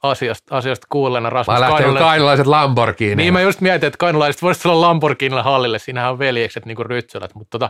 [0.03, 3.15] asiasta, asiasta kuulleena Rasmus Vai Kainulainen- kainalaiset Lamborghini?
[3.15, 6.85] Niin mä just mietin, että kainulaiset voisi tulla Lamborghinilla hallille, siinähän on veljekset niin kuin
[6.85, 7.69] rytsölät, mutta tota,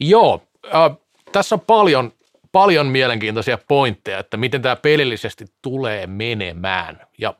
[0.00, 0.42] joo,
[0.74, 0.96] äh,
[1.32, 2.12] tässä on paljon,
[2.52, 7.34] paljon mielenkiintoisia pointteja, että miten tämä pelillisesti tulee menemään ja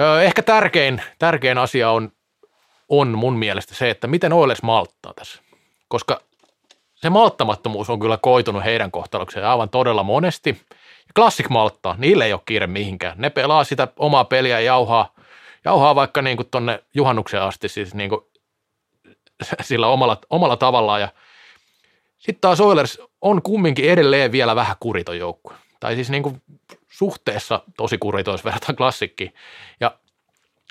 [0.00, 2.12] äh, ehkä tärkein, tärkein asia on,
[2.88, 5.42] on mun mielestä se, että miten Oilers malttaa tässä,
[5.88, 6.20] koska
[6.94, 10.50] se malttamattomuus on kyllä koitunut heidän kohtalokseen aivan todella monesti.
[11.06, 13.14] Ja Classic malttaa, niille ei ole kiire mihinkään.
[13.18, 15.14] Ne pelaa sitä omaa peliä ja jauhaa,
[15.64, 18.20] jauhaa vaikka niin kuin tonne juhannukseen asti siis niin kuin
[19.60, 21.00] sillä omalla, omalla tavallaan.
[21.00, 21.08] Ja
[22.18, 25.54] sitten taas Oilers on kumminkin edelleen vielä vähän kuriton joukkue.
[25.80, 26.42] Tai siis niin kuin
[26.88, 29.34] suhteessa tosi kuriton, jos verrataan klassikkiin.
[29.80, 29.98] Ja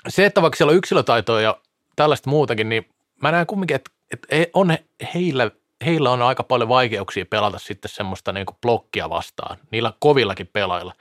[0.08, 1.56] se, että vaikka siellä on yksilötaitoa ja
[1.98, 2.86] tällaista muutakin, niin
[3.22, 4.84] mä näen kumminkin, että, että on he-
[5.14, 5.50] heillä,
[5.86, 10.92] heillä on aika paljon vaikeuksia pelata sitten semmoista niin kuin blokkia vastaan, niillä kovillakin pelailla.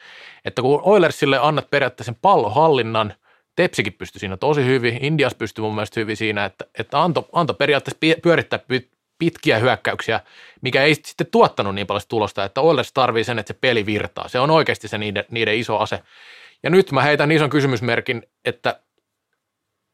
[0.46, 3.14] Että kun Oilersille annat periaatteessa sen pallohallinnan,
[3.56, 7.54] Tepsikin pystyi siinä tosi hyvin, Indias pystyi mun mielestä hyvin siinä, että, että antoi anto
[7.54, 8.90] periaatteessa pyörittää py-
[9.20, 10.20] pitkiä hyökkäyksiä,
[10.62, 14.28] mikä ei sitten tuottanut niin paljon tulosta, että Oilers tarvii sen, että se peli virtaa.
[14.28, 16.04] Se on oikeasti se niiden, niiden iso ase.
[16.64, 18.80] Ja nyt mä heitän ison kysymysmerkin, että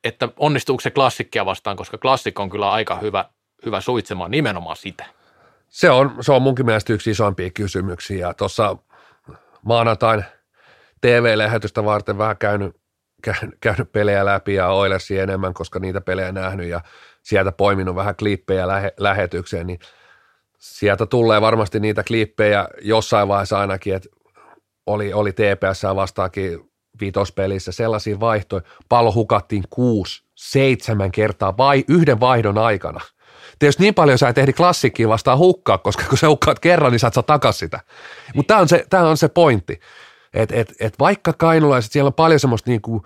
[0.04, 3.26] että onnistuuko se klassikkia vastaan, koska klassikko on kyllä aika hyvä,
[3.66, 5.06] hyvä suitsemaan nimenomaan sitä.
[5.70, 8.28] Se on, se on munkin mielestä yksi isoimpia kysymyksiä.
[8.28, 8.78] Ja Tuossa
[9.66, 10.26] maanantain
[11.02, 12.76] TV-lähetystä varten vähän käynyt,
[13.24, 16.82] käynyt, käynyt pelejä läpi ja Oilersia enemmän, koska niitä pelejä nähnyt ja
[17.24, 19.80] sieltä poiminut vähän klippejä lähe, lähetykseen, niin
[20.60, 24.10] sieltä tulee varmasti niitä klippejä jossain vaiheessa ainakin, että
[24.86, 32.58] oli, oli TPS vastaakin viitospelissä sellaisia vaihtoja, pallo hukattiin kuusi, seitsemän kertaa vai yhden vaihdon
[32.58, 33.00] aikana.
[33.60, 37.00] Tietysti niin paljon sä et ehdi klassikkiin vastaan hukkaa, koska kun sä hukkaat kerran, niin
[37.00, 37.80] sä et saa takas sitä.
[38.36, 39.80] Mutta tämä on se, on se pointti,
[40.34, 43.06] että et, et vaikka kainulaiset, siellä on paljon semmoista niinku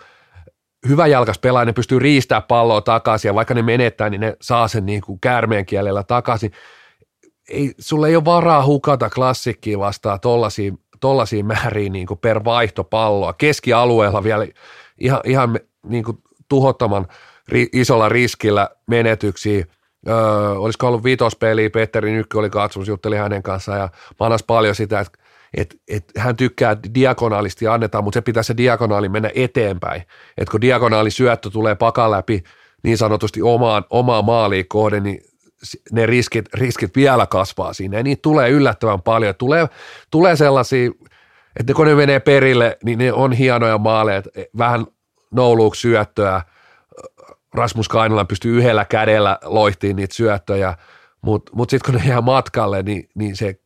[0.88, 4.68] hyvä jalkas pelaa, ne pystyy riistää palloa takaisin ja vaikka ne menettää, niin ne saa
[4.68, 6.52] sen niinku käärmeen kielellä takaisin.
[7.50, 13.34] Ei, sulle ei ole varaa hukata klassikkiin vastaan tollaisia, tollaisia määriä niinku per vaihtopalloa.
[13.34, 14.48] Keskialueella vielä
[15.00, 17.08] ihan, ihan me- niinku tuhottoman
[17.48, 19.66] ri, isolla riskillä menetyksiä.
[20.08, 20.16] Öö,
[20.50, 23.90] olisiko ollut viitospeli, Petteri Nykky oli katsomassa, jutteli hänen kanssaan ja
[24.20, 25.20] manas paljon sitä, että
[25.58, 30.04] et, et hän tykkää diagonaalisti annetaan, mutta se pitää se diagonaali mennä eteenpäin.
[30.38, 32.44] Et kun diagonaali syöttö tulee pakan läpi
[32.84, 35.22] niin sanotusti omaan, omaan maaliin kohden, niin
[35.92, 39.36] ne riskit, riskit vielä kasvaa siinä ja niitä tulee yllättävän paljon.
[39.36, 39.68] Tulee,
[40.12, 40.92] tulee sellaisia,
[41.60, 44.22] että kun ne menee perille, niin ne on hienoja maaleja,
[44.58, 44.86] vähän
[45.32, 46.42] nouluuksi syöttöä,
[47.54, 50.78] Rasmus Kainala pystyy yhdellä kädellä loihtiin niitä syöttöjä,
[51.22, 53.60] mutta mut sitten kun ne jää matkalle, niin, niin se,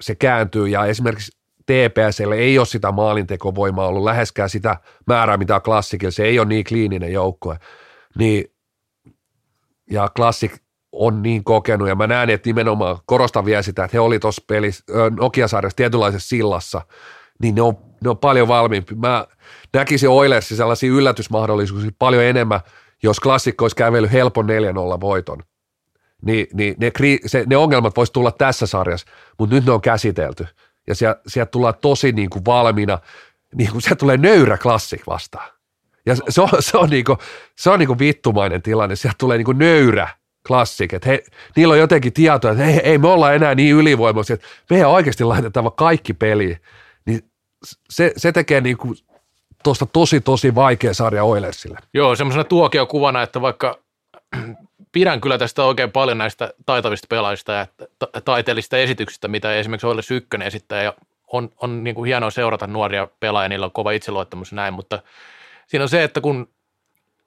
[0.00, 4.76] se kääntyy ja esimerkiksi TPSlle ei ole sitä maalintekovoimaa ollut läheskään sitä
[5.06, 6.10] määrää, mitä on klassikilla.
[6.10, 7.58] Se ei ole niin kliininen joukkue.
[8.18, 8.44] Niin,
[9.90, 10.52] ja klassik
[10.92, 14.42] on niin kokenut ja mä näen, että nimenomaan korostan vielä sitä, että he oli tuossa
[14.46, 14.84] pelissä
[15.20, 16.80] Nokia-sarjassa tietynlaisessa sillassa,
[17.42, 18.94] niin ne on, ne on paljon valmiimpi.
[18.94, 19.26] Mä
[19.74, 22.60] näkisin Oilersin sellaisia yllätysmahdollisuuksia paljon enemmän,
[23.02, 24.46] jos klassikko olisi kävellyt helpon
[24.96, 25.42] 4-0 voiton.
[26.24, 29.06] Niin, niin ne, kri- se, ne ongelmat voisi tulla tässä sarjassa,
[29.38, 30.46] mutta nyt ne on käsitelty.
[30.86, 32.98] Ja sieltä, sieltä tullaan tosi niin kuin valmiina,
[33.54, 35.50] niin kuin sieltä tulee nöyrä klassik vastaan.
[36.06, 37.18] Ja se, se on, se on, niin kuin,
[37.58, 40.08] se on niin kuin vittumainen tilanne, sieltä tulee niin kuin nöyrä
[40.46, 41.22] klassik, että he,
[41.56, 45.24] niillä on jotenkin tietoa, että ei, ei me olla enää niin ylivoimaisia, että meidän oikeasti
[45.24, 46.60] laitetaan vaan kaikki peliin.
[47.06, 47.24] Niin
[47.90, 48.96] se, se tekee niin kuin
[49.64, 51.78] tuosta tosi tosi vaikea sarja Oilersille.
[51.94, 53.78] Joo, semmoisena tuokiokuvana, että vaikka
[54.92, 57.66] pidän kyllä tästä oikein paljon näistä taitavista pelaajista ja
[57.98, 60.94] ta- taiteellisista esityksistä, mitä esimerkiksi Oilers Ykkönen esittää, ja
[61.32, 65.02] on, on niin kuin hienoa seurata nuoria pelaajia, niillä on kova itseluottamus näin, mutta
[65.66, 66.48] siinä on se, että kun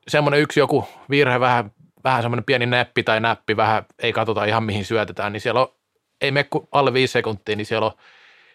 [0.07, 1.71] semmoinen yksi joku virhe, vähän,
[2.03, 5.67] vähän semmoinen pieni näppi tai näppi, vähän ei katsota ihan mihin syötetään, niin siellä on,
[6.21, 7.91] ei kuin alle viisi sekuntia, niin siellä on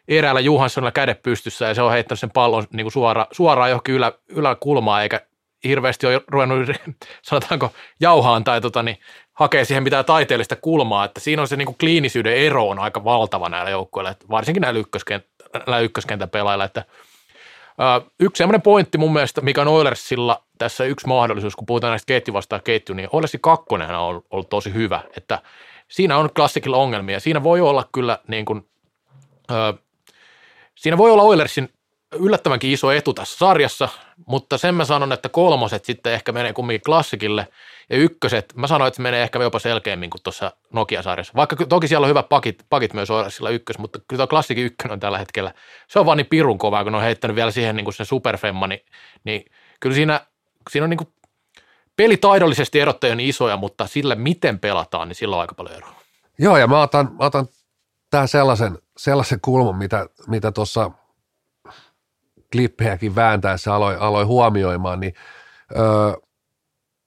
[0.09, 3.95] eräällä Johanssonilla kädet pystyssä ja se on heittänyt sen pallon niin kuin suora, suoraan johonkin
[3.95, 5.21] ylä, yläkulmaan eikä
[5.65, 6.69] hirveästi ole ruvennut,
[7.23, 8.99] sanotaanko, jauhaan tai tota, niin,
[9.33, 13.05] hakee siihen mitään taiteellista kulmaa, että siinä on se niin kuin kliinisyyden ero on aika
[13.05, 16.85] valtava näillä joukkueilla, varsinkin näillä, ykköskent, näillä ykköskentän pelailla, että
[18.21, 22.35] yksi semmoinen pointti mun mielestä, mikä on Oilersilla tässä yksi mahdollisuus, kun puhutaan näistä ketju
[22.35, 25.43] vastaan ketju, niin Oilersin kakkonen on ollut tosi hyvä, että
[25.89, 27.21] siinä on klassikilla ongelmia.
[27.21, 28.69] Siinä voi olla kyllä niin kuin,
[30.75, 31.69] siinä voi olla Oilersin
[32.13, 33.89] yllättävänkin iso etu tässä sarjassa,
[34.27, 37.49] mutta sen mä sanon, että kolmoset sitten ehkä menee kumminkin klassikille
[37.91, 41.33] ja ykköset, mä sanoin, että menee ehkä jopa selkeämmin kuin tuossa Nokia-sarjassa.
[41.37, 44.93] Vaikka toki siellä on hyvät pakit, pakit myös sillä ykkös, mutta kyllä tuo klassikin ykkönen
[44.93, 45.55] on tällä hetkellä,
[45.89, 48.67] se on vaan niin pirun kovaa, kun on heittänyt vielä siihen niin kuin sen superfemma,
[48.67, 48.81] niin,
[49.25, 49.45] niin
[49.81, 50.21] kyllä siinä,
[50.71, 51.13] siinä on niin kuin
[51.97, 55.95] pelitaidollisesti erottajia niin isoja, mutta sillä miten pelataan, niin sillä on aika paljon eroa.
[56.39, 57.47] Joo, ja mä otan, mä otan
[58.11, 60.91] tähän sellaisen, sellaisen kulman, mitä mitä tuossa
[62.53, 65.15] klippejäkin vääntäessä aloin, aloin huomioimaan, niin
[65.77, 66.13] öö,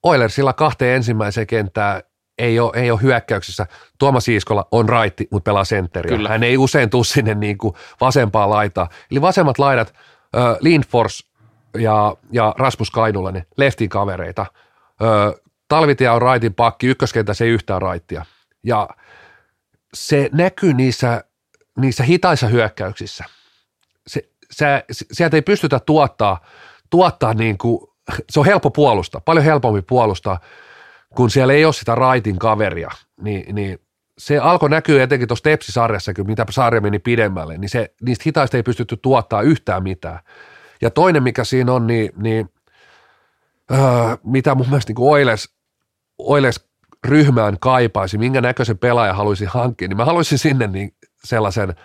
[0.03, 2.01] Oilersilla kahteen ensimmäiseen kenttään
[2.37, 3.67] ei ole, ei ole hyökkäyksessä.
[3.99, 6.17] Tuomas Iiskola on raitti, mutta pelaa sentteriä.
[6.17, 6.29] Kyllä.
[6.29, 8.89] Hän ei usein tule sinne niin kuin vasempaa laitaa.
[9.11, 9.93] Eli vasemmat laidat,
[10.37, 11.31] äh, Lindfors
[11.77, 14.41] ja, ja Rasmus Kainulainen, leftin kavereita.
[14.41, 18.25] Äh, Talvitia on raitin pakki, ykköskentässä ei yhtään raittia.
[18.63, 18.89] Ja
[19.93, 21.23] se näkyy niissä,
[21.77, 23.23] niissä hitaissa hyökkäyksissä.
[24.51, 26.45] Se, sieltä ei pystytä tuottaa,
[26.89, 27.87] tuottaa niin kuin,
[28.29, 30.39] se on helppo puolustaa, paljon helpompi puolustaa,
[31.15, 32.89] kun siellä ei ole sitä raitin kaveria,
[33.21, 33.79] niin, niin
[34.17, 38.63] se alkoi näkyä etenkin tuossa Tepsi-sarjassakin, mitä sarja meni pidemmälle, niin se, niistä hitaista ei
[38.63, 40.19] pystytty tuottaa yhtään mitään.
[40.81, 42.49] Ja toinen, mikä siinä on, niin, niin
[43.71, 45.55] äh, mitä mun mielestä niin Oiles,
[46.17, 46.69] Oiles
[47.07, 51.75] ryhmään kaipaisi, minkä näköisen pelaaja haluaisi hankkia, niin mä haluaisin sinne niin sellaisen,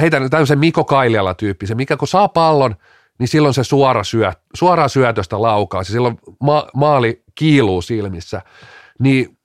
[0.00, 2.76] heitän tämmöisen Miko Kailiala tyyppisen, mikä kun saa pallon,
[3.18, 8.42] niin silloin se suora syö, suoraan syötöstä laukaa, silloin ma- maali kiiluu silmissä,
[8.98, 9.38] niin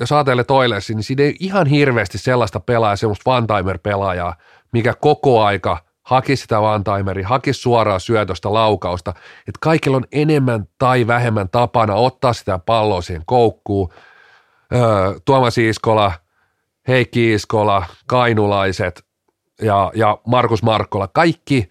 [0.00, 4.34] jos ajattelee toileesi, niin siinä ei ihan hirveästi sellaista pelaajaa, semmoista one-timer-pelaajaa,
[4.72, 11.06] mikä koko aika– haki sitä one-timeria, haki suoraa syötöstä laukausta, että kaikilla on enemmän tai
[11.06, 13.92] vähemmän tapana ottaa sitä palloa siihen koukkuun.
[14.74, 14.80] Öö,
[15.24, 16.12] Tuomas Iiskola,
[16.88, 19.04] Heikki Iiskola, Kainulaiset
[19.62, 21.68] ja, ja Markus Markkola, kaikki,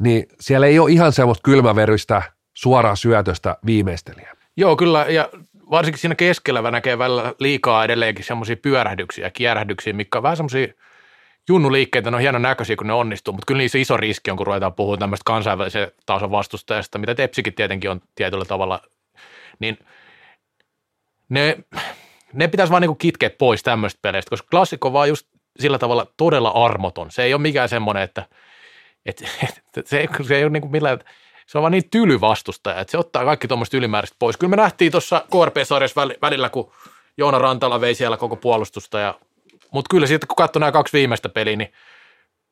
[0.00, 2.22] niin siellä ei ole ihan semmoista kylmäverystä
[2.54, 4.36] suoraa syötöstä viimeistelijä.
[4.56, 5.28] Joo, kyllä, ja
[5.70, 10.66] varsinkin siinä keskellä näkee välillä liikaa edelleenkin semmoisia pyörähdyksiä, kierrähdyksiä, mikä on vähän semmoisia–
[11.48, 14.46] junnuliikkeitä, ne on hienon näköisiä, kun ne onnistuu, mutta kyllä niissä iso riski on, kun
[14.46, 18.80] ruvetaan puhumaan tämmöistä kansainvälisen tason vastustajasta, mitä Tepsikin tietenkin on tietyllä tavalla,
[19.58, 19.78] niin
[21.28, 21.58] ne,
[22.32, 25.26] ne pitäisi vaan niinku kitkeä pois tämmöistä peleistä, koska klassikko on vaan just
[25.60, 27.10] sillä tavalla todella armoton.
[27.10, 28.26] Se ei ole mikään semmoinen, että,
[29.06, 30.98] että, että se, se ei ole niinku millään,
[31.46, 34.36] se on vaan niin tyly vastustaja, että se ottaa kaikki tuommoista ylimääräistä pois.
[34.36, 36.72] Kyllä me nähtiin tuossa KRP-sarjassa välillä, kun
[37.16, 39.14] Joona Rantala vei siellä koko puolustusta ja
[39.72, 41.72] mutta kyllä sitten kun katsoi nämä kaksi viimeistä peliä, niin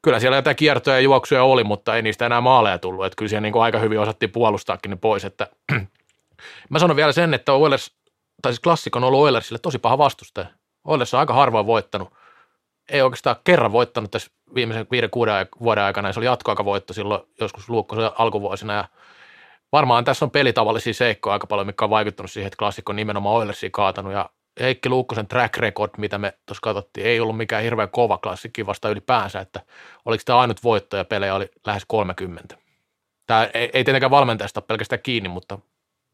[0.03, 3.05] kyllä siellä jotain kiertoja ja juoksuja oli, mutta ei niistä enää maaleja tullut.
[3.05, 5.25] Että kyllä siellä niin kuin aika hyvin osattiin puolustaakin ne pois.
[5.25, 5.47] Että
[6.71, 7.95] mä sanon vielä sen, että Oilers,
[8.43, 10.47] tai siis klassikko on ollut Oilersille tosi paha vastustaja.
[10.85, 12.13] Oilers on aika harvoin voittanut.
[12.89, 16.13] Ei oikeastaan kerran voittanut tässä viimeisen viiden, kuuden vuoden aikana.
[16.13, 18.75] Se oli jatkoaikavoitto silloin joskus Luukkosen alkuvuosina.
[18.75, 18.85] Ja
[19.73, 23.37] varmaan tässä on pelitavallisia seikkoja aika paljon, mikä on vaikuttanut siihen, että klassikko on nimenomaan
[23.37, 24.13] Oilersia kaatanut.
[24.13, 24.31] Ja
[24.61, 28.89] Heikki Luukkosen track record, mitä me tuossa katsottiin, ei ollut mikään hirveän kova klassikki vasta
[28.89, 29.61] ylipäänsä, että
[30.05, 32.57] oliko tämä ainut voitto ja pelejä oli lähes 30.
[33.27, 35.59] Tämä ei, ei tietenkään valmentajasta pelkästään kiinni, mutta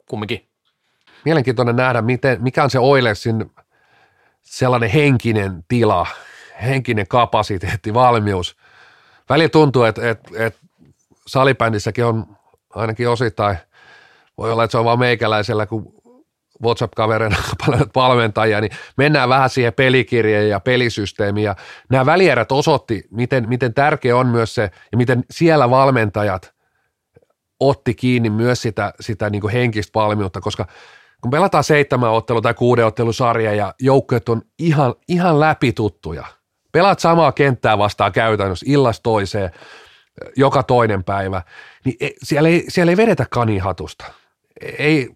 [0.09, 0.48] kumminkin.
[1.27, 3.51] Mielenkiintoinen nähdä, miten, mikä on se Oilersin
[4.43, 6.07] sellainen henkinen tila,
[6.62, 8.57] henkinen kapasiteetti, valmius.
[9.28, 10.61] Välillä tuntuu, että, että, että
[11.27, 12.36] salibändissäkin on
[12.74, 13.57] ainakin osittain,
[14.39, 15.94] voi olla, että se on vaan meikäläisellä, kun
[16.62, 17.36] WhatsApp-kavereina
[17.66, 21.44] paljon valmentajia, niin mennään vähän siihen pelikirjeen ja pelisysteemiin.
[21.44, 21.57] Ja
[21.90, 26.55] nämä välierät osoitti, miten, miten tärkeä on myös se, ja miten siellä valmentajat
[27.61, 30.66] otti kiinni myös sitä, sitä niin henkistä valmiutta, koska
[31.23, 36.25] kun pelataan seitsemän ottelu tai kuuden ottelusarja ja joukkueet on ihan, ihan läpituttuja,
[36.73, 39.51] pelaat samaa kenttää vastaan käytännössä illasta toiseen,
[40.37, 41.43] joka toinen päivä,
[41.85, 44.05] niin e, siellä ei, siellä ei vedetä kanihatusta.
[44.79, 45.09] Ei,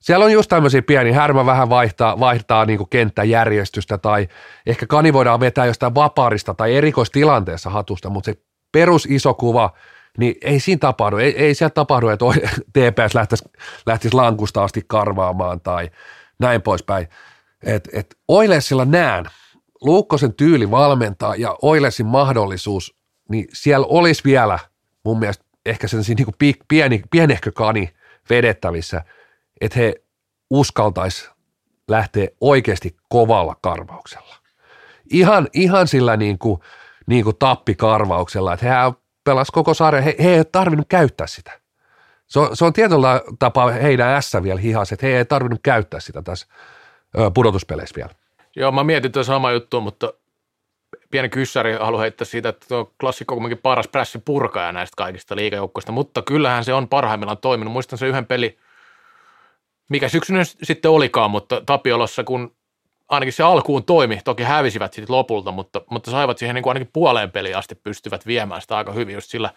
[0.00, 4.28] siellä on just tämmöisiä pieni härmä vähän vaihtaa, vaihtaa niin kenttäjärjestystä tai
[4.66, 8.36] ehkä kani voidaan vetää jostain vapaarista tai erikoistilanteessa hatusta, mutta se
[8.72, 9.72] perus iso kuva,
[10.18, 11.16] niin ei siinä tapahdu.
[11.16, 12.24] Ei, ei sieltä tapahdu, että
[12.72, 13.44] TPS lähtisi,
[13.86, 15.90] lähtisi lankusta asti karvaamaan tai
[16.38, 17.08] näin poispäin.
[17.62, 19.24] Et, et Oilesilla näen,
[19.80, 22.96] Luukkosen tyyli valmentaa ja Oilesin mahdollisuus,
[23.28, 24.58] niin siellä olisi vielä
[25.04, 27.90] mun mielestä ehkä sellaisia niin pieni, pienehkö kani
[28.30, 29.04] vedettävissä,
[29.60, 29.94] että he
[30.50, 31.30] uskaltaisi
[31.88, 34.36] lähteä oikeasti kovalla karvauksella.
[35.10, 36.60] Ihan, ihan sillä niin kuin,
[37.06, 38.74] niin kuin tappikarvauksella, että he
[39.24, 41.60] pelasivat koko sarjan, he, he ei tarvinnut käyttää sitä.
[42.26, 46.00] Se on, se on tietyllä tapaa heidän ässä vielä hihas, että he ei tarvinnut käyttää
[46.00, 46.46] sitä tässä
[47.34, 48.10] pudotuspeleissä vielä.
[48.56, 50.12] Joo, mä mietin tuon sama juttu, mutta
[51.10, 55.92] pieni kyssäri haluan heittää siitä, että tuo klassikko on paras prässi purkaaja näistä kaikista liikajoukkoista,
[55.92, 57.72] mutta kyllähän se on parhaimmillaan toiminut.
[57.72, 58.58] Muistan se yhden peli,
[59.88, 62.56] mikä syksynä sitten olikaan, mutta Tapiolossa, kun
[63.10, 66.90] ainakin se alkuun toimi, toki hävisivät sitten lopulta, mutta, mutta saivat siihen niin kuin ainakin
[66.92, 69.50] puoleen peliin asti pystyvät viemään sitä aika hyvin just sillä,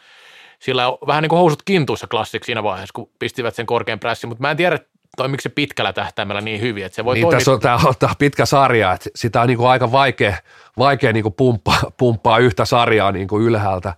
[0.60, 4.42] sillä vähän niin kuin housut kintuissa klassiksi siinä vaiheessa, kun pistivät sen korkean prässin, mutta
[4.42, 4.80] mä en tiedä,
[5.18, 7.38] toimiko se pitkällä tähtäimellä niin hyvin, että se voi niin, toimia.
[7.38, 10.38] Tässä on, tämä on, tämä pitkä sarja, että sitä on niin kuin aika vaikea,
[10.78, 13.94] vaikea niin kuin pumppaa, pumppaa yhtä sarjaa niin kuin ylhäältä,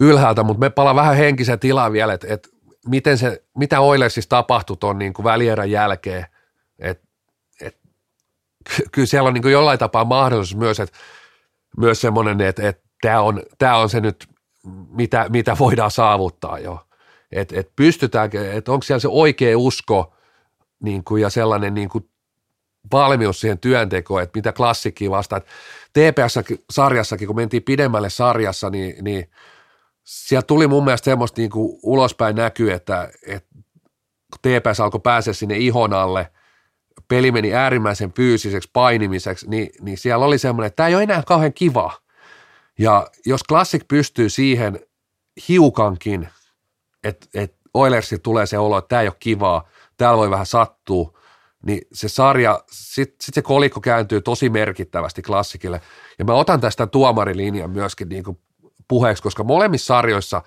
[0.00, 2.48] ylhäältä, mutta me palaan vähän henkisen tilaan vielä, että, että
[2.86, 6.26] miten se, mitä Oilersissa tapahtui tuon niin välierän jälkeen,
[6.78, 7.05] että
[8.92, 10.98] kyllä siellä on niin kuin jollain tapaa mahdollisuus myös, että
[11.76, 14.28] myös semmoinen, että, että tämä, on, tämä on se nyt,
[14.88, 16.86] mitä, mitä voidaan saavuttaa jo.
[17.32, 20.14] Että, että pystytäänkö, että onko siellä se oikea usko
[20.82, 22.10] niin kuin, ja sellainen niin kuin
[22.92, 25.42] valmius siihen työntekoon, että mitä klassikkiin vastaan.
[25.92, 29.30] TPS-sarjassakin, kun mentiin pidemmälle sarjassa, niin, niin
[30.04, 33.48] sieltä tuli mun mielestä semmoista niin kuin ulospäin näkyy, että, että
[34.30, 36.32] kun TPS alkoi päästä sinne ihon alle,
[37.08, 41.22] peli meni äärimmäisen fyysiseksi painimiseksi, niin, niin siellä oli semmoinen, että tämä ei ole enää
[41.26, 41.92] kauhean kiva.
[42.78, 44.80] Ja jos klassik pystyy siihen
[45.48, 46.28] hiukankin,
[47.04, 51.18] että, että Oilersille tulee se olo, että tämä ei ole kivaa, täällä voi vähän sattua,
[51.66, 55.80] niin se sarja, sitten sit se kolikko kääntyy tosi merkittävästi klassikille.
[56.18, 58.38] Ja mä otan tästä tuomarilinjan myöskin niin kuin
[58.88, 60.42] puheeksi, koska molemmissa sarjoissa,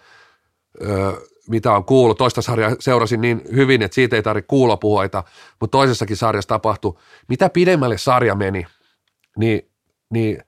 [0.82, 1.14] öö,
[1.50, 5.24] mitä on kuullut, toista sarjaa seurasin niin hyvin, että siitä ei tarvitse kuulopuhoita,
[5.60, 6.98] mutta toisessakin sarjassa tapahtui,
[7.28, 8.66] mitä pidemmälle sarja meni,
[9.38, 9.70] niin,
[10.10, 10.44] niin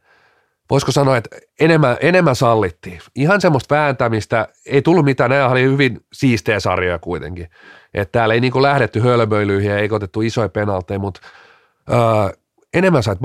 [0.69, 2.99] voisiko sanoa, että enemmän, enemmän sallittiin.
[3.15, 7.49] Ihan semmoista vääntämistä, ei tullut mitään, nämä oli hyvin siistejä sarjoja kuitenkin.
[7.93, 11.21] Että täällä ei niin lähdetty hölmöilyihin ja ei otettu isoja penalteja, mutta
[11.89, 11.97] öö,
[12.73, 13.19] enemmän sait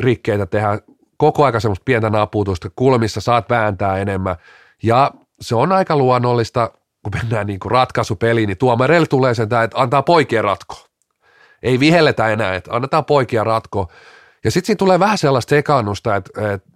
[0.00, 0.78] rikkeitä tehdä,
[1.16, 4.36] koko aika semmoista pientä naputusta, kulmissa saat vääntää enemmän.
[4.82, 5.10] Ja
[5.40, 6.70] se on aika luonnollista,
[7.02, 10.86] kun mennään niin kuin ratkaisupeliin, niin tuomareille tulee sen, että antaa poikien ratko.
[11.62, 13.92] Ei vihelletä enää, että annetaan poikia ratko.
[14.44, 16.70] Ja sitten siinä tulee vähän sellaista sekaannusta, että, että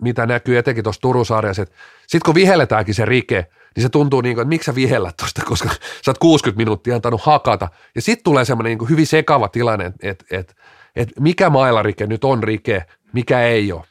[0.00, 1.24] mitä näkyy etenkin tuossa Turun
[1.62, 1.74] että
[2.06, 3.46] sitten kun vihelletäänkin se rike,
[3.76, 5.68] niin se tuntuu niin kuin, että miksi sä vihellät tuosta, koska
[6.04, 7.68] sä oot 60 minuuttia antanut hakata.
[7.94, 10.54] Ja sitten tulee semmoinen niin hyvin sekava tilanne, että, että,
[10.96, 13.84] että mikä mailarike nyt on rike, mikä ei ole.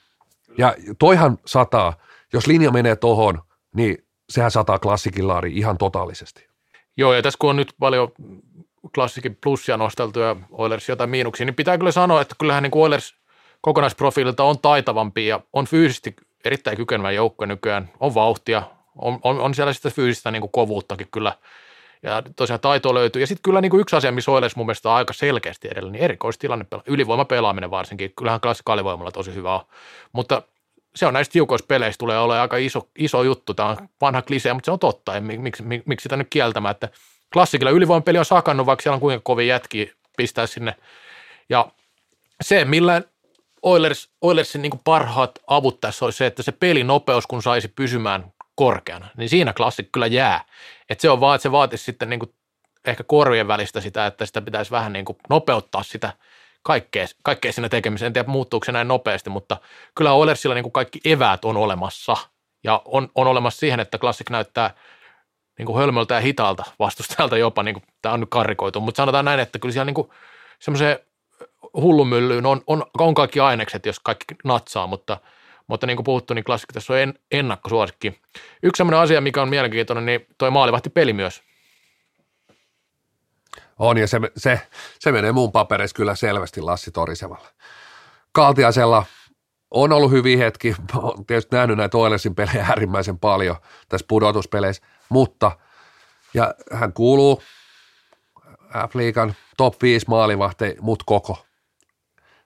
[0.58, 1.94] Ja toihan sataa,
[2.34, 3.42] jos linja menee tohon,
[3.76, 6.48] niin sehän sataa klassikin laari ihan totaalisesti.
[6.98, 8.12] Joo, ja tässä kun on nyt paljon
[8.96, 13.16] klassikin plussia nosteltu ja Oilers jotain miinuksia, niin pitää kyllä sanoa, että kyllähän niin Oilers
[13.62, 16.16] kokonaisprofiililta on taitavampi ja on fyysisesti
[16.46, 18.64] erittäin kykenevä joukko nykyään, on vauhtia,
[18.96, 21.34] on, on, on siellä sitä fyysistä niin kuin kovuuttakin kyllä,
[22.04, 23.22] ja tosiaan taito löytyy.
[23.22, 25.92] Ja sitten kyllä niin kuin yksi asia, missä Oilers mun mielestä on aika selkeästi edellä,
[25.92, 29.62] niin erikoistilanne, ylivoimapelaaminen varsinkin, kyllähän klassikalivoimalla tosi hyvä on,
[30.12, 30.42] mutta
[30.96, 34.54] se on näistä tiukoista peleistä tulee olemaan aika iso, iso juttu, tämä on vanha klisee,
[34.54, 36.90] mutta se on totta, miksi, miksi, miksi sitä nyt kieltämään, että
[37.34, 40.76] klassikilla ylivoimapeli on sakannut, vaikka siellä on kuinka kovin jätki pistää sinne,
[41.50, 41.68] ja
[42.42, 43.02] se, millä
[43.62, 49.08] Oilers, Oilersin niin parhaat avut tässä olisi se, että se pelinopeus, kun saisi pysymään korkeana,
[49.18, 50.46] niin siinä klassik kyllä jää.
[50.90, 52.20] Et se on vaan, että se vaatisi sitten niin
[52.86, 56.14] ehkä korvien välistä sitä, että sitä pitäisi vähän niin nopeuttaa sitä
[56.66, 58.08] kaikkea, kaikkea siinä tekemiseen.
[58.08, 59.58] En tiedä, muuttuuko se näin nopeasti, mutta
[59.96, 62.18] kyllä Oilersilla niin kuin kaikki eväät on olemassa
[62.64, 64.74] ja on, on olemassa siihen, että klassik näyttää
[65.58, 69.26] niin kuin hölmöltä ja hitaalta vastustajalta jopa, niin kuin, tämä on nyt karrikoitu, mutta sanotaan
[69.26, 70.08] näin, että kyllä siellä niin
[70.60, 71.00] semmoiseen
[71.74, 75.18] hullumyllyyn on, on, on kaikki ainekset, jos kaikki natsaa, mutta,
[75.68, 78.22] mutta niin kuin puhuttu, niin klassikko tässä on en, ennakkosuosikki.
[78.64, 81.44] Yksi sellainen asia, mikä on mielenkiintoinen, niin toi maalivahti peli myös.
[83.80, 84.62] On, ja se, se,
[85.00, 87.48] se menee muun papereissa kyllä selvästi Lassi Torisevalla.
[88.32, 89.06] Kaltiasella
[89.72, 93.56] on ollut hyviä hetki, olen tietysti nähnyt näitä Oilersin pelejä äärimmäisen paljon
[93.90, 95.52] tässä pudotuspeleissä, mutta
[96.34, 97.42] ja hän kuuluu
[98.74, 101.46] F-liigan top 5 maalivahti, mut koko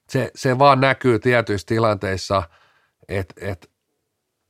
[0.10, 2.43] se, se vaan näkyy tietyissä tilanteissa,
[3.07, 3.72] että et,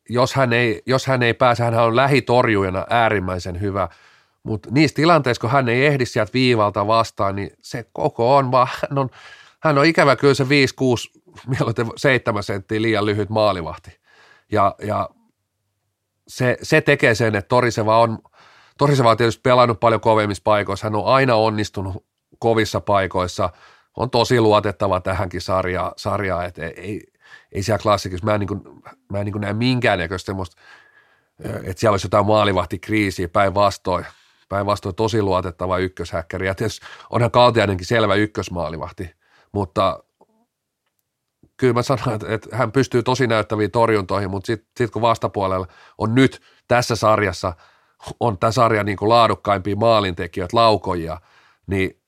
[0.09, 3.89] jos, hän ei, jos hän ei pääse, hän on lähitorjujana äärimmäisen hyvä,
[4.43, 8.67] mutta niissä tilanteissa, kun hän ei ehdi sieltä viivalta vastaan, niin se koko on vaan,
[8.89, 9.09] hän on,
[9.59, 11.09] hän on ikävä kyllä se 5, 6,
[11.47, 13.99] mieluiten 7 senttiä liian lyhyt maalivahti.
[14.51, 15.09] Ja, ja
[16.27, 18.19] se, se tekee sen, että Toriseva on,
[18.77, 20.85] Toriseva on tietysti pelannut paljon kovemmissa paikoissa.
[20.85, 22.05] Hän on aina onnistunut
[22.39, 23.49] kovissa paikoissa.
[23.97, 27.03] On tosi luotettava tähänkin sarjaan, sarjaan että ei,
[27.51, 28.61] ei siellä klassikissa, mä en, niin kuin,
[29.11, 30.61] mä en niin kuin näe minkäännäköistä semmoista,
[31.43, 34.05] että siellä olisi jotain maalivahtikriisiä päinvastoin.
[34.49, 36.47] Päinvastoin tosi luotettava ykköshäkkäri.
[36.47, 39.11] Ja tietysti onhan Kaltiainenkin selvä ykkösmaalivahti,
[39.51, 40.03] mutta
[41.57, 45.67] kyllä mä sanon, että, että hän pystyy tosi näyttäviin torjuntoihin, mutta sitten sit kun vastapuolella
[45.97, 47.53] on nyt tässä sarjassa,
[48.19, 51.21] on tämä sarja niin kuin laadukkaimpia maalintekijöitä, laukojia,
[51.67, 52.01] niin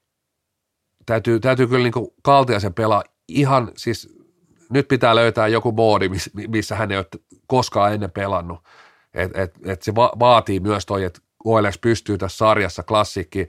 [1.06, 4.22] täytyy, täytyy kyllä niin Kaltiaisen pelaa ihan, siis
[4.70, 6.10] nyt pitää löytää joku moodi,
[6.48, 7.06] missä hän ei ole
[7.48, 8.60] koskaan ennen pelannut.
[9.14, 13.48] Et, et, et se va- vaatii myös toi, että Oilers pystyy tässä sarjassa klassikki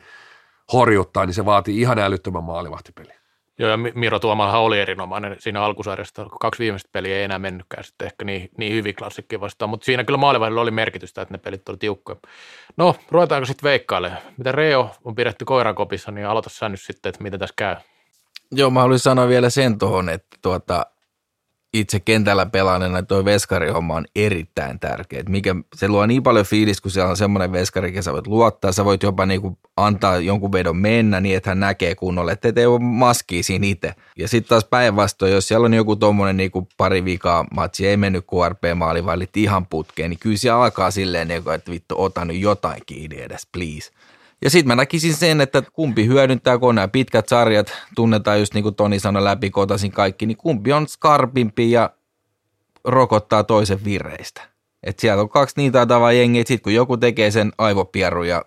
[0.72, 3.12] horjuttaa, niin se vaatii ihan älyttömän maalivahtipeli.
[3.58, 6.26] Joo, ja Miro Tuomalhan oli erinomainen siinä alkusarjasta.
[6.40, 10.04] Kaksi viimeistä peliä ei enää mennytkään sitten ehkä niin, niin hyvin klassikki vastaan, mutta siinä
[10.04, 12.18] kyllä maalivahdilla oli merkitystä, että ne pelit oli tiukkoja.
[12.76, 14.22] No, ruvetaanko sitten veikkailemaan?
[14.36, 17.76] Mitä Reo on pidetty koirankopissa, niin aloita sä nyt sitten, että miten tässä käy.
[18.52, 20.86] Joo, mä haluaisin sanoa vielä sen tuohon, että tuota,
[21.72, 25.22] itse kentällä pelaajana tuo veskarihomma on erittäin tärkeä.
[25.28, 28.72] Mikä, se luo niin paljon fiilis, kun siellä on semmoinen veskari, että sä voit luottaa,
[28.72, 32.66] sä voit jopa niinku antaa jonkun vedon mennä niin, että hän näkee kunnolla, että ei
[32.66, 33.94] ole maskii siinä itse.
[34.18, 38.24] Ja sitten taas päinvastoin, jos siellä on joku tuommoinen niinku pari vikaa matsi, ei mennyt
[38.24, 42.82] QRP-maali, vaan ihan putkeen, niin kyllä siellä alkaa silleen, niinku, että vittu, ota nyt jotain
[42.86, 43.90] kiinni edes, please.
[44.42, 48.62] Ja sitten mä näkisin sen, että kumpi hyödyntää, kun nämä pitkät sarjat tunnetaan just niin
[48.62, 51.90] kuin Toni sanoi läpi kotasin kaikki, niin kumpi on skarpimpi ja
[52.84, 54.42] rokottaa toisen vireistä.
[54.82, 58.44] Et siellä on kaksi niin taitavaa jengiä, että sitten kun joku tekee sen aivopierun ja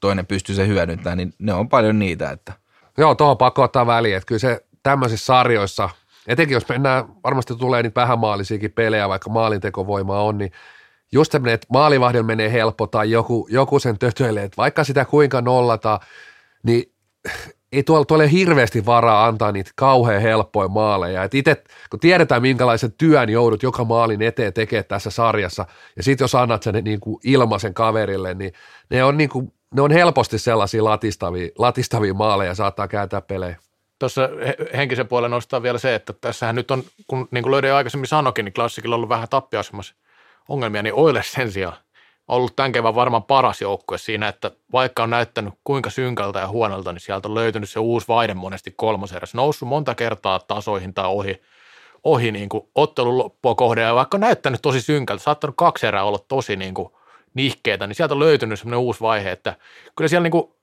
[0.00, 2.30] toinen pystyy sen hyödyntämään, niin ne on paljon niitä.
[2.30, 2.52] Että.
[2.98, 5.88] Joo, tuohon pakko ottaa väliin, että kyllä se tämmöisissä sarjoissa,
[6.26, 10.52] etenkin jos mennään, varmasti tulee niitä vähämaalisiakin pelejä, vaikka maalintekovoimaa on, niin
[11.12, 15.40] just tämmöinen, että maalivahdilla menee helppo tai joku, joku sen tötöilee, että vaikka sitä kuinka
[15.40, 16.00] nollata,
[16.62, 16.92] niin
[17.72, 21.24] ei tuolla, tuolla ole hirveästi varaa antaa niitä kauhean helppoja maaleja.
[21.24, 25.66] Et itse, kun tiedetään minkälaisen työn joudut joka maalin eteen tekemään tässä sarjassa,
[25.96, 28.52] ja sitten jos annat sen niin kuin ilmaisen kaverille, niin
[28.90, 33.56] ne on, niin kuin, ne on helposti sellaisia latistavia, latistavia maaleja, saattaa kääntää pelejä.
[33.98, 34.28] Tuossa
[34.76, 38.44] henkisen puolen nostaa vielä se, että tässähän nyt on, kun niin kuin löydin aikaisemmin sanokin,
[38.44, 39.94] niin klassikilla on ollut vähän tappiasemassa–
[40.48, 41.76] ongelmia, niin Oilers sen sijaan
[42.28, 46.48] on ollut tämän kevään varmaan paras joukkue siinä, että vaikka on näyttänyt kuinka synkältä ja
[46.48, 49.38] huonolta, niin sieltä on löytynyt se uusi vaide monesti kolmoserässä.
[49.38, 51.42] Noussut monta kertaa tasoihin tai ohi,
[52.04, 56.04] ohi niin kuin ottelun loppua kohde, ja vaikka on näyttänyt tosi synkältä, saattanut kaksi erää
[56.04, 56.88] olla tosi niin kuin
[57.34, 59.56] nihkeitä, niin sieltä on löytynyt semmoinen uusi vaihe, että
[59.96, 60.55] kyllä siellä niin kuin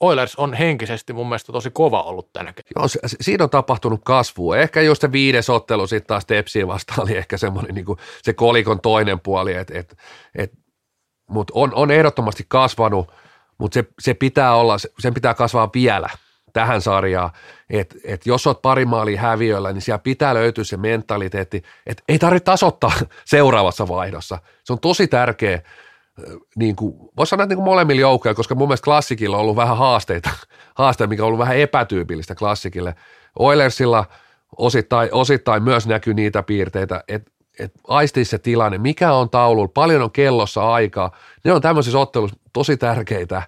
[0.00, 2.86] Oilers on henkisesti mun mielestä tosi kova ollut tänä Joo,
[3.20, 4.56] siinä on tapahtunut kasvua.
[4.56, 8.32] Ehkä just se viides ottelu sitten taas Tepsiin vastaan oli ehkä semmoinen niin kuin se
[8.32, 9.96] kolikon toinen puoli, et, et,
[10.34, 10.52] et,
[11.30, 13.12] mutta on, on ehdottomasti kasvanut,
[13.58, 16.08] mutta se, se pitää olla, sen pitää kasvaa vielä
[16.52, 17.30] tähän sarjaan,
[17.70, 22.18] että et jos olet pari maalia häviöllä, niin siellä pitää löytyä se mentaliteetti, että ei
[22.18, 22.92] tarvitse tasoittaa
[23.24, 24.38] seuraavassa vaihdossa.
[24.64, 25.62] Se on tosi tärkeä,
[26.56, 29.56] niin kuin, voisi sanoa, että niin kuin molemmilla joukkoilla, koska mun mielestä klassikilla on ollut
[29.56, 30.30] vähän haasteita,
[30.74, 32.94] haasteita, mikä on ollut vähän epätyypillistä klassikille.
[33.38, 34.04] Oilersilla
[34.58, 40.02] osittain, osittain myös näkyy niitä piirteitä, että et aistii se tilanne, mikä on taululla, paljon
[40.02, 41.16] on kellossa aikaa.
[41.44, 43.42] Ne on tämmöisissä otteluissa tosi tärkeitä,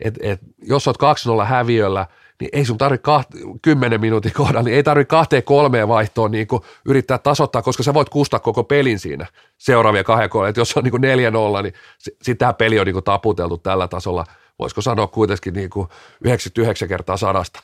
[0.00, 2.06] että et, jos olet 2-0 häviöllä–
[2.44, 6.46] niin ei sun tarvitse kaht- kymmenen minuutin kohdalla, niin ei tarvitse kahteen kolmeen vaihtoon niin
[6.84, 9.26] yrittää tasoittaa, koska sä voit kustaa koko pelin siinä
[9.58, 10.48] seuraavia kahden kolme.
[10.48, 14.26] Että jos on niin neljä nolla, niin sitten tämä peli on niin taputeltu tällä tasolla,
[14.58, 15.70] voisiko sanoa kuitenkin niin
[16.24, 17.62] 99 kertaa sadasta.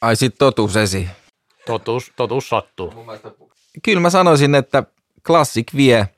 [0.00, 1.08] Ai sit totuus esi.
[1.66, 2.94] Totuus, totuus sattuu.
[3.84, 4.82] Kyllä mä sanoisin, että
[5.26, 6.08] klassik vie,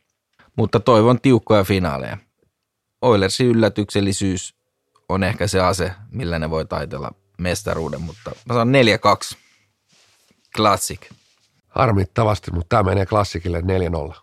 [0.56, 2.16] mutta toivon tiukkoja finaaleja.
[3.02, 4.55] Oilersin yllätyksellisyys
[5.09, 8.74] on ehkä se ase, millä ne voi taitella mestaruuden, mutta mä sanon
[9.35, 9.36] 4-2.
[10.56, 11.10] Classic.
[11.69, 14.14] Harmittavasti, mutta tämä menee klassikille 4-0.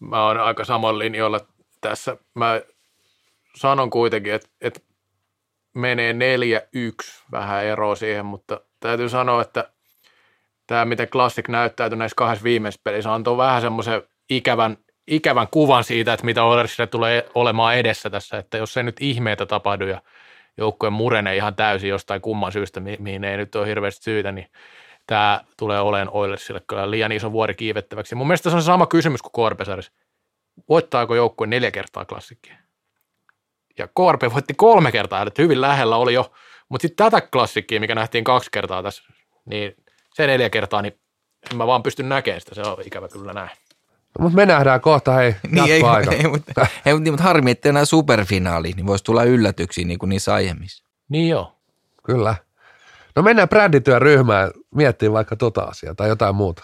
[0.00, 1.40] Mä oon aika saman linjoilla
[1.80, 2.16] tässä.
[2.34, 2.60] Mä
[3.56, 4.80] sanon kuitenkin, että, että
[5.74, 6.16] menee 4-1,
[7.32, 9.70] vähän eroa siihen, mutta täytyy sanoa, että
[10.66, 14.76] tämä, miten Classic näyttäytyi näissä kahdessa viimeisessä pelissä, antoi vähän semmoisen ikävän,
[15.06, 19.46] ikävän kuvan siitä, että mitä Oilersille tulee olemaan edessä tässä, että jos se nyt ihmeitä
[19.46, 20.02] tapahdu ja–
[20.56, 24.50] joukkojen murene ihan täysin jostain kumman syystä, mi- mihin ei nyt ole hirveästi syytä, niin
[25.06, 28.14] tämä tulee olemaan Oilersille kyllä liian iso vuori kiivettäväksi.
[28.14, 29.92] Mun mielestä se on sama kysymys kuin Korpesaris.
[30.68, 32.56] Voittaako joukkue neljä kertaa klassikkia?
[33.78, 36.32] Ja KRP voitti kolme kertaa, että hyvin lähellä oli jo,
[36.68, 39.02] mutta sitten tätä klassikkia, mikä nähtiin kaksi kertaa tässä
[39.46, 39.74] niin
[40.14, 41.00] se neljä kertaa, niin
[41.50, 43.50] en mä vaan pysty näkemään sitä, se on ikävä kyllä näin.
[44.18, 46.12] Mutta me nähdään kohta, hei, Niin, ei, jatkoaika.
[46.12, 46.52] ei, mutta,
[46.86, 50.34] ei, mutta, niin, mutta harmi, että enää superfinaali, niin voisi tulla yllätyksiä niin kuin niissä
[50.34, 50.84] aiemmissa.
[51.08, 51.52] Niin joo.
[52.04, 52.34] Kyllä.
[53.16, 56.62] No mennään brändityöryhmään miettimään vaikka tota asiaa tai jotain muuta.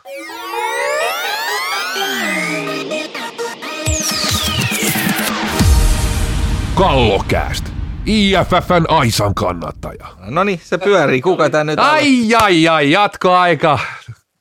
[6.74, 7.64] Kallokääst.
[8.06, 10.06] IFFn Aisan kannattaja.
[10.20, 11.20] No niin, se pyörii.
[11.20, 13.78] Kuka tämä nyt Ai, ai, ai, jatkoaika.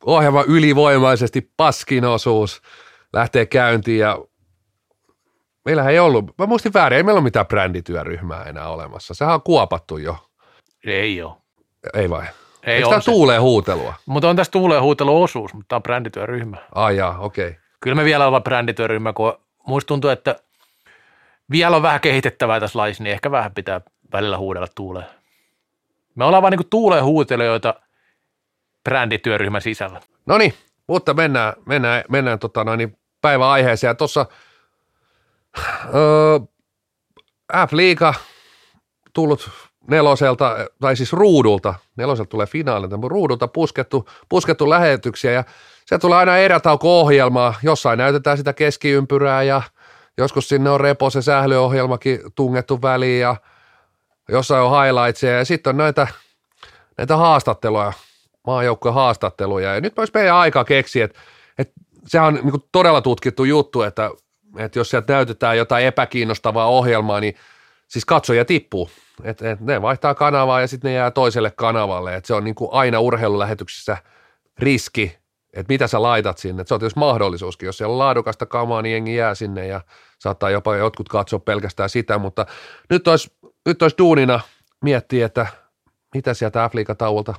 [0.05, 2.61] Ohjelma ylivoimaisesti paskin osuus
[3.13, 4.17] lähtee käyntiin ja
[5.65, 9.13] meillähän ei ollut, mä muistin väärin, ei meillä ole mitään brändityöryhmää enää olemassa.
[9.13, 10.17] Sehän on kuopattu jo,
[10.85, 11.33] Ei ole.
[11.93, 12.25] ei vai?
[12.63, 13.93] Ei Eikö tämä tuulee huutelua?
[14.05, 16.57] Mutta on tässä tuuleen huutelu-osuus, mutta tämä on brändityöryhmä.
[16.75, 17.47] Ai jaa, okei.
[17.47, 17.59] Okay.
[17.79, 19.33] Kyllä me vielä ollaan brändityöryhmä, kun
[19.67, 20.35] muista tuntuu, että
[21.51, 23.81] vielä on vähän kehitettävää tässä lajissa, niin ehkä vähän pitää
[24.11, 25.05] välillä huudella tuuleen.
[26.15, 27.73] Me ollaan vaan niin tuuleen huutelijoita
[28.83, 30.01] brändityöryhmän sisällä.
[30.25, 30.53] No niin,
[30.88, 33.89] mutta mennään, mennään, mennään tota noin, niin päivän aiheeseen.
[33.89, 34.26] Ja tuossa
[35.95, 36.39] öö,
[37.68, 38.14] F-liiga
[39.14, 39.49] tullut
[39.88, 45.31] neloselta, tai siis ruudulta, neloselta tulee finaalilta, mutta ruudulta puskettu, puskettu lähetyksiä.
[45.31, 45.43] Ja
[45.85, 49.61] se tulee aina erätauko-ohjelmaa, jossain näytetään sitä keskiympyrää ja
[50.18, 53.35] joskus sinne on repo se sählyohjelmakin tungettu väliin ja
[54.30, 56.07] jossain on highlightsia ja sitten on näitä,
[56.98, 57.93] näitä haastatteluja,
[58.48, 59.76] maajoukkueen haastatteluja.
[59.76, 61.19] Ja nyt olisi meidän aika keksiä, että,
[61.57, 61.73] että
[62.07, 64.11] sehän on niin todella tutkittu juttu, että,
[64.57, 67.36] että jos sieltä näytetään jotain epäkiinnostavaa ohjelmaa, niin
[67.88, 68.90] siis katsoja tippuu.
[69.23, 72.15] Et, et ne vaihtaa kanavaa ja sitten ne jää toiselle kanavalle.
[72.15, 73.98] Et se on niin kuin aina urheilulähetyksissä
[74.60, 75.18] riski,
[75.53, 76.61] että mitä sä laitat sinne.
[76.61, 77.65] Et se on tietysti mahdollisuuskin.
[77.65, 79.82] Jos siellä on laadukasta kamaa, niin jengi jää sinne ja
[80.19, 82.18] saattaa jopa jotkut katsoa pelkästään sitä.
[82.18, 82.45] Mutta
[82.90, 83.32] nyt olisi,
[83.65, 84.40] nyt olisi duunina
[84.84, 85.48] miettiä, että
[86.14, 87.34] mitä sieltä F-liigatauolta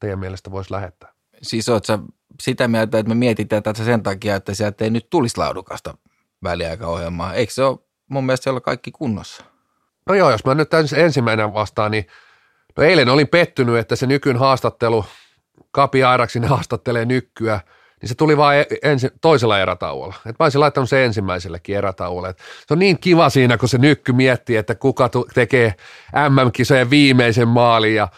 [0.00, 1.12] teidän mielestä voisi lähettää.
[1.42, 1.98] Siis oot sä
[2.42, 5.94] sitä mieltä, että me mietitään tätä sen takia, että sieltä ei nyt tulisi laadukasta
[6.42, 7.34] väliaikaohjelmaa.
[7.34, 9.44] Eikö se ole mun mielestä siellä kaikki kunnossa?
[10.06, 12.06] No joo, jos mä nyt ensimmäinen vastaan, niin
[12.76, 15.04] no eilen olin pettynyt, että se nykyn haastattelu,
[15.70, 17.60] Kapi Airaksin haastattelee nykkyä,
[18.00, 20.14] niin se tuli vain ensi, toisella erätauolla.
[20.26, 22.28] Et mä olisin laittanut se ensimmäisellekin erätauolle.
[22.28, 25.74] Et se on niin kiva siinä, kun se nykky miettii, että kuka tekee
[26.28, 28.08] MM-kisojen viimeisen maalin ja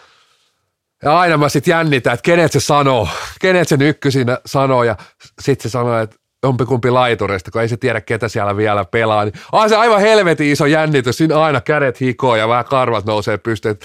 [1.03, 3.07] ja aina mä sitten jännitän, että kenet se sanoo,
[3.41, 4.95] kenet se nykky siinä sanoo ja
[5.41, 9.25] sitten se sanoo, että jompikumpi laiturista, kun ei se tiedä, ketä siellä vielä pelaa.
[9.25, 13.37] Niin on se aivan helvetin iso jännitys, siinä aina kädet hikoo ja vähän karvat nousee
[13.37, 13.77] pystyyn.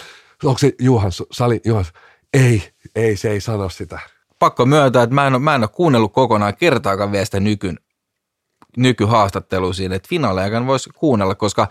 [0.44, 1.84] Onko se Juhan, Sali, Juhan?
[2.34, 2.62] Ei,
[2.94, 3.98] ei, se ei sano sitä.
[4.38, 7.78] Pakko myöntää, että mä en, ole, mä en ole kuunnellut kokonaan kertaakaan vielä sitä nykyn,
[8.76, 11.68] nykyhaastattelua siinä, että finaalejakaan voisi kuunnella, koska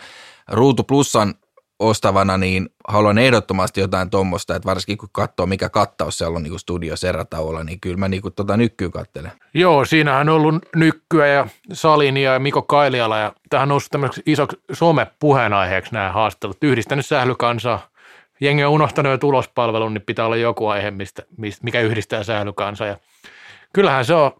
[0.51, 1.33] Ruutu Plussan
[1.79, 6.59] ostavana, niin haluan ehdottomasti jotain tuommoista, että varsinkin kun katsoo, mikä kattaus siellä on niin
[6.59, 9.31] studiossa erätauolla, niin kyllä mä niin kuin tota nykkyä kattelen.
[9.53, 14.21] Joo, siinähän on ollut Nykkyä ja Salinia ja Miko Kailiala ja tähän on noussut tämmöiseksi
[14.25, 16.63] isoksi some-puheenaiheeksi nämä haastattelut.
[16.63, 17.87] Yhdistänyt sählykansaa.
[18.41, 21.23] Jengi on unohtanut jo tulospalvelun, niin pitää olla joku aihe, mistä,
[21.61, 22.87] mikä yhdistää sählykansaa.
[22.87, 22.97] Ja
[23.73, 24.31] kyllähän se on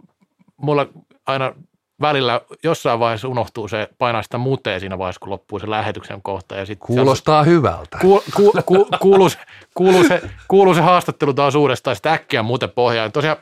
[0.57, 0.87] mulla
[1.25, 1.53] aina
[2.01, 6.55] välillä jossain vaiheessa unohtuu se, painaa sitä muteen siinä vaiheessa, kun loppuu se lähetyksen kohta.
[6.55, 7.97] Ja sit Kuulostaa hyvältä.
[8.01, 9.37] Ku, ku, ku, kuuluu, se,
[9.73, 13.11] kuuluu, se, kuuluu se haastattelu taas uudestaan, sitten äkkiä muuten pohjaan.
[13.11, 13.37] Tosiaan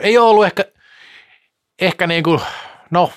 [0.00, 0.64] ei ole ollut ehkä,
[1.80, 2.40] ehkä niin kuin,
[2.90, 3.10] no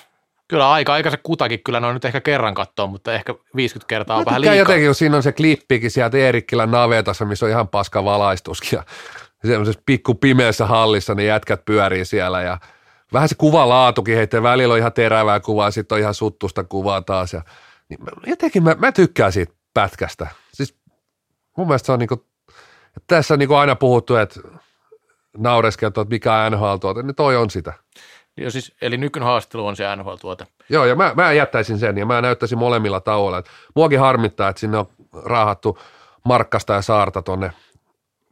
[0.48, 3.88] kyllä aika, aika se kutakin kyllä, ne on nyt ehkä kerran katsoa, mutta ehkä 50
[3.88, 4.72] kertaa on Mä vähän tykkään liikaa.
[4.72, 8.82] jotenkin, kun siinä on se klippikin sieltä Eerikkilän navetassa, missä on ihan paska valaistuskin ja
[9.48, 12.58] semmoisessa pikku pimeässä hallissa, niin jätkät pyörii siellä ja
[13.12, 17.32] vähän se kuvalaatukin heitä välillä on ihan terävää kuvaa, sitten on ihan suttusta kuvaa taas
[17.32, 17.42] ja
[17.88, 20.26] niin mä- jotenkin mä, mä tykkään siitä pätkästä.
[20.52, 20.76] Siis
[21.56, 22.14] mun mielestä se on niinku,
[22.96, 24.40] että tässä on niinku aina puhuttu, että
[25.36, 27.72] naureskeltu, että mikä on NHL-tuote, niin toi on sitä.
[28.36, 30.46] Jo siis, eli nykyn haastattelu on se NHL-tuote.
[30.68, 33.38] Joo, ja mä, mä jättäisin sen, ja mä näyttäisin molemmilla tauoilla.
[33.38, 34.86] Et muakin harmittaa, että sinne on
[35.24, 35.78] raahattu
[36.24, 37.52] Markkasta ja Saarta tonne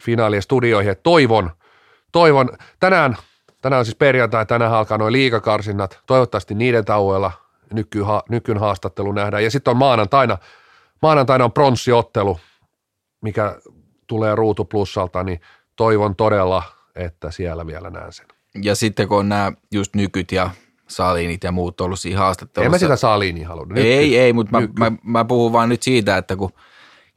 [0.03, 0.93] finaalien studioihin.
[0.93, 1.51] Et toivon,
[2.13, 2.51] toivon,
[2.81, 3.17] tänään,
[3.63, 7.33] tänään on siis perjantai, tänään alkaa noin liikakarsinnat, toivottavasti niiden tauoilla
[7.73, 9.45] nyky, ha, nykyn haastattelu nähdään.
[9.45, 10.39] Ja sitten on maanantaina,
[11.03, 12.41] maanantaina on pronssiottelu,
[13.21, 13.57] mikä
[14.07, 15.41] tulee Ruutu Plussalta, niin
[15.77, 16.63] toivon todella,
[16.95, 18.27] että siellä vielä näen sen.
[18.63, 20.51] Ja sitten kun on nämä just nykyt ja
[20.89, 22.67] salinit ja muut ollut siinä haastattelussa.
[22.67, 23.79] En mä sitä Saliini halunnut.
[23.79, 24.73] Ei, ei, mutta mä, Nyky.
[24.79, 26.53] mä, mä puhun vaan nyt siitä, että kun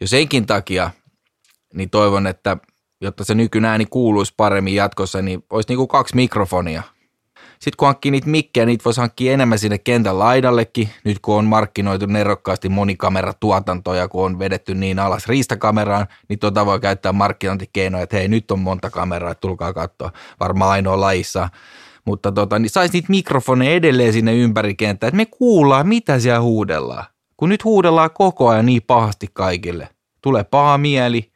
[0.02, 0.92] jo senkin takia,
[1.74, 2.58] niin toivon, että
[3.02, 6.84] jotta se nykyn ääni kuuluisi paremmin jatkossa, niin olisi niin kuin kaksi mikrofonia.
[7.52, 11.46] Sitten kun hankkii niitä mikkejä, niitä voisi hankkia enemmän sinne kentän laidallekin, nyt kun on
[11.46, 18.18] markkinoitu nerokkaasti monikameratuotantoja, kun on vedetty niin alas riistakameraan, niin tuota voi käyttää markkinointikeinoja, että
[18.18, 21.50] hei nyt on monta kameraa, että tulkaa katsoa, varmaan ainoa lajissa.
[22.06, 26.42] Mutta tota, niin saisi niitä mikrofoneja edelleen sinne ympäri kenttää, että me kuullaan, mitä siellä
[26.42, 27.06] huudellaan.
[27.38, 29.90] Kun nyt huudellaan koko ajan niin pahasti kaikille.
[30.22, 31.31] Tulee paha mieli,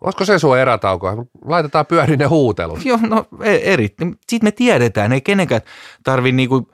[0.00, 1.26] Olisiko se sun erätauko?
[1.44, 2.84] Laitetaan pyörin ne huutelut.
[2.84, 3.88] Joo, no e- eri.
[3.98, 5.60] Sitten me tiedetään, ei kenenkään
[6.04, 6.68] tarvi niinku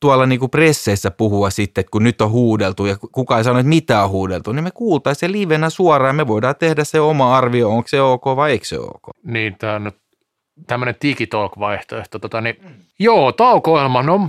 [0.00, 3.68] tuolla niinku presseissä puhua sitten, että kun nyt on huudeltu ja kukaan ei sano, että
[3.68, 7.36] mitä on huudeltu, niin me kuultaisiin se livenä suoraan ja me voidaan tehdä se oma
[7.36, 9.02] arvio, onko se ok vai eikö se ok.
[9.22, 9.96] Niin, tämä on nyt
[10.66, 12.18] tämmöinen digitalk-vaihtoehto.
[12.18, 12.56] Tota, niin,
[12.98, 14.26] joo, tauko no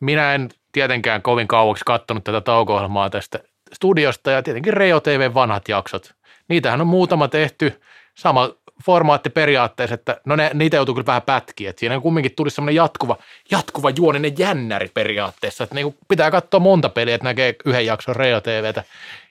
[0.00, 2.80] minä en tietenkään kovin kauaksi katsonut tätä tauko
[3.10, 3.38] tästä
[3.72, 6.14] studiosta ja tietenkin Reo TV vanhat jaksot.
[6.48, 7.80] Niitähän on muutama tehty,
[8.14, 8.50] sama
[8.84, 12.74] formaatti periaatteessa, että no ne, niitä joutuu kyllä vähän pätkiä, että siinä kumminkin tuli semmoinen
[12.74, 13.16] jatkuva,
[13.50, 18.40] jatkuva juoninen jännäri periaatteessa, että niinku pitää katsoa monta peliä, että näkee yhden jakson Reo
[18.40, 18.84] TVtä.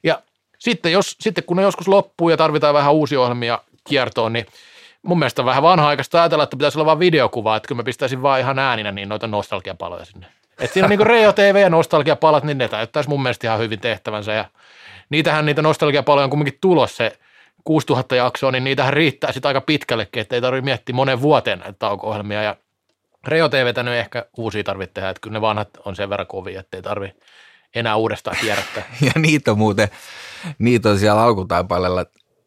[0.03, 0.21] Ja
[0.59, 3.59] sitten, jos, sitten kun ne joskus loppuu ja tarvitaan vähän uusia ohjelmia
[3.89, 4.45] kiertoon, niin
[5.01, 8.21] mun mielestä on vähän vanha-aikaista ajatella, että pitäisi olla vain videokuva, että kyllä mä pistäisin
[8.21, 10.27] vaan ihan ääninä niin noita nostalgiapaloja sinne.
[10.59, 13.79] Että siinä on niin Reo TV ja nostalgiapalat, niin ne täyttäisi mun mielestä ihan hyvin
[13.79, 14.33] tehtävänsä.
[14.33, 14.45] Ja
[15.09, 17.19] niitähän niitä nostalgiapaloja on kumminkin tulossa se
[17.63, 21.75] 6000 jaksoa, niin niitähän riittää sitten aika pitkällekin, että ei tarvitse miettiä monen vuoteen näitä
[21.79, 22.55] tauko-ohjelmia ja
[23.27, 26.59] Reo TVtä nyt ehkä uusia tarvitse tehdä, että kyllä ne vanhat on sen verran kovia,
[26.59, 27.17] että ei tarvitse
[27.75, 28.83] enää uudestaan kierrättää.
[29.05, 29.87] ja niitä on muuten,
[30.59, 32.05] niitä on siellä alkutaipaleella,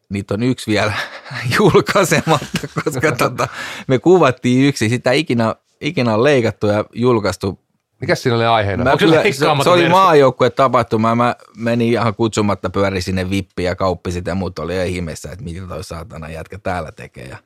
[0.09, 0.93] niitä on yksi vielä
[1.59, 3.47] julkaisematta, koska tota,
[3.87, 7.59] me kuvattiin yksi, sitä ikinä, ikinä on leikattu ja julkaistu
[8.01, 8.83] mikä siinä oli aiheena?
[8.83, 9.31] Mä kyllä, se,
[9.63, 11.15] se oli maajoukkue tapahtuma.
[11.15, 15.43] Mä menin ihan kutsumatta pyöri sinne vippi ja kauppi sitä, mutta oli ihan ihmeessä, että
[15.43, 17.25] mitä toi saatana jätkä täällä tekee.
[17.25, 17.37] Ja,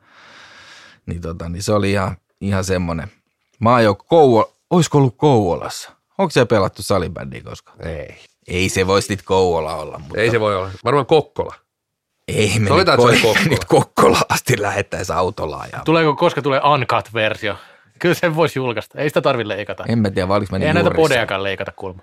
[1.05, 3.11] niin, tota, niin se oli ihan, ihan semmoinen.
[3.59, 5.91] Maajoukko, Kouvo, olisiko ollut Kouvolassa?
[6.17, 7.87] Onko se pelattu salibändiä koskaan?
[7.87, 8.15] Ei.
[8.47, 9.99] Ei se voisi nyt Kouvola olla.
[9.99, 10.21] Mutta...
[10.21, 10.69] Ei se voi olla.
[10.83, 11.55] Varmaan Kokkola.
[12.27, 13.39] Ei me nyt, ko- Kokkola.
[13.49, 15.81] nyt Kokkola asti lähettäisi autolla ajaa.
[15.85, 17.55] Tuleeko, koska tulee uncut-versio?
[17.99, 18.99] Kyllä sen voisi julkaista.
[18.99, 19.83] Ei sitä tarvitse leikata.
[19.87, 22.01] En mä tiedä, vai oliko Ei näitä podeakaan leikata kulma.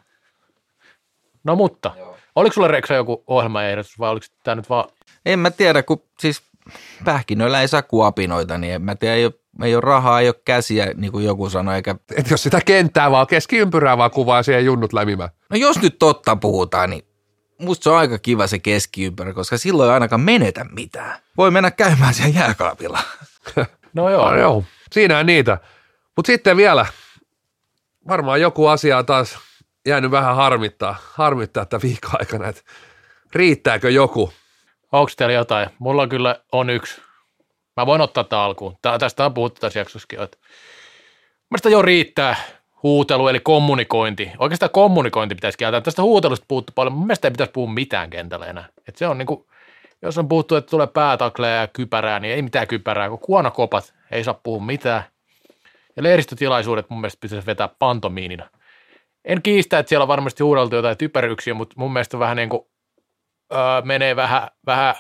[1.45, 2.17] No mutta, Joo.
[2.37, 4.85] oliko sulla Reksa joku ohjelmaehdotus vai oliko tämä nyt vaan?
[5.27, 6.43] En mä tiedä, kun siis
[7.05, 10.41] pähkinöillä ei saa kuapinoita, niin en mä tiedä, ei ole, ei ole rahaa, ei ole
[10.45, 11.75] käsiä, niin kuin joku sanoi.
[11.75, 11.95] Eikä...
[12.17, 15.31] Et jos sitä kenttää vaan keskiympyrää vaan kuvaa siihen junnut lämimään.
[15.51, 17.05] No jos nyt totta puhutaan, niin
[17.59, 21.21] musta se on aika kiva se keskiympyrä, koska silloin ei ainakaan menetä mitään.
[21.37, 22.99] Voi mennä käymään siellä jääkaapilla.
[23.95, 24.31] no joo.
[24.31, 24.65] No joo.
[24.93, 25.59] Siinähän niitä.
[26.21, 26.87] Mutta sitten vielä,
[28.09, 29.39] varmaan joku asia on taas
[29.87, 32.63] jäänyt vähän harmittaa, harmittaa että viikon aikana, että
[33.35, 34.33] riittääkö joku?
[34.93, 35.71] Onko teillä jotain?
[35.79, 37.01] Mulla kyllä on yksi.
[37.77, 38.77] Mä voin ottaa tämä alkuun.
[38.83, 40.23] Tää, tästä on puhuttu tässä jaksossakin.
[40.23, 40.39] Että
[41.51, 42.37] Mielestäni jo riittää
[42.83, 44.31] huutelu eli kommunikointi.
[44.39, 45.81] Oikeastaan kommunikointi pitäisi kieltää.
[45.81, 46.93] Tästä huutelusta puhuttu paljon.
[46.93, 48.69] Mun mielestä ei pitäisi puhua mitään kentällä enää.
[48.89, 49.47] Et se on niinku,
[50.03, 53.09] jos on puhuttu, että tulee päätakleja ja kypärää, niin ei mitään kypärää.
[53.09, 55.05] Kun kuonokopat, ei saa puhua mitään.
[55.97, 58.51] Ja lehdistötilaisuudet mun mielestä pitäisi vetää pantomiinina.
[59.25, 62.63] En kiistä, että siellä on varmasti huudeltu jotain typeryksiä, mutta mun mielestä vähän niin kuin,
[63.53, 64.95] öö, menee vähän, vähän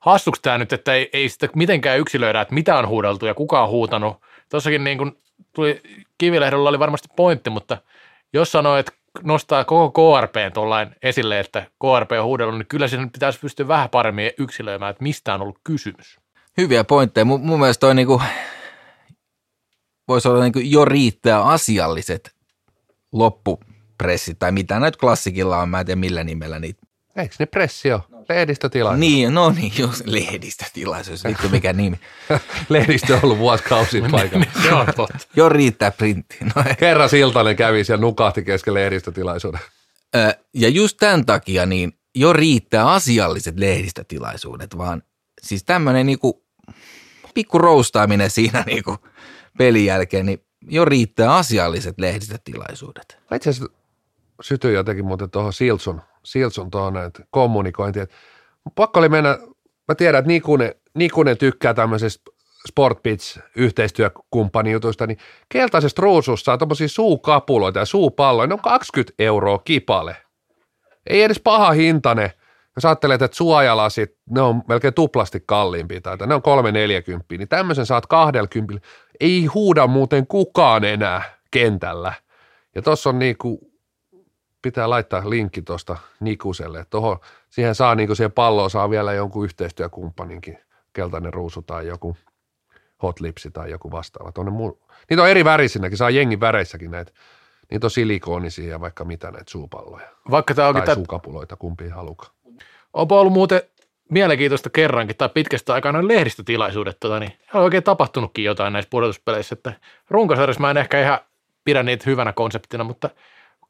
[0.00, 3.62] hassuksi tämä nyt, että ei, ei sitä mitenkään yksilöidä, että mitä on huudeltu ja kuka
[3.62, 4.16] on huutanut.
[4.50, 5.12] Tuossakin niin kuin
[5.54, 5.80] tuli,
[6.18, 7.78] Kivilehdellä oli varmasti pointti, mutta
[8.32, 8.92] jos sanoo, että
[9.22, 13.90] nostaa koko KRP tuollain esille, että KRP on huudellut, niin kyllä siinä pitäisi pystyä vähän
[13.90, 16.20] paremmin yksilöimään, että mistä on ollut kysymys.
[16.56, 17.24] Hyviä pointteja.
[17.24, 18.22] Mun, mun mielestä toi niinku,
[20.08, 22.34] voisi olla niin jo riittää asialliset
[23.12, 26.82] loppupressit tai mitä näitä klassikilla on, mä en tiedä millä nimellä niitä.
[27.16, 28.02] Eikö ne pressi ole?
[28.28, 29.00] Lehdistötilaisuus.
[29.00, 32.00] Niin, no niin, just lehdistötilaisuus, vittu mikä nimi.
[32.68, 34.46] Lehdistö on ollut vuosikausia paikalla.
[34.62, 35.18] Se on totta.
[35.36, 36.36] Jo riittää printti.
[36.40, 39.60] No, Kerran Siltanen kävi siellä nukahti kesken lehdistötilaisuuden.
[40.54, 45.02] Ja just tämän takia niin jo riittää asialliset lehdistötilaisuudet, vaan
[45.42, 46.44] siis tämmöinen niinku
[47.34, 48.96] pikku roustaaminen siinä niinku–
[49.58, 53.18] pelin jälkeen, niin jo riittää asialliset lehdistötilaisuudet.
[53.34, 53.74] Itse asiassa
[54.40, 56.96] sytyi jotenkin muuten tuohon Silson, Silson tuohon.
[56.96, 57.22] Että
[58.74, 59.38] pakko oli mennä,
[59.88, 62.30] mä tiedän, että Nikunen, Nikunen tykkää tämmöisestä
[62.68, 63.38] Sportpitch
[64.72, 65.18] jutuista, niin
[65.48, 70.16] keltaisesta ruusussa on tuommoisia suukapuloita ja suupalloja, ne on 20 euroa kipale.
[71.06, 72.30] Ei edes paha hintainen–
[72.76, 77.86] jos ajattelet, että suojalasit, ne on melkein tuplasti kalliimpia, tai ne on 340, niin tämmöisen
[77.86, 78.88] saat 20,
[79.20, 82.12] ei huuda muuten kukaan enää kentällä.
[82.74, 83.70] Ja tuossa on niinku,
[84.62, 87.20] pitää laittaa linkki tuosta Nikuselle, että toho,
[87.50, 90.58] siihen saa niinku siihen palloon saa vielä jonkun yhteistyökumppaninkin,
[90.92, 92.16] keltainen ruusu tai joku,
[93.02, 94.32] hot lipsi tai joku vastaava.
[94.32, 94.80] Tuonne muu...
[95.10, 97.12] Niitä on eri värisinäkin, saa jengin väreissäkin näitä.
[97.70, 100.08] Niitä on silikonisia ja vaikka mitä näitä suupalloja.
[100.30, 102.33] Vaikka tämä onkin Tai tää, suukapuloita, kumpi haluka.
[102.94, 103.62] Onpa ollut muuten
[104.10, 109.52] mielenkiintoista kerrankin tai pitkästä aikaa noin lehdistötilaisuudet, tota, niin on oikein tapahtunutkin jotain näissä pudotuspeleissä,
[109.52, 109.72] että
[110.10, 111.18] runkosarjassa mä en ehkä ihan
[111.64, 113.10] pidä niitä hyvänä konseptina, mutta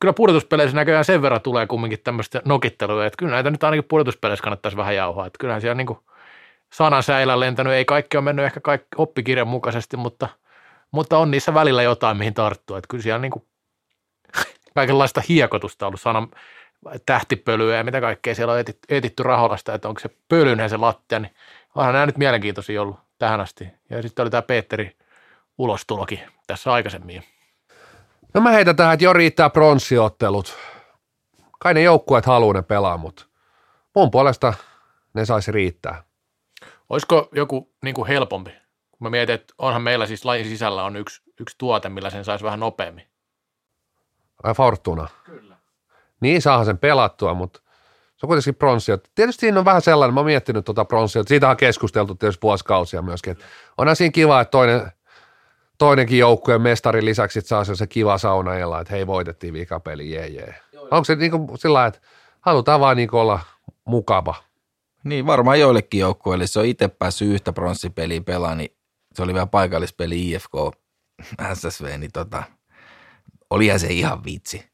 [0.00, 4.42] kyllä pudotuspeleissä näköjään sen verran tulee kumminkin tämmöistä nokittelua, että kyllä näitä nyt ainakin pudotuspeleissä
[4.42, 5.98] kannattaisi vähän jauhaa, että kyllähän siellä niin kuin
[6.72, 10.28] sanan säilä lentänyt, ei kaikki ole mennyt ehkä kaikki oppikirjan mukaisesti, mutta,
[10.90, 13.44] mutta on niissä välillä jotain, mihin tarttua, että kyllä siellä niin kuin
[14.74, 16.28] kaikenlaista hiekotusta ollut sanan
[17.06, 21.18] tähtipölyä ja mitä kaikkea siellä on etitty, etitty Raholasta, että onko se pölyinen se lattia,
[21.18, 21.34] niin
[21.74, 23.68] onhan nämä nyt mielenkiintoisia ollut tähän asti.
[23.90, 24.96] Ja sitten oli tämä Petteri
[25.58, 27.24] ulostulokin tässä aikaisemmin.
[28.34, 30.56] No mä heitän tähän, että jo riittää pronssiottelut.
[31.58, 33.24] Kai ne joukkueet haluaa ne pelaa, mutta
[33.94, 34.54] mun puolesta
[35.14, 36.02] ne saisi riittää.
[36.88, 38.50] Olisiko joku niin kuin helpompi?
[38.90, 42.24] Kun mä mietin, että onhan meillä siis lajin sisällä on yksi, yksi tuote, millä sen
[42.24, 43.06] saisi vähän nopeammin.
[44.42, 45.08] Ai Fortuna.
[45.24, 45.53] Kyllä.
[46.20, 47.60] Niin saahan sen pelattua, mutta
[48.16, 49.10] se on kuitenkin pronssiot.
[49.14, 53.02] Tietysti siinä on vähän sellainen, mä oon miettinyt tuota pronssiot, siitä on keskusteltu tietysti vuosikausia
[53.02, 53.44] myöskin, että
[53.78, 54.92] onhan siinä kiva, että toinen,
[55.78, 60.54] toinenkin joukkueen mestarin lisäksi sit saa se kiva saunailla, että hei voitettiin vikapeli, jee jee.
[60.90, 62.00] Onko se niin kuin sillä että
[62.40, 63.40] halutaan vaan niin olla
[63.84, 64.34] mukava.
[65.04, 68.76] Niin varmaan joillekin joukkueille, se on itse päässyt yhtä pronssipeliä pelaamaan, niin
[69.14, 70.52] se oli vielä paikallispeli IFK
[71.54, 72.42] SSV, niin tota,
[73.50, 74.73] olihan se ihan vitsi.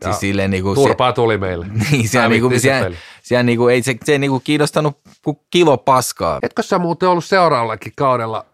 [0.00, 1.66] Ja Siis silleen niin kuin Turpaa tuli meille.
[1.90, 2.96] niin, siellä, Hävittiin niinku, se siellä, peli.
[3.22, 6.38] siellä niinku, ei se, se ei niinku kiinnostanut kuin kilo paskaa.
[6.42, 8.46] Etkö sä muuten ollut seuraavallakin kaudella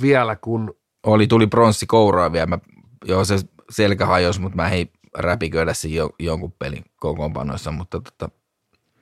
[0.00, 0.74] vielä, kun
[1.06, 2.46] Oli, tuli pronssi kouraa vielä.
[2.46, 2.58] Mä,
[3.04, 3.38] joo, se
[3.70, 8.28] selkä hajosi, mutta mä ei räpiköidä siinä jo, jonkun pelin kokoonpanoissa, mutta tota,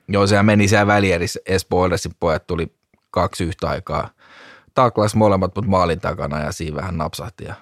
[0.07, 1.39] joo, sehän meni siellä välierissä.
[1.45, 1.89] Espoo
[2.19, 2.75] pojat tuli
[3.11, 4.09] kaksi yhtä aikaa.
[4.73, 7.45] Taklas molemmat, mutta maalin takana ja siinä vähän napsahti.
[7.45, 7.55] Ja,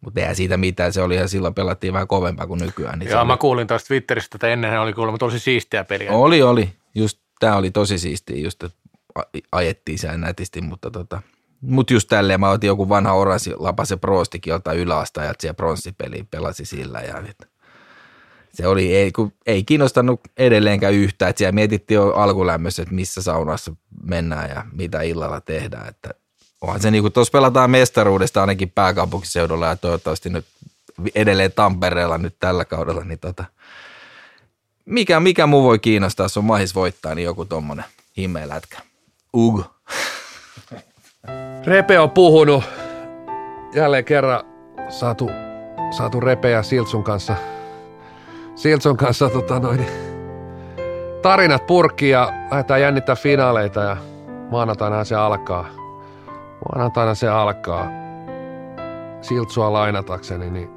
[0.00, 2.98] mutta eihän siitä mitään, se oli ihan silloin pelattiin vähän kovempaa kuin nykyään.
[2.98, 6.12] Niin Ja oli- mä kuulin taas Twitteristä, että ennen oli kuulemma tosi siistiä peliä.
[6.12, 6.72] Oli, oli.
[6.94, 8.78] Just tämä oli tosi siistiä, just että
[9.52, 11.22] ajettiin siellä nätisti, mutta tota,
[11.60, 16.64] mut just tälleen mä otin joku vanha oranssi lapase proostikin joltain yläastajat siellä pronssipeliin, pelasi
[16.64, 17.48] sillä ja et,
[18.52, 23.22] se oli, ei, kun, ei kiinnostanut edelleenkään yhtään, että siellä mietittiin jo alkulämmössä, että missä
[23.22, 23.72] saunassa
[24.02, 26.10] mennään ja mitä illalla tehdään, että
[26.60, 30.46] onhan se niin kuin tuossa pelataan mestaruudesta ainakin pääkaupunkiseudulla ja toivottavasti nyt
[31.14, 33.44] edelleen Tampereella nyt tällä kaudella, niin tota,
[34.84, 37.84] mikä, mikä muu voi kiinnostaa, jos on mahis voittaa, niin joku tommonen
[38.16, 38.78] himmelätkä.
[39.36, 39.60] Ug.
[41.66, 42.64] Repe on puhunut
[43.74, 44.44] jälleen kerran
[44.88, 45.30] saatu,
[45.90, 47.36] saatu Repeä Siltsun kanssa,
[48.54, 49.86] Siltsun kanssa tota noin,
[51.22, 53.96] tarinat purkkiin ja lähdetään jännittää finaaleita ja
[54.50, 55.79] maanantaina se alkaa.
[56.68, 57.86] Maanantaina se alkaa.
[59.20, 60.70] Siltsua lainatakseni, niin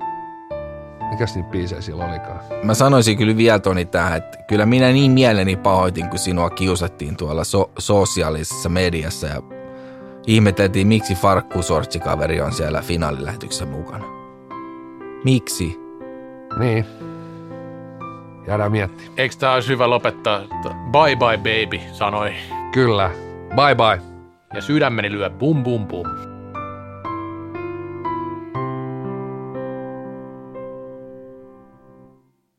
[1.10, 2.39] mikäs niitä biisejä silloin olikaan?
[2.64, 7.18] Mä sanoisin kyllä vielä Toni tähän, että kyllä minä niin mieleni pahoitin, kun sinua kiusattiin
[7.18, 9.41] tuolla so- sosiaalisessa mediassa ja
[10.27, 14.05] ihmeteltiin, miksi farkkusortsikaveri on siellä finaalilähetyksessä mukana.
[15.23, 15.80] Miksi?
[16.60, 16.85] Niin.
[18.47, 19.14] Jäädään miettimään.
[19.18, 20.39] Eikö tämä olisi hyvä lopettaa?
[20.91, 22.34] Bye bye baby, sanoi.
[22.72, 23.11] Kyllä.
[23.55, 24.12] Bye bye.
[24.53, 26.32] Ja sydämeni lyö bum bum bum.